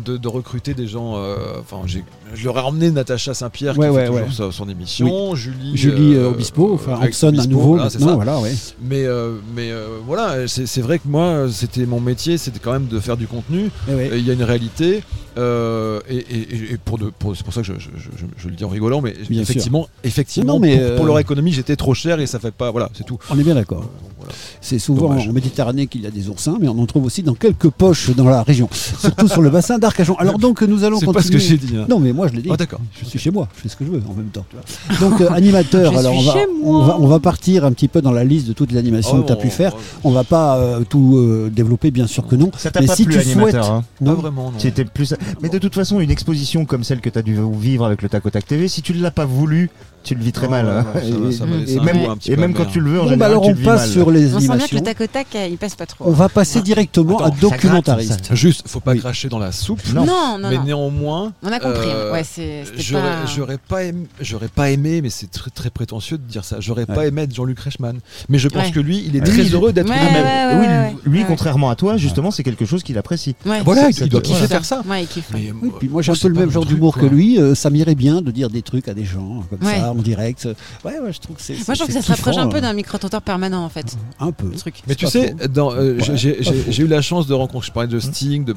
[0.06, 2.02] De, de recruter des gens, euh, enfin, j'ai-
[2.34, 5.76] je leur ai emmené Natacha Saint-Pierre Ouais, qui ouais, fait toujours sa- son émission, Julie,
[5.76, 7.68] Julie euh, euh, Obispo, enfin Hanson à Obispo, nouveau.
[7.74, 8.38] voilà, maintenant, voilà.
[8.82, 12.86] Mais, euh, mais euh, voilà, c'est vrai que moi, c'était mon métier, c'était quand même
[12.86, 13.70] de faire du contenu.
[13.88, 15.02] Eh Il y a une réalité,
[15.38, 18.54] euh, et, et- et pour pour- c'est pour ça que je, je- je- je le
[18.54, 21.76] dis en rigolant, mais Bien effectivement, effectivement, Non, mais, pour, pour euh, leur économie, j'étais
[21.76, 23.18] trop cher et ça fait pas, voilà, c'est tout.
[23.30, 23.84] On est bien d'accord.
[24.18, 24.32] Voilà.
[24.60, 25.28] C'est souvent Dommage.
[25.28, 28.10] en Méditerranée qu'il y a des oursins, mais on en trouve aussi dans quelques poches
[28.10, 30.14] dans la région, surtout sur le bassin d'Arcachon.
[30.18, 31.22] Alors donc nous allons C'est continuer.
[31.22, 31.76] pas ce que j'ai dit.
[31.76, 31.86] hein.
[31.88, 32.48] Non, mais moi je l'ai dit.
[32.52, 32.80] Ah, d'accord.
[33.00, 34.44] Je suis chez moi, je fais ce que je veux en même temps.
[34.50, 35.10] tu vois.
[35.10, 36.34] Donc euh, animateur, alors on va,
[36.64, 36.86] on moi.
[36.86, 39.22] va on va partir un petit peu dans la liste de toutes les animations Oh,
[39.22, 39.72] que tu as pu non, faire.
[39.76, 42.50] oh, On va pas euh, tout euh, développer, bien sûr que non.
[42.56, 44.14] Ça t'a Mais pas si plu, tu animateur souhaites- hein Pas Non.
[44.14, 44.58] vraiment, non.
[44.58, 45.14] Tu étais plus...
[45.42, 48.08] Mais de toute façon, une exposition comme celle que tu as dû vivre avec le
[48.08, 49.70] Tac au Tac TV, si tu ne l'as pas voulu,
[50.02, 50.68] tu le vis très Non, mal.
[50.68, 50.86] hein.
[50.94, 53.10] ouais, ça va, ça m'a Et- même- Et quand tu le veux, en Bon, bah
[53.12, 55.48] général, alors on passe sur les On sent bien que le tac au tac, euh,
[55.50, 56.04] il passe pas trop.
[56.06, 58.26] On va passer directement Attends, à documentariste.
[58.26, 58.34] ça.
[58.34, 58.98] Juste, faut pas Oui.
[59.00, 59.80] cracher dans la soupe.
[59.94, 60.04] Non.
[60.04, 61.88] Non, non, mais néanmoins, On a compris.
[61.88, 62.64] euh, ouais, c'est.
[62.66, 66.22] c'était J'aurais pas- j'aurais pas, aimé, j'aurais pas aimé, mais c'est très, très prétentieux de
[66.24, 66.56] dire ça.
[66.60, 67.98] J'aurais pas aimé être Jean-Luc Reichmann.
[68.28, 68.72] Mais je pense Ouais.
[68.72, 70.96] que lui, il est très heureux d'être lui-même.
[71.04, 73.34] oui, lui, contrairement à toi, justement, c'est quelque chose qu'il apprécie.
[73.64, 74.82] Voilà, il doit kiffer faire ça.
[74.82, 77.38] Euh, moi j'ai un peu le même genre d'humour que lui.
[77.38, 80.48] euh, ça m'irait bien de dire des trucs à des gens comme ça en direct.
[80.84, 81.54] Ouais, ouais, je trouve que c'est.
[81.54, 83.96] Moi, je trouve que ça se rapproche un peu d'un micro-trottoir permanent, en fait.
[84.20, 84.48] Un peu.
[84.48, 84.82] Le truc.
[84.86, 88.44] Mais tu sais, euh, j'ai- Ouais, eu la chance de rencontrer, je parlais de Sting,
[88.44, 88.54] de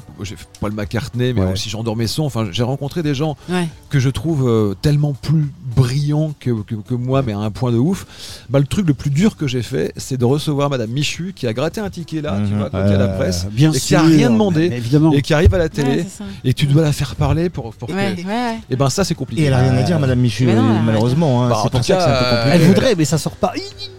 [0.60, 1.52] Paul McCartney, mais Ouais.
[1.52, 2.24] aussi Jean Dormesson.
[2.24, 3.68] Enfin, j'ai rencontré des gens Ouais.
[3.90, 5.46] que je trouve euh, tellement plus
[5.76, 8.06] brillants que, que, que moi, mais à un point de ouf.
[8.50, 11.46] Bah, le truc le plus dur que j'ai fait, c'est de recevoir Madame Michu qui
[11.46, 12.58] a gratté un ticket là, tu Mhm.
[12.58, 14.68] vois, quand il y a la Euh, presse, bien et sûr, qui a rien demandé,
[14.70, 15.12] mais évidemment.
[15.12, 16.04] et qui arrive à la télé,
[16.44, 18.22] et tu dois la faire parler pour, pour Ouais, que.
[18.22, 18.58] ouais, ouais.
[18.70, 19.42] Et ben ça, c'est compliqué.
[19.42, 20.96] Et elle a rien à dire, Madame Michu, Mais
[21.26, 21.48] euh, hein.
[21.50, 22.50] Bah, c'est pour ça que c'est un peu compliqué.
[22.54, 23.52] Elle voudrait, mais ça sort pas.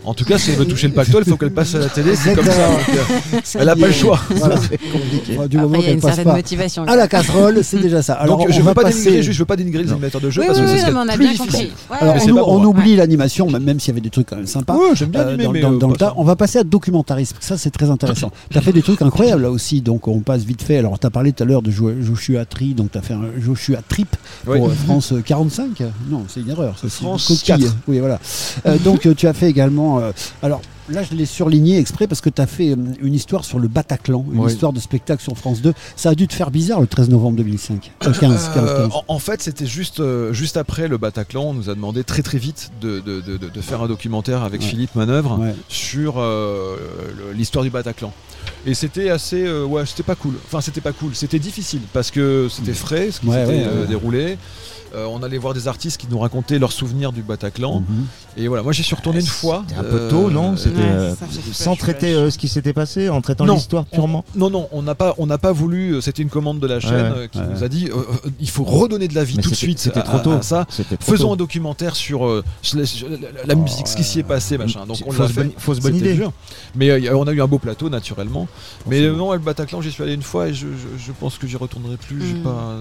[0.05, 1.89] En tout cas, si elle veut toucher le pactole, il faut qu'elle passe à la
[1.89, 2.51] télé, c'est comme ça.
[2.51, 2.97] Exactement.
[3.33, 4.19] donc, euh, elle a pas le choix.
[4.29, 4.55] Voilà.
[4.57, 5.33] C'est compliqué.
[5.37, 6.83] Enfin, du Après, moment il y a qu'elle une passe certaine pas motivation.
[6.85, 8.13] à la casserole, c'est déjà ça.
[8.13, 10.21] Alors, Donc on je veux pas passer- dénigrer, juste, je veux pas dénigrer les animateurs
[10.21, 11.69] de jeu Oui, parce oui, que oui, c'est on plus difficile.
[11.91, 14.75] Alors, oublie l'animation, même, s'il y avait des trucs quand même sympas.
[14.75, 16.13] Ouais, j'aime bien animer, dans, mais, dans- euh, dans le pas tas.
[16.17, 17.35] On va passer à documentarisme.
[17.39, 18.31] Ça, c'est très intéressant.
[18.49, 19.81] tu as fait des trucs incroyables là aussi.
[19.81, 20.77] Donc, on passe vite fait.
[20.77, 22.73] Alors, tu as parlé tout à l'heure de Jo- Joshua Tree.
[22.73, 25.83] Donc, tu as fait un Joshua Trip pour euh, France 45.
[26.09, 26.75] Non, c'est une erreur.
[27.17, 27.65] Ça, c'est France une coquille.
[27.67, 27.77] 4.
[27.87, 28.19] Oui, voilà.
[28.65, 29.99] Euh, donc, euh, tu as fait également.
[29.99, 30.11] euh,
[30.41, 32.67] alors, Là, je l'ai surligné exprès parce que tu as fait
[33.01, 34.49] une histoire sur le Bataclan, une Oui.
[34.53, 35.73] histoire de spectacle sur France 2.
[35.97, 37.91] Ça a dû te faire bizarre le 13 novembre 2005.
[38.03, 38.63] Euh, 15, 15, 15.
[38.69, 42.37] Euh, en, fait, c'était juste, juste après le Bataclan, on nous a demandé très très
[42.37, 44.67] vite de, de- de- de- de faire un documentaire avec Ouais.
[44.67, 45.53] Philippe Manœuvre Ouais.
[45.67, 46.23] sur
[47.35, 48.13] l'histoire du Bataclan.
[48.65, 50.35] Et c'était assez, euh, ouais, c'était pas cool.
[50.45, 51.11] Enfin, c'était pas cool.
[51.15, 54.37] C'était difficile parce que c'était frais, ce qui Ouais, s'était ouais, euh, déroulé.
[54.97, 57.81] Euh, on allait voir des artistes qui nous racontaient leurs souvenirs du Bataclan.
[57.81, 58.05] Mhm.
[58.37, 59.63] Et voilà, moi j'y suis retourné une fois.
[59.67, 60.57] C'était un peu euh, tôt, non?
[60.57, 61.13] C'était Ouais, euh,
[61.51, 63.55] sans traiter euh, ce qui s'était passé, en traitant Non.
[63.55, 64.23] l'histoire purement?
[64.35, 65.93] Non, non, on n'a pas, on n'a pas voulu.
[65.93, 67.45] euh, C'était une commande de la chaîne ouais, euh, qui ouais.
[67.53, 69.79] nous a dit euh, euh, il faut redonner de la vie Mais tout de suite
[69.79, 70.31] c'était trop tôt.
[70.31, 70.65] à ça.
[70.69, 71.33] C'était trop Faisons tôt.
[71.33, 74.57] un documentaire sur, euh, sur la, sur la- la musique, ce qui s'y est passé,
[74.57, 74.85] machin.
[74.87, 75.49] Donc on l'a fait.
[75.57, 76.19] fausse bonne idée.
[76.75, 78.47] Mais euh, on a eu un beau plateau naturellement.
[78.87, 80.65] Mais euh, non, le Bataclan, j'y suis allé une fois et je,
[81.19, 82.35] pense que j'y retournerai plus.
[82.35, 82.43] Mm.
[82.43, 82.75] pas,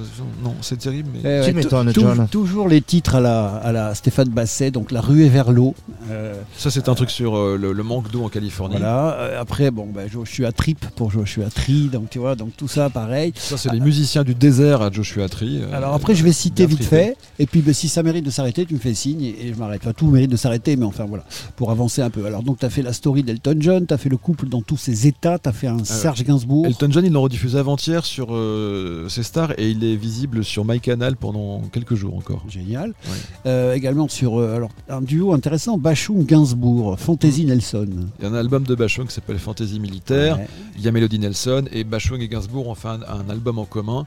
[0.45, 1.11] non, c'est terrible.
[1.15, 2.29] Mais Eh Tu m'étonnes, John.
[2.29, 5.75] Toujours les titres à la, à la Stéphane Basset, donc La ruée vers l'eau.
[6.11, 8.77] Euh, ça, c'est un truc sur euh, le, le manque d'eau en Californie.
[8.77, 9.15] voilà.
[9.19, 12.91] Euh, après, bon, ben, Joshua Trip pour Joshua Tree, donc tu vois, donc tout ça
[12.91, 13.33] pareil.
[13.37, 15.61] Ça, c'est les musiciens du désert à Joshua Tree.
[15.63, 18.31] euh, Alors après, je vais citer vite fait, et puis ben, si ça mérite de
[18.31, 19.81] s'arrêter, tu me fais signe et, et je m'arrête.
[19.83, 21.25] Enfin, tout mérite de s'arrêter, mais enfin voilà,
[21.57, 22.25] pour avancer un peu.
[22.27, 24.63] Alors donc, tu as fait la story d'Elton John, tu as fait le couple dans
[24.63, 26.67] tous ses états, tu as fait un Serge Gainsbourg.
[26.67, 30.65] Elton John, ils l'ont rediffusé avant-hier sur euh, ses stars et il est visible sur
[30.65, 32.45] MyCanal pendant quelques jours encore.
[32.49, 32.89] Génial.
[32.89, 33.17] Ouais.
[33.47, 37.89] Euh, également sur euh, alors, un duo intéressant, Bachung Gainsbourg, Fantasy Nelson.
[38.19, 40.39] Il y a un album de Bachung qui s'appelle Fantasy Militaire.
[40.39, 40.49] Ouais.
[40.77, 43.65] Il y a Melody Nelson et Bachung et Gainsbourg ont fait un, un album en
[43.65, 44.07] commun.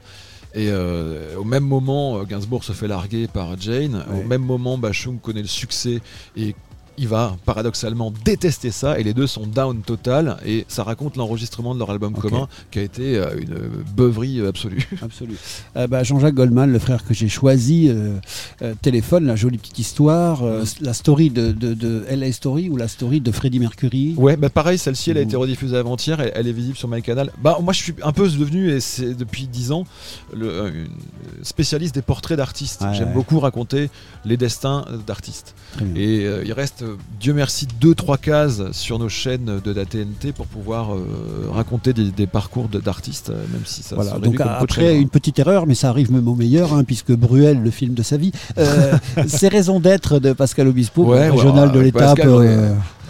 [0.52, 4.04] Et euh, au même moment, Gainsbourg se fait larguer par Jane.
[4.10, 4.20] Ouais.
[4.20, 6.00] Au même moment, Bachung connaît le succès
[6.36, 6.54] et
[7.00, 8.98] il va paradoxalement détester ça.
[9.00, 10.36] Et les deux sont down total.
[10.46, 13.56] Et ça raconte l'enregistrement de leur album commun qui a été euh, une
[13.96, 14.86] beuverie absolue.
[15.02, 15.36] Absolu.
[15.76, 18.18] Euh, bah, Jean-Jacques Goldman, le frère que j'ai choisi, euh,
[18.60, 22.76] euh, téléphone, la jolie petite histoire, euh, la story de, de, de LA Story ou
[22.76, 24.14] la story de Freddie Mercury?
[24.18, 27.32] Ouais, bah pareil, celle-ci, elle a été rediffusée avant-hier, elle, elle est visible sur MyCanal.
[27.42, 29.84] Bah moi, je suis un peu devenu, et c'est depuis 10 ans,
[30.34, 32.84] le, euh, une spécialiste des portraits d'artistes.
[32.92, 33.14] J'aime ouais.
[33.14, 33.90] beaucoup raconter
[34.24, 35.54] les destins d'artistes.
[35.96, 40.32] Et euh, il reste, euh, Dieu merci, 2-3 cases sur nos chaînes de la TNT
[40.32, 41.00] pour pouvoir euh,
[41.52, 45.08] raconter des, des parcours d'artistes, euh, même si ça Voilà, se donc comme après une
[45.08, 48.16] petite erreur, mais ça arrive même au meilleur, hein, puisque Bruel, le film de sa
[48.16, 48.32] vie,
[49.26, 52.18] c'est raison d'être de Pascal Obispo, Ouais, régional ouais, de l'étape.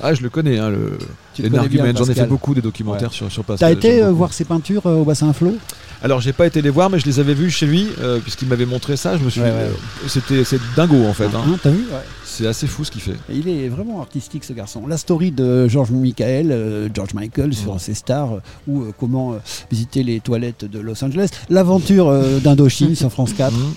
[0.02, 0.96] Ah, je le connais, hein, le.
[1.38, 3.14] J'en ai fait beaucoup des documentaires Ouais.
[3.14, 3.72] sur, sur T'as Pascal.
[3.72, 4.16] été euh, beaucoup.
[4.18, 5.56] voir ses peintures au bassin Flot
[6.02, 8.48] Alors j'ai pas été les voir, mais je les avais vus chez lui, euh, puisqu'il
[8.48, 9.18] m'avait montré ça.
[9.18, 10.08] Je me suis Ouais, dit, ouais.
[10.08, 11.26] c'était c'est dingo en fait.
[11.26, 11.42] hein.
[11.46, 11.84] Hein, T'as vu?
[11.90, 11.98] Ouais.
[12.40, 13.18] C'est assez fou ce qu'il fait.
[13.28, 14.86] Et Il est vraiment artistique ce garçon.
[14.86, 19.34] La story de George Michael, euh, George Michael sur ses stars, euh, ou euh, comment
[19.70, 21.28] visiter les toilettes de Los Angeles.
[21.50, 22.10] L'aventure
[22.42, 23.52] d'Indochine sur France 4.
[23.52, 23.74] Mhm.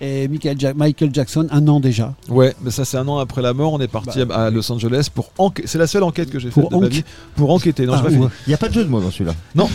[0.00, 2.14] Et Michael, Ja- Michael Jackson, un an déjà.
[2.28, 3.72] Ouais, mais ça c'est un an après la mort.
[3.72, 5.66] On est parti Bah, à Los Angeles pour enquêter.
[5.68, 7.04] C'est la seule enquête que j'ai faite de ma enque- vie
[7.34, 7.86] pour enquêter.
[7.86, 8.28] Non, Ah, pas ouais.
[8.46, 9.34] Il n'y a pas de jeu de mots dans celui-là.
[9.54, 9.68] Non,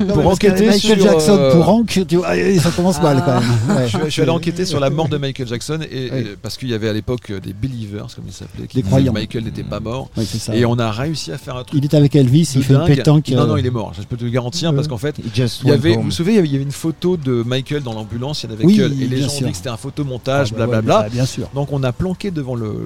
[0.00, 3.76] Non, pour enquêter Michael sur, Jackson euh, pour tu allez, ça commence mal quand même.
[3.76, 3.84] Ouais.
[3.88, 6.18] Je, suis- je suis allé enquêter sur la mort de Michael Jackson et, Oui.
[6.20, 9.12] et- parce qu'il y avait à l'époque euh, des believers comme il s'appelait, qui croyants.
[9.12, 10.08] que Michael n'était pas mort.
[10.16, 10.54] Ouais, c'est ça.
[10.54, 11.80] Et on a réussi à faire un truc.
[11.82, 12.94] Il est avec Elvis, il fait une dingue.
[12.96, 13.28] pétanque.
[13.30, 13.92] Non, euh, non, il est mort.
[13.98, 16.46] Je peux te le garantir parce qu'en fait, Il y avait, vous vous souvenez, il
[16.46, 19.28] y avait une photo de Michael dans l'ambulance, il y en avait et les gens
[19.64, 21.02] c'était un ah, photomontage, bah ouais, blablabla.
[21.04, 21.48] bah, bien sûr.
[21.54, 22.84] Donc on a planqué devant le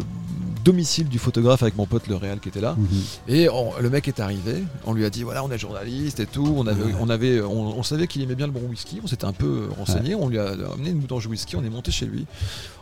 [0.64, 2.76] domicile du photographe avec mon pote le réal qui était là.
[2.78, 2.88] Mhm.
[3.28, 6.26] Et on- le mec est arrivé, on lui a dit voilà on est journaliste et
[6.26, 6.94] tout, on avait, Ouais.
[7.00, 9.68] on, avait on, on savait qu'il aimait bien le bon whisky, on s'était un peu
[9.76, 12.26] renseigné, on lui a amené une bouteille de whisky, on est monté chez lui,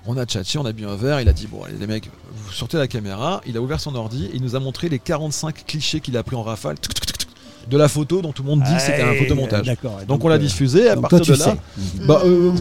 [0.04, 2.10] on a tchatché, on a bu un verre, il a dit bon allez les mecs,
[2.34, 4.98] vous sortez la caméra, il a ouvert son ordi et il nous a montré les
[4.98, 7.25] 45 clichés qu'il a pris en rafale tuc, tuc, tuc, tuc,
[7.70, 9.66] de la photo dont tout le monde dit que c'était un photomontage.
[9.66, 9.98] D'accord.
[10.06, 12.52] Donc on l'a euh, diffusé, à donc partir toi, de tu là, bah, euh,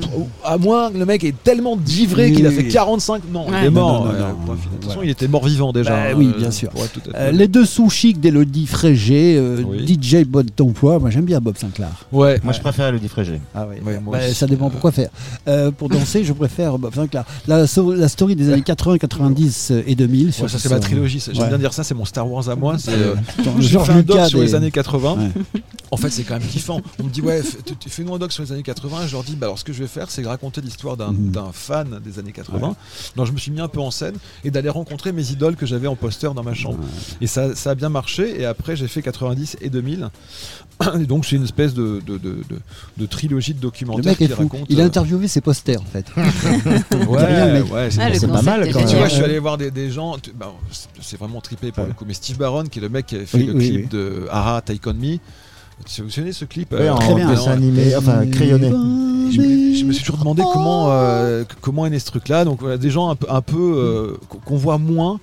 [0.44, 2.70] à moins que le mec est tellement givré Oui, qu'il a fait oui.
[2.70, 3.24] 45.
[3.32, 4.08] Non, il est mort.
[4.08, 4.12] De
[4.78, 5.92] toute façon, il était mort vivant déjà.
[5.92, 6.70] Bah hein, oui, bien sûr.
[6.70, 9.86] pour être tout à fait Euh, les deux sous chics d'Elodie Frégé, euh, Oui.
[10.02, 11.00] DJ Bon d'emploi.
[11.00, 11.90] Moi j'aime bien Bob Sinclair.
[12.12, 12.40] Ouais.
[12.44, 13.40] Moi, je préfère le Frégé.
[13.54, 13.68] Ah
[14.12, 15.10] Bah, ça dépend pourquoi faire.
[15.48, 17.24] Euh, pour danser, je préfère Bob Sinclair.
[17.48, 20.28] La, so- la story des années 80, 90 et 2000.
[20.28, 21.20] Ouais, sur- ça c'est ma trilogie.
[21.20, 22.78] c'est- J'aime bien dire ça, c'est mon Star Wars à moi.
[22.80, 22.92] C'est
[23.40, 25.18] Attends, j'ai Georges fait un doc Lucas sur des- les années 80 80.
[25.54, 25.62] Ouais.
[25.92, 26.82] En fait, c'est quand même kiffant.
[27.00, 27.42] On me dit, ouais,
[27.88, 29.04] fais-nous un doc sur les années 80.
[29.04, 31.12] Et je leur dis, bah, alors ce que je vais faire, c'est raconter l'histoire d'un
[31.12, 31.32] Mhm.
[31.32, 32.76] d'un fan des années 80.
[33.16, 35.66] Donc, je me suis mis un peu en scène et d'aller rencontrer mes idoles que
[35.66, 36.80] j'avais en poster dans ma chambre.
[37.22, 38.40] Et ça, ça a bien marché.
[38.42, 40.10] Et après, j'ai fait 90 et 2000.
[41.00, 42.60] Et donc, c'est une espèce de, de, de, de-
[42.98, 44.42] de trilogie de Le documentaires mec est qui fou.
[44.44, 44.66] raconte.
[44.68, 46.06] Il a euh, interviewé ses posters en fait.
[47.08, 49.58] Ouais, le ouais, c'est Ah, le pas mal, quand tu vois, je suis allé voir
[49.58, 50.52] des, des gens, tu- bah,
[51.02, 51.90] c'est- vraiment trippé pour Ouais.
[51.90, 53.68] le coup, mais Steve Barron, qui est le mec qui avait fait Oui, le oui,
[53.70, 53.88] clip oui.
[53.90, 55.18] de Aha, Take On Me,
[55.86, 57.30] tu vous souvenez ce clip Ouais, euh, en Très bien.
[57.30, 58.70] dessin animé, enfin crayonné.
[58.70, 62.46] Je, me- je me suis toujours demandé comment, euh, comment est né ce truc-là.
[62.46, 65.20] Donc voilà, des gens un peu, un peu euh, qu'on voit moins,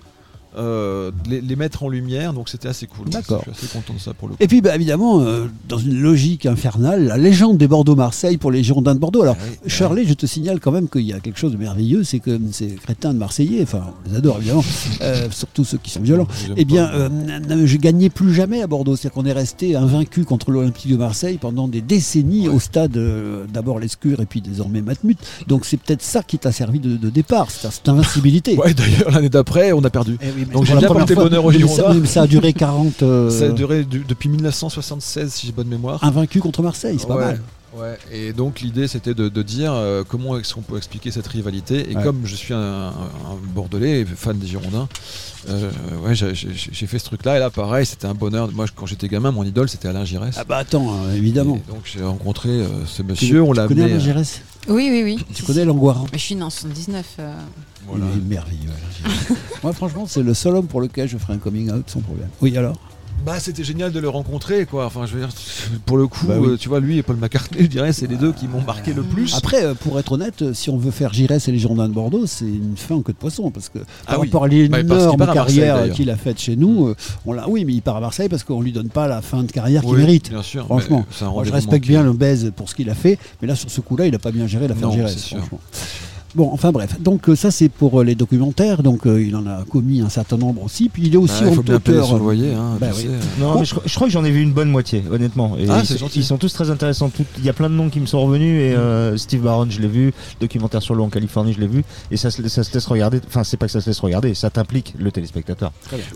[0.57, 2.33] euh, les, les mettre en lumière.
[2.33, 3.09] Donc c'était assez cool.
[3.09, 3.43] D'accord.
[3.47, 4.43] Je suis assez content de ça pour le coup.
[4.43, 8.62] Et puis bah, évidemment, euh, dans une logique infernale, la légende des Bordeaux-Marseille pour les
[8.62, 9.23] Girondins de Bordeaux.
[9.23, 11.57] Alors Ah oui, Shirley, je te signale quand même qu'il y a quelque chose de
[11.57, 14.65] merveilleux, c'est que ces crétins de Marseillais, enfin on les adore évidemment,
[15.03, 16.91] euh, surtout ceux qui sont violents, eh bien
[17.65, 18.97] je gagnais plus jamais à Bordeaux.
[18.97, 22.99] C'est-à-dire qu'on est resté invaincu contre l'Olympique de Marseille pendant des décennies au stade,
[23.53, 25.19] d'abord l'Escure et puis désormais Matmut.
[25.47, 28.57] Donc c'est peut-être ça qui t'a servi de, de départ, c'est cette invincibilité.
[28.57, 30.16] Ouais, d'ailleurs, l'année d'après, on a perdu.
[30.20, 31.94] Eh oui, Donc j'ai bien première porté fois- bonheur ça- Girondins.
[32.01, 33.02] mais Ça a duré 40.
[33.02, 36.02] euh, Ça a duré du- depuis 1976, si j'ai bonne mémoire.
[36.02, 37.40] Invaincu contre Marseille, c'est pas mal.
[37.74, 41.27] Ouais, et donc l'idée c'était de, de dire euh, comment est-ce qu'on peut expliquer cette
[41.27, 41.90] rivalité.
[41.90, 42.02] Et Ouais.
[42.02, 42.93] comme je suis un,
[43.55, 44.89] Bordelais, fan des Girondins,
[45.48, 45.70] euh,
[46.05, 46.35] ouais, j'ai-
[46.86, 47.36] fait ce truc-là.
[47.36, 48.51] Et là, pareil, c'était un bonheur.
[48.52, 50.35] Moi, quand j'étais gamin, mon idole c'était Alain Giresse.
[50.39, 51.56] Ah bah attends, euh, évidemment.
[51.66, 53.94] Et donc j'ai rencontré euh, ce monsieur, on tu l'a connais amené.
[53.94, 54.43] Alain euh, Giresse?
[54.68, 55.24] Oui, oui, oui.
[55.34, 57.16] Tu connais l'Angoira Mais je suis né en 79.
[57.18, 57.34] euh,
[57.86, 58.05] voilà.
[58.14, 58.70] Il est merveilleux.
[58.70, 59.39] Alain Giresse.
[59.62, 62.28] Moi, franchement, c'est le seul homme pour lequel je ferai un coming out sans problème.
[62.40, 62.76] Oui, alors?
[63.24, 64.86] Bah, c'était génial de le rencontrer, quoi.
[64.86, 65.28] Enfin, je veux dire,
[65.86, 66.49] pour le coup, Bah oui.
[66.51, 68.93] euh, tu vois, lui et Paul McCartney, je dirais, c'est les deux qui m'ont marqué
[68.93, 69.35] le plus.
[69.36, 71.94] Après, euh, pour être honnête, euh, si on veut faire Giresse et les Girondins de
[71.94, 73.51] Bordeaux, c'est une fin en queue de poisson.
[73.51, 74.27] Parce que par Ah oui.
[74.27, 76.94] rapport à Bah, l'énorme carrière qu'il a faite chez nous,
[77.27, 79.43] on l'a, oui, mais il part à Marseille parce qu'on lui donne pas la fin
[79.44, 80.31] de carrière qu'il mérite.
[80.31, 80.65] Bien sûr.
[80.65, 83.70] Franchement, Moi, je respecte bien le baise pour ce qu'il a fait, mais là, sur
[83.70, 85.61] ce coup-là, il a pas bien géré l'affaire Non, Giresse, franchement.
[86.35, 87.01] Bon, enfin bref.
[87.01, 88.83] Donc euh, ça, c'est pour euh, les documentaires.
[88.83, 90.89] Donc euh, il en a commis un certain nombre aussi.
[90.89, 92.19] Puis il est aussi Bah, il faut bien payer auteur.
[92.19, 93.07] loyer, hein, Bah oui.
[93.39, 95.57] Non, mais je, crois- je crois que j'en ai vu une bonne moitié, honnêtement.
[95.59, 96.21] Et Ah, ils, c'est sont- gentil.
[96.21, 97.11] ils sont tous très intéressants.
[97.11, 98.61] Tout- Il y a plein de noms qui me sont revenus.
[98.61, 100.13] Et euh, Steve Barron, je l'ai vu.
[100.41, 101.85] Documentaire sur l'eau en Californie, je l'ai vu.
[102.11, 103.21] Et ça, se- ça se laisse regarder.
[103.27, 105.73] Enfin, c'est pas que ça se laisse regarder, ça t'implique le téléspectateur.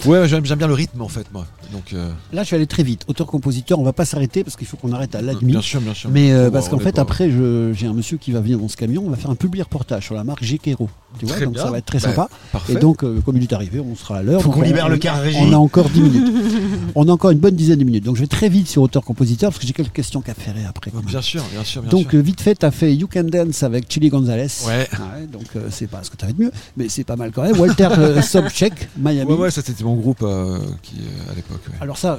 [0.06, 1.46] Ouais, j'aime bien le rythme en fait, moi.
[1.72, 3.04] Donc, euh, Là, je vais aller très vite.
[3.08, 5.52] Auteur-compositeur, on va pas s'arrêter parce qu'il faut qu'on arrête à la demi.
[5.52, 6.08] bien sûr, bien sûr.
[6.10, 7.30] Mais euh, parce qu'en fait, pas- après,
[7.74, 9.02] j'ai un monsieur qui va venir dans ce camion.
[9.06, 10.88] On va faire un public reportage sur la marque Gekero.
[11.18, 11.64] Tu vois, Très donc bien.
[11.64, 12.28] ça va être très Bah, sympa.
[12.52, 12.72] Parfait.
[12.74, 14.40] Et donc, euh, comme il est arrivé, on sera à l'heure.
[14.42, 15.38] Faut Donc, qu'on on- libère le on- car régie.
[15.40, 16.34] On a encore 10 minutes.
[16.94, 18.04] on a encore une bonne dizaine de minutes.
[18.04, 20.90] Donc, je vais très vite sur auteur-compositeur parce que j'ai quelques questions qu'à faire après.
[21.06, 22.18] Bien sûr, bien sûr, bien Donc sûr.
[22.18, 24.46] euh, vite fait, tu as fait You Can Dance avec Chili Gonzalez.
[24.66, 24.88] Ouais.
[25.32, 27.42] donc euh, c'est pas ce que tu avais de mieux, mais c'est pas mal quand
[27.42, 27.58] même.
[27.58, 29.30] Walter euh, Sobchak, Miami.
[29.32, 30.96] Ouais, ouais, ça c'était mon groupe euh, qui
[31.30, 31.60] à l'époque.
[31.68, 32.18] Ouais, Alors ça,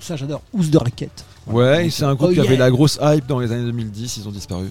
[0.00, 0.42] ça j'adore.
[0.52, 1.24] Housse de raquette.
[1.46, 2.46] Ouais, c'est un groupe Oh, qui yeah.
[2.46, 4.66] avait la grosse hype dans les années 2010, ils ont disparu.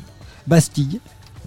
[0.45, 0.99] Bastille.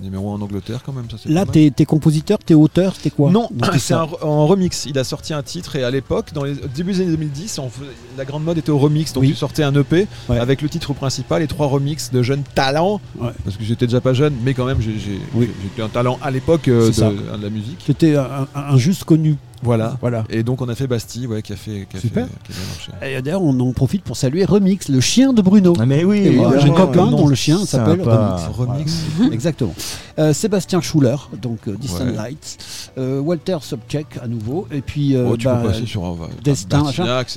[0.02, 3.48] Numéro 1 en Angleterre quand même, ça Là, t'es compositeur, t'es auteur, t'es quoi Non,
[3.78, 4.86] c'est en remix.
[4.86, 7.68] Il a sorti un titre et à l'époque, dans les début des années 2010, on
[7.68, 9.12] faisait- la grande mode était au remix.
[9.12, 9.30] Donc Oui.
[9.30, 10.38] tu sortais un EP Ouais.
[10.38, 13.00] avec le titre principal et trois remixes de jeunes talents.
[13.18, 13.30] Ouais.
[13.44, 15.48] Parce que j'étais déjà pas jeune, mais quand même j'ai Oui.
[15.78, 17.10] un talent à l'époque euh, de, ça.
[17.10, 17.84] de la musique.
[18.16, 19.36] Un- un juste connu.
[19.62, 19.96] Voilà.
[20.00, 20.24] Voilà.
[20.30, 22.26] Et donc on a fait Bastille, ouais, qui a fait, qui a Super.
[22.26, 22.64] fait- qui a bien
[23.00, 23.16] marché.
[23.18, 25.74] Et d'ailleurs, on en profite pour saluer Remix, le chien de Bruno.
[25.78, 26.24] Ah, mais oui,
[26.60, 28.42] j'ai un copain dont le chien s'appelle Remix.
[28.56, 28.92] Remix.
[29.16, 29.34] Voilà.
[29.34, 29.74] Exactement.
[30.18, 32.12] Euh, Sébastien Schuller, donc euh, Distant Ouais.
[32.12, 32.58] Lights.
[32.98, 34.66] Euh, Walter Sobchak à nouveau.
[34.72, 36.84] Et puis euh, Oh, tu bah, peux passer sur Destin,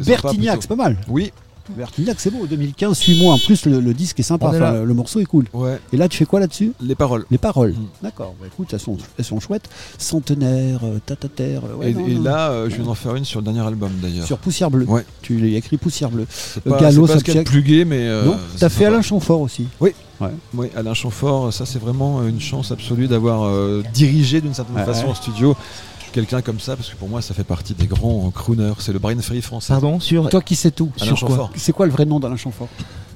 [0.05, 0.97] Bertignac, c'est pas mal.
[1.07, 1.31] Oui,
[1.69, 2.45] Bertignac, c'est beau.
[2.45, 3.33] 2015, suis-moi.
[3.33, 4.47] En plus, le, le disque est sympa.
[4.47, 5.45] Est Enfin, le morceau est cool.
[5.53, 5.79] ouais.
[5.91, 6.73] Et là, tu fais quoi là-dessus?
[6.81, 7.25] Les paroles.
[7.31, 7.71] Les paroles.
[7.71, 7.85] Mm.
[8.03, 8.35] D'accord.
[8.39, 9.69] Bah, écoute, elles sont, elles sont chouettes.
[9.97, 11.55] Centenaire, euh, tatater.
[11.63, 12.23] euh, ouais, et non, et non.
[12.23, 14.25] là, euh, je viens d'en faire une sur le dernier album d'ailleurs.
[14.25, 14.85] Sur Poussière Bleue.
[14.85, 15.05] Ouais.
[15.21, 16.27] Tu l'as écrit Poussière Bleue.
[16.29, 17.99] C'est Euh, pas, Gallo, pas ce plus gai, mais.
[18.07, 18.85] euh, non T'as fait.
[18.85, 19.67] Alain Chamfort aussi.
[19.79, 19.91] Oui.
[20.21, 20.29] Ouais.
[20.53, 23.49] Oui, Alain Chamfort, ça c'est vraiment une chance absolue d'avoir
[23.93, 25.55] dirigé d'une certaine façon en studio
[26.13, 28.99] quelqu'un comme ça, parce que pour moi ça fait partie des grands crooners, c'est le
[28.99, 29.73] Brian Ferry français.
[29.73, 30.29] Pardon, sur.
[30.29, 30.91] Toi qui sais tout.
[31.01, 31.51] Alain Sur quoi Chamfort.
[31.57, 32.69] C'est quoi le vrai nom d'Alain Chamfort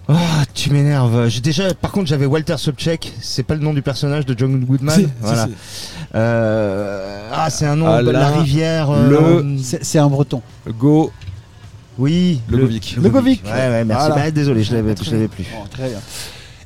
[0.10, 0.16] Ah,
[0.54, 1.28] tu m'énerves.
[1.30, 3.12] J'ai déjà, par contre, j'avais Walter Sobchak.
[3.22, 4.96] C'est pas le nom du personnage de John Goodman.
[4.96, 5.46] Si, voilà.
[5.48, 5.54] si.
[6.16, 8.90] Euh, ah, c'est un nom de Alain la rivière.
[8.90, 10.42] euh, Le- C'est c'est un breton.
[10.68, 11.12] Go,
[12.00, 12.96] Oui, Legovic.
[13.02, 13.44] Legovic.
[13.46, 14.08] Ouais, ouais, merci.
[14.08, 14.24] Voilà.
[14.26, 15.46] Bah, désolé, je l'avais, je l'avais plus.
[15.72, 16.00] Très bien.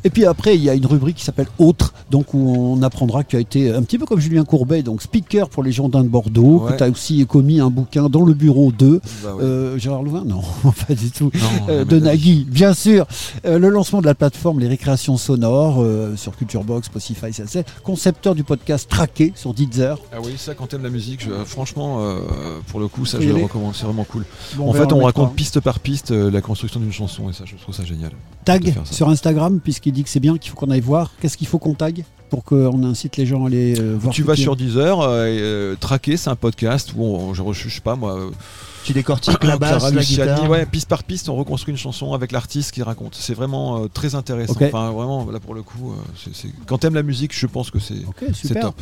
[0.04, 3.24] Et puis après, il y a une rubrique qui s'appelle Autres, donc où on apprendra
[3.24, 6.04] que tu as été un petit peu comme Julien Courbet, donc speaker pour les Girondins
[6.04, 6.72] de Bordeaux, Ouais.
[6.74, 9.00] que tu as aussi commis un bouquin dans le bureau 2.
[9.24, 9.44] Bah ouais.
[9.44, 10.42] Euh, Gérard Louvain Non,
[10.88, 11.32] pas du tout.
[11.34, 12.06] Non, Euh, de de.
[12.06, 13.06] Nagui, bien sûr.
[13.46, 17.66] Euh, le lancement de la plateforme Les Récréations Sonores euh, sur Culturebox, Spotify, ça c'est.
[17.84, 20.00] Concepteur du podcast Traqué sur Deezer.
[20.12, 22.20] Ah oui, ça quand t'aimes la musique, je- franchement, euh,
[22.68, 24.26] pour le coup, ça je le recommande, c'est vraiment cool.
[24.56, 27.34] Bon, en ben, fait, on raconte piste par piste euh, la construction d'une chanson et
[27.34, 28.10] ça, je trouve ça génial.
[28.12, 28.16] de
[28.46, 28.82] Tag ça.
[28.94, 31.12] sur Instagram, puisqu'il dit que c'est bien, qu'il faut qu'on aille voir.
[31.22, 34.24] Qu'est-ce qu'il faut qu'on tag pour qu'on incite les gens à aller euh, voir Tu
[34.24, 37.96] vas sur Deezer, euh, euh, Traqué, c'est un podcast où on, je, je sais pas
[37.96, 38.32] moi.
[38.84, 40.50] Tu décortiques la basse, Clara la Luciani, guitare.
[40.50, 43.16] ouais, piste par piste, on reconstruit une chanson avec l'artiste qui raconte.
[43.16, 44.56] C'est vraiment euh, très intéressant.
[44.60, 47.70] Enfin, vraiment, là pour le coup, euh, c'est- c'est- quand t'aimes la musique, je pense
[47.72, 48.04] que c'est
[48.60, 48.82] top.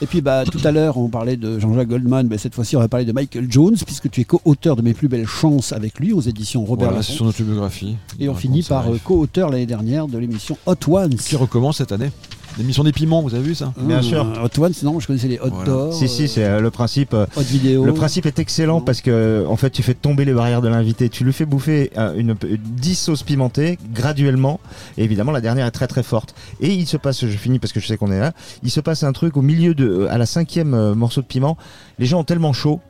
[0.00, 2.80] Et puis bah, tout à l'heure, on parlait de Jean-Jacques Goldman, mais cette fois-ci, on
[2.80, 5.98] va parler de Michael Jones, puisque tu es co-auteur de Mes plus belles chances avec
[6.00, 7.96] lui aux éditions Robert Voilà, c'est son autobiographie.
[8.20, 11.14] Et on finit par euh, co-auteur l'année dernière de l'émission Hot Ones.
[11.16, 12.10] Qui recommence cette année.
[12.58, 14.26] L'émission des piments, vous avez vu ça Bien Mmh, sûr.
[14.44, 15.64] Hot Ones, non, je connaissais les Hot Voilà.
[15.64, 15.94] Door.
[15.94, 17.14] Si, si, c'est euh, le principe.
[17.14, 17.84] euh, Hot Vidéo.
[17.84, 21.08] Le principe est excellent parce que en fait tu fais tomber les barrières de l'invité,
[21.08, 24.60] tu lui fais bouffer euh, une, une 10 sauces pimentées graduellement
[24.98, 27.72] et évidemment la dernière est très très forte et il se passe, je finis parce
[27.72, 30.12] que je sais qu'on est là, il se passe un truc au milieu de euh,
[30.12, 31.56] à la cinquième euh, morceau de piment,
[31.98, 32.80] les gens ont tellement chaud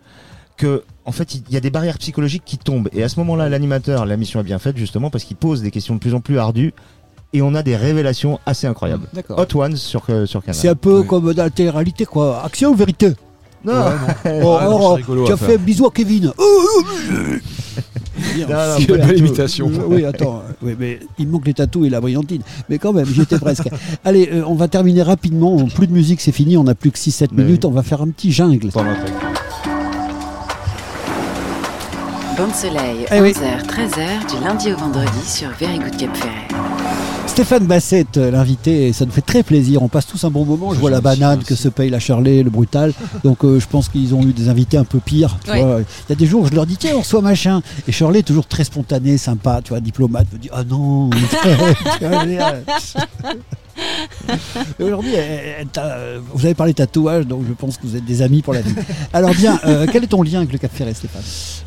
[0.57, 3.49] que en fait il y a des barrières psychologiques qui tombent et à ce moment-là
[3.49, 6.21] l'animateur, la mission est bien faite justement parce qu'il pose des questions de plus en
[6.21, 6.75] plus ardues
[7.33, 9.07] et on a des révélations assez incroyables.
[9.13, 9.39] D'accord.
[9.39, 10.55] Hot Ones sur euh, sur Canal.
[10.61, 11.07] C'est un peu Oui.
[11.07, 12.43] comme dans la télé-réalité, quoi.
[12.45, 13.13] Action ou vérité
[13.65, 13.73] Non,
[14.25, 16.33] Oh, Ouais, alors, non, c'est rigolo tu as fait bisous à Kevin.
[18.35, 18.97] Oh, oh, super.
[18.99, 19.71] pas de belle imitation.
[19.89, 20.43] Oui, attends.
[20.63, 22.43] Oui, mais il me manque les tatous et la brillantine.
[22.69, 23.69] Mais quand même, j'étais presque.
[24.05, 25.57] Allez, euh, on va terminer rapidement.
[25.67, 26.57] Plus de musique, c'est fini.
[26.57, 27.65] On n'a plus que 6-7 Mais minutes.
[27.65, 27.71] oui.
[27.71, 28.69] On va faire un petit jungle.
[32.37, 33.33] Bande Soleil, Eh oui.
[33.33, 36.49] 11h, 13h, du lundi au vendredi sur Very Good Cap Ferret.
[37.33, 39.83] Stéphane Bassett, euh, l'invité, ça nous fait très plaisir.
[39.83, 40.75] On passe tous un bon moment.
[40.75, 42.93] Je vois la banane que se paye la Charlet, le brutal.
[43.25, 45.39] Donc euh, je pense qu'ils ont eu des invités un peu pires.
[45.43, 45.63] tu Ouais.
[45.63, 45.81] vois.
[45.81, 47.63] Il y a des jours où je leur dis tiens, on reçoit machin.
[47.89, 51.09] Et Charlet est toujours très spontané, sympa, tu vois, diplomate, me dit ah non.
[54.79, 58.53] Aujourd'hui, euh, vous avez parlé tatouage, donc je pense que vous êtes des amis pour
[58.53, 58.75] la vie.
[59.15, 61.23] Alors bien, euh, quel est ton lien avec le Cap Ferret, Stéphane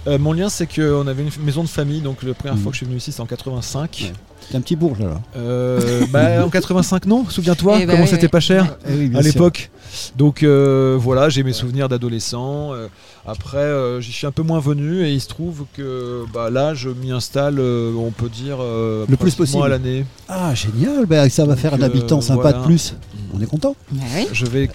[0.07, 2.61] Euh, mon lien, c'est qu'on avait une maison de famille, donc la première Mhm.
[2.61, 4.03] fois que je suis venu ici, c'était en 85.
[4.03, 4.13] Ouais.
[4.49, 5.21] T'es un petit bourge là.
[5.37, 7.25] Euh, bah, en 85, non?
[7.27, 8.29] Souviens-toi Eh bah comment oui, c'était oui.
[8.29, 9.69] pas cher Eh oui, bien à l'époque.
[10.17, 12.73] Donc euh, voilà, j'ai mes souvenirs d'adolescent.
[12.73, 12.87] Euh,
[13.25, 16.73] après, euh, j'y suis un peu moins venu et il se trouve que bah, là,
[16.73, 19.63] je m'y installe, on peut dire, euh, Le plus possible.
[19.63, 20.05] à l'année.
[20.27, 22.57] Ah génial, ben, ça va Donc, faire un euh, habitant sympa voilà.
[22.59, 22.93] de plus.
[23.33, 23.75] On est content.
[23.91, 24.27] Bah oui.
[24.31, 24.69] Je vais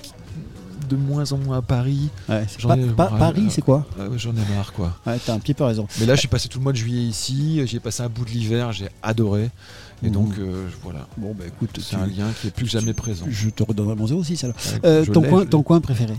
[0.91, 2.09] de moins en moins à Paris.
[2.29, 4.95] Ouais, ai- Paris, euh, c'est quoi Ah ouais, J'en ai marre, quoi.
[5.07, 5.87] Ouais, t'as un petit peu raison.
[6.01, 7.63] Mais là, j'ai passé tout le mois de juillet ici.
[7.67, 9.51] J'ai passé un bout de l'hiver, j'ai adoré.
[10.03, 10.13] Et Mhm.
[10.13, 11.07] donc, euh, voilà.
[11.17, 13.27] Bon, bah écoute, C'est un lien qui est plus que jamais présent.
[13.29, 14.57] je te redonnerai mon 06 alors.
[14.57, 16.15] Ouais, Euh, ton, coin, ton coin préféré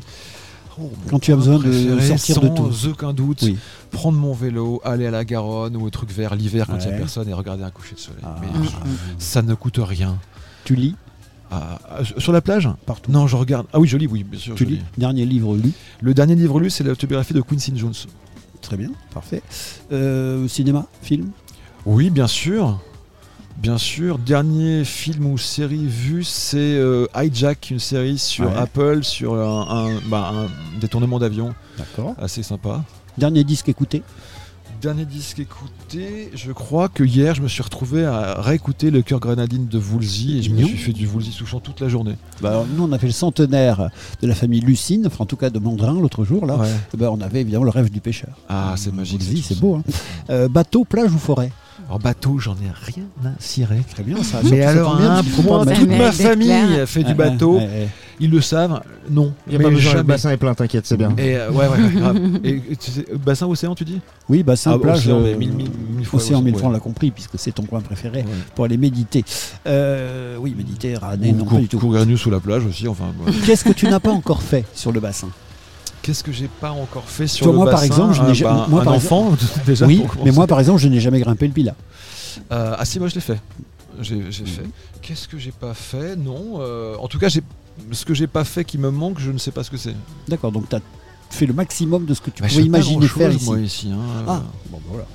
[0.80, 2.72] Oh, Quand tu as besoin de sortir de tout.
[2.72, 3.41] Sans aucun doute.
[3.41, 3.57] Oui.
[3.91, 6.93] Prendre mon vélo, aller à la Garonne ou au truc vert l'hiver quand il n'y
[6.93, 8.22] a personne et regarder un coucher de soleil.
[8.23, 8.35] Ah.
[8.41, 8.69] Mais Mm, je-
[9.18, 10.18] ça ne coûte rien.
[10.64, 10.95] Tu lis?
[11.52, 11.80] Ah,
[12.18, 13.11] sur la plage partout.
[13.11, 13.68] Non, je regarde.
[13.73, 14.56] Ah oui, je lis, oui, bien sûr.
[14.56, 15.72] Tu je lis Dernier livre lu.
[16.02, 17.94] Le dernier livre lu, c'est l'autobiographie de Quincy Jones.
[18.61, 19.41] Très bien, parfait.
[19.91, 21.32] Euh, cinéma, film
[21.86, 22.80] Oui, bien sûr.
[23.57, 24.18] Bien sûr.
[24.18, 28.56] Dernier film ou série vue, c'est euh, Hijack, une série sur Ouais.
[28.57, 31.53] Apple, sur un, un- bah, un détournement d'avion.
[31.78, 32.15] D'accord.
[32.18, 32.84] Assez sympa.
[33.18, 34.03] Dernier disque écouté
[34.81, 39.19] Dernier disque écouté, je crois que hier je me suis retrouvé à réécouter le cœur
[39.19, 42.15] grenadine de Woolsey et je me suis fait du Woolsey touchant toute la journée.
[42.41, 43.91] bah, alors, Nous, on a fait le centenaire
[44.23, 46.47] de la famille Lucine, enfin en tout cas de Mandrin l'autre jour.
[46.47, 46.55] Là.
[46.55, 46.67] Ouais.
[46.97, 48.31] Ben, on avait évidemment le rêve du pêcheur.
[48.49, 49.21] Ah, c'est magique.
[49.21, 49.75] Woolsey, c'est beau.
[49.75, 49.83] Hein.
[50.31, 51.51] Euh, bateau, plage ou forêt?
[51.91, 53.81] En bateau, j'en ai rien à cirer.
[53.93, 54.39] Très bien, ça.
[54.49, 56.53] Mais alors, un point, toute ma d'être famille
[56.85, 57.59] fait du bateau.
[58.23, 59.34] Ils le savent, non.
[59.47, 61.09] Il n'y a pas besoin, le bassin est plein, t'inquiète, c'est bien.
[61.18, 62.19] Et euh, ouais, ouais, grave.
[62.43, 63.99] Et, tu sais, bassin océan, tu dis?
[64.30, 64.99] Oui, bassin, Ah, plage.
[64.99, 66.59] océan, euh, mille- mille- mille fois océan, mille ouais.
[66.59, 68.26] fois, on l'a compris, puisque c'est ton coin préféré Ouais.
[68.53, 69.26] pour aller méditer.
[69.65, 71.80] Euh, oui, méditer, raner, non, pas du tout.
[71.80, 73.05] courir nu sous la plage aussi, enfin.
[73.26, 73.34] ouais.
[73.43, 75.30] Qu'est-ce que tu n'as pas encore fait sur le bassin?
[76.02, 78.30] Qu'est-ce que j'ai pas encore fait sur Tu vois, le moi, par exemple, je n'ai
[78.30, 79.34] Ah, jamais- bah, moi, un par enfant
[79.65, 79.86] déjà.
[79.86, 81.76] Oui, mais moi, par exemple, je n'ai jamais grimpé le Pilat.
[82.52, 83.40] Euh, ah si, moi je l'ai fait.
[83.99, 84.61] J'ai j'ai fait.
[84.64, 84.72] Mhm.
[85.02, 86.15] Qu'est-ce que j'ai pas fait?
[86.15, 86.56] Non.
[86.60, 89.52] euh, en tout cas, ce que j'ai pas fait qui me manque, je ne sais
[89.52, 89.95] pas ce que c'est.
[90.28, 90.82] D'accord, donc tu as
[91.30, 93.45] fait le maximum de ce que tu Bah, pouvais imaginer faire ici.
[93.45, 93.90] Moi ici.
[93.94, 93.98] hein,
[94.28, 94.40] Ah, euh.
[94.72, 95.06] bon, bah, voilà.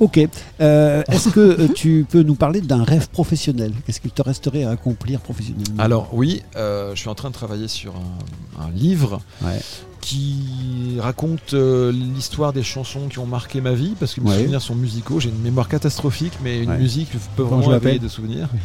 [0.00, 0.18] Ok.
[0.60, 3.72] Euh, Est-ce que tu peux nous parler d'un rêve professionnel?
[3.86, 5.82] Qu'est-ce qu'il te resterait à accomplir professionnellement?
[5.82, 9.58] Alors oui, euh, je suis en train de travailler sur un, un livre Ouais.
[10.06, 14.38] Qui raconte euh, l'histoire des chansons qui ont marqué ma vie, parce que mes Ouais.
[14.38, 15.18] souvenirs sont musicaux.
[15.18, 16.78] J'ai une mémoire catastrophique, mais une Ouais.
[16.78, 18.48] musique peut vraiment l'appelle des souvenirs.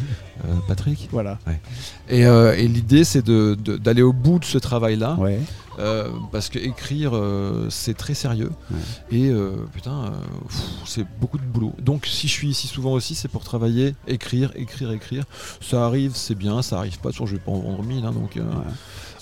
[0.43, 1.37] Euh, Patrick Voilà.
[1.45, 1.61] Ouais.
[2.09, 5.15] Et, euh, et l'idée, c'est de- de- d'aller au bout de ce travail-là.
[6.31, 7.11] Parce que écrire,
[7.69, 8.51] c'est très sérieux.
[9.11, 9.31] Et
[9.71, 10.11] putain,
[10.85, 11.73] c'est beaucoup de boulot.
[11.79, 15.25] Donc, si je suis ici souvent aussi, c'est pour travailler, écrire, écrire, écrire.
[15.61, 16.63] Ça arrive, c'est bien.
[16.63, 18.03] Ça arrive pas, toujours, je vais pas en vendre mille.
[18.05, 18.39] hein, donc,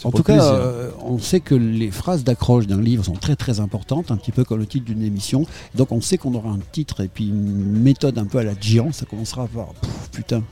[0.03, 3.59] En tout cas, euh, on sait que les phrases d'accroche d'un livre sont très très
[3.59, 5.45] importantes, un petit peu comme le titre d'une émission.
[5.75, 8.53] Donc on sait qu'on aura un titre et puis une méthode un peu à la
[8.59, 10.43] Gian, ça commencera par Pouf, putain.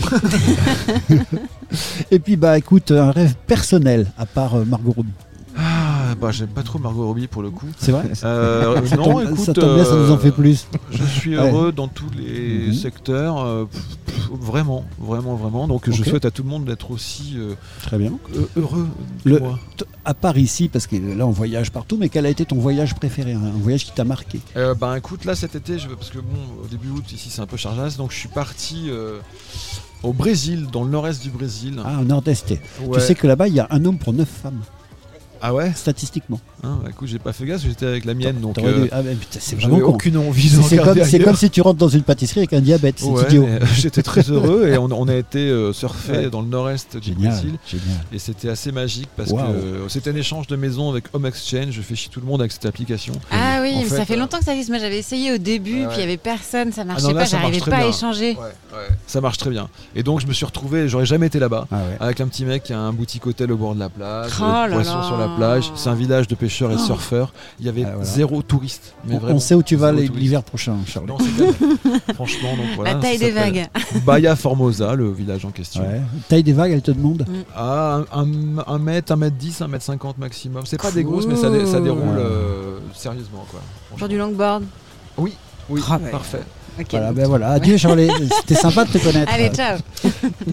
[2.10, 5.10] et puis bah écoute, un rêve personnel à part euh, Margot Robbie.
[6.08, 7.66] Ah, bah, j'aime pas trop Margot Robbie pour le coup.
[7.78, 9.38] C'est vrai Euh, Ça Non, tombe- écoute.
[9.40, 10.66] ça tombe bien, ça nous en fait plus.
[10.90, 11.48] Je suis Ouais.
[11.50, 12.72] heureux dans tous les Mhm.
[12.74, 13.38] secteurs.
[13.44, 15.66] euh, pff, pff, vraiment, vraiment, vraiment.
[15.68, 18.12] Donc, je souhaite à tout le monde d'être aussi euh, Très bien.
[18.36, 18.86] euh, heureux.
[19.24, 19.40] Le-
[20.04, 22.94] à part ici, parce que là on voyage partout, mais quel a été ton voyage
[22.94, 24.40] préféré, un, un voyage qui t'a marqué?
[24.56, 27.40] Euh, ben écoute, là cet été, je, parce que bon, au début août, ici c'est
[27.40, 29.18] un peu chargeasse, donc je suis parti euh,
[30.02, 31.80] au Brésil, dans le nord-est du Brésil.
[31.84, 32.50] Ah, au nord-est.
[32.50, 32.60] Ouais.
[32.94, 34.60] Tu sais que là-bas il y a un homme pour neuf femmes.
[35.42, 36.40] Ah ouais Statistiquement.
[36.64, 39.14] Hein, bah, écoute, j'ai pas fait gaffe, j'étais avec la mienne, donc euh, ah, mais
[39.14, 39.86] putain, c'est vraiment con.
[39.94, 41.26] aucune envie de C'est- comme, c'est ailleurs.
[41.26, 43.46] comme si tu rentres dans une pâtisserie avec un diabète, c'est Ouais, idiot.
[43.46, 46.30] mais, euh, J'étais très heureux et on, on a été euh, surfer Ouais.
[46.30, 47.58] dans le nord-est du Génial, Brésil.
[47.66, 47.86] génial.
[48.12, 51.70] Et c'était assez magique parce que euh, c'était un échange de maison avec Home Exchange.
[51.72, 53.12] Je fais chier tout le monde avec cette application.
[53.30, 54.70] Ah oui, mais ça fait, fait euh, longtemps que ça existe.
[54.70, 57.14] Moi, j'avais essayé au début, Ouais, puis il y avait personne, ça marchait Ah non,
[57.14, 58.36] là, pas, j'arrivais pas à échanger.
[59.06, 59.68] Ça marche très bien.
[59.94, 62.62] Et donc je me suis retrouvé, j'aurais jamais été là-bas, Ah avec un petit mec
[62.64, 65.06] qui a un boutique hôtel au bord de la plage, Oh là poisson là.
[65.06, 65.72] sur la plage.
[65.74, 66.84] C'est un village de pêcheurs et de Oh.
[66.86, 67.32] surfeurs.
[67.60, 68.04] Il y avait Ah, voilà.
[68.04, 68.94] zéro touriste.
[69.06, 71.06] Mais On, vraiment, on sait où tu vas l'hiver prochain, Charles.
[71.06, 71.18] Non.
[72.14, 72.94] Franchement, donc voilà.
[72.94, 73.66] La taille des vagues.
[74.04, 75.82] Bahia Formosa, le village en question.
[75.82, 76.00] Ouais.
[76.28, 78.26] Taille des vagues, elle te demande Ah, un,
[78.66, 80.62] un, mètre, un mètre 10, un mètre 50 maximum.
[80.66, 82.14] C'est pas des grosses, mais ça, dé- ça déroule Ouais.
[82.18, 83.44] euh, sérieusement.
[83.50, 83.60] Quoi.
[83.98, 84.64] Genre du longboard.
[85.18, 85.32] Oui,
[85.68, 86.10] oui, Ah ouais.
[86.10, 86.42] parfait.
[86.90, 87.50] Voilà, ben voilà.
[87.52, 88.10] Adieu, Charlie.
[88.40, 89.32] C'était sympa de te connaître.
[89.32, 89.78] Allez, ciao.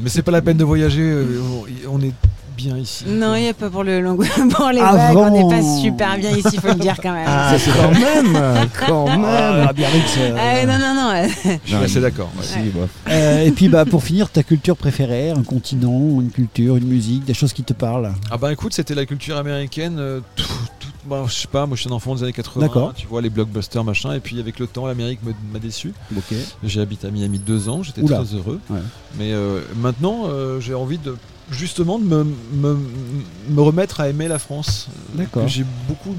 [0.02, 1.42] Mais c'est pas la peine de voyager, euh,
[1.90, 2.14] on est
[2.56, 3.06] bien ici.
[3.08, 4.30] Non, il n'y a pas pour le longboard.
[4.52, 4.98] Pour les Avant.
[4.98, 7.26] vagues, on n'est pas super bien ici, faut le dire quand même.
[7.28, 11.28] Ah, quand même Quand même Ah, Biarritz, euh, Ah non, non, non.
[11.66, 12.32] Je suis assez d'accord.
[12.38, 12.72] ouais.
[13.10, 17.26] Euh, et puis bah, pour finir, ta culture préférée, un continent, une culture, une musique,
[17.26, 18.12] des choses qui te parlent?
[18.32, 19.98] Ah bah écoute, c'était la culture américaine.
[20.00, 20.44] euh, tout,
[20.80, 22.66] tout- bah, je sais pas, moi je suis un enfant des années 80.
[22.66, 22.94] D'accord.
[22.96, 24.14] Tu vois les blockbusters machin.
[24.14, 25.94] Et puis avec le temps, l'Amérique me- m'a déçu.
[26.16, 26.34] Ok.
[26.64, 27.84] J'ai habité à Miami deux ans.
[27.84, 28.60] J'étais très heureux.
[28.70, 28.80] Ouais.
[29.18, 31.16] Mais euh, maintenant, euh, j'ai envie de
[31.52, 32.78] justement de me, me,
[33.50, 34.88] me remettre à aimer la France.
[34.90, 35.44] euh, D'accord.
[35.44, 36.16] Que j'ai beaucoup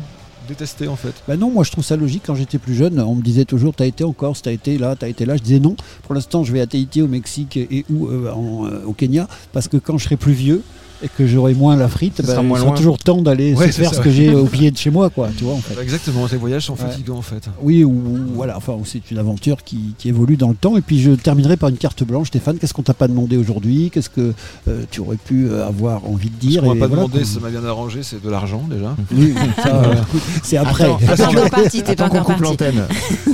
[0.49, 1.15] détesté en fait.
[1.27, 2.25] Bah non, moi je trouve ça logique.
[2.27, 4.95] Quand j'étais plus jeune, on me disait toujours T'as été en Corse, t'as été là,
[4.95, 5.37] t'as été là.
[5.37, 5.75] Je disais non.
[6.03, 9.27] Pour l'instant, je vais à Tahiti, au Mexique et ou euh, en, euh, au Kenya.
[9.53, 10.63] Parce que quand je serai plus vieux
[11.05, 12.77] et que j'aurai moins la frite, Ça bah, sera il moins sera loin.
[12.77, 14.91] toujours temps d'aller Ouais, se c'est faire ça, ce que j'ai au pied de chez
[14.91, 15.29] moi, quoi.
[15.37, 15.81] Tu vois, en fait.
[15.83, 16.79] Exactement, ces voyages sont Ouais.
[16.91, 17.49] fatigants en fait.
[17.63, 20.77] Oui, ou ou voilà, enfin, c'est une aventure qui, qui évolue dans le temps.
[20.77, 22.29] Et puis je terminerai par une carte blanche.
[22.29, 23.91] Stéphane, qu'est-ce qu'on t'a pas demandé aujourd'hui?
[23.93, 24.33] Qu'est-ce que
[24.69, 27.25] euh, tu aurais pu euh, avoir envie de Ce dire qu'on m'a pas voilà, demandé,
[27.25, 28.95] ça m'a bien arrangé, c'est de l'argent déjà.
[29.13, 29.95] Oui, ça, euh,
[30.43, 30.91] c'est après.
[31.09, 32.27] Attends, pas parti, t'es pas encore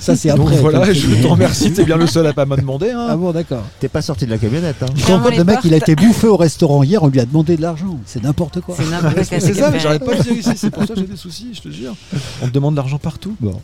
[0.01, 0.61] ça, c'est Donc après.
[0.61, 2.91] voilà, comme je tu te remercie, t'es bien le seul à pas me demander.
[2.91, 3.07] Hein.
[3.11, 3.63] Ah bon, d'accord.
[3.81, 5.59] T'es pas sorti de la camionnette, hein Je te Fermons rends compte, les le mec,
[5.65, 7.99] il a été bouffé au restaurant hier, on lui a demandé de l'argent.
[8.07, 8.75] C'est n'importe quoi.
[8.77, 9.41] C'est n'importe quoi.
[9.41, 11.17] C'est ça, mais j'arrête pas de le dire ici, c'est pour ça que j'ai des
[11.17, 11.95] soucis, je te jure.
[12.43, 13.37] On me demande de l'argent partout.
[13.41, 13.61] Bon.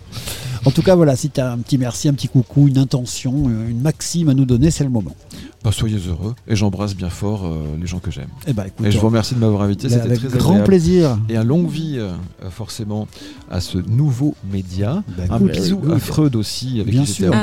[0.64, 3.48] En tout cas, voilà, si tu as un petit merci, un petit coucou, une intention,
[3.48, 5.14] euh, une maxime à nous donner, c'est le moment.
[5.66, 8.28] Bah, soyez heureux et j'embrasse bien fort euh, les gens que j'aime.
[8.46, 10.64] Eh écoute, Et je vous remercie de m'avoir invité, bah, c'était avec très grand agréable.
[10.68, 11.18] plaisir.
[11.28, 12.12] Et un longue vie euh,
[12.50, 13.08] forcément
[13.50, 15.02] à ce nouveau média.
[15.18, 17.42] Bah, un bisou à Freud aussi avec Bien qui sûr, à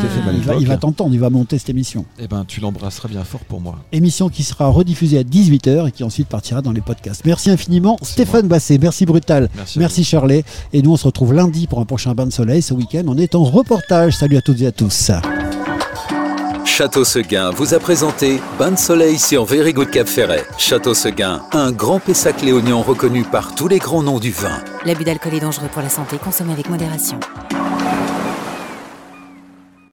[0.57, 2.05] il va, t'entendre, il va monter cette émission.
[2.17, 3.75] Eh ben tu l'embrasseras bien fort pour moi.
[3.91, 7.25] Émission qui sera rediffusée à 18h et qui ensuite partira dans les podcasts.
[7.25, 9.79] Merci infiniment, Stéphane Basset, merci Brutal, Merci.
[9.79, 10.03] merci.
[10.71, 12.61] Et nous, on se retrouve lundi pour un prochain bain de soleil.
[12.61, 14.15] Ce week-end, on est en reportage.
[14.15, 15.11] Salut à toutes et à tous.
[16.75, 20.43] Château Seguin vous a présenté Bain de Soleil sur Very Good Cap Ferret.
[20.57, 24.57] Château Seguin, un grand Pessac léognan reconnu par tous les grands noms du vin.
[24.83, 27.19] L'abus d'alcool est dangereux pour la santé, consommez avec modération.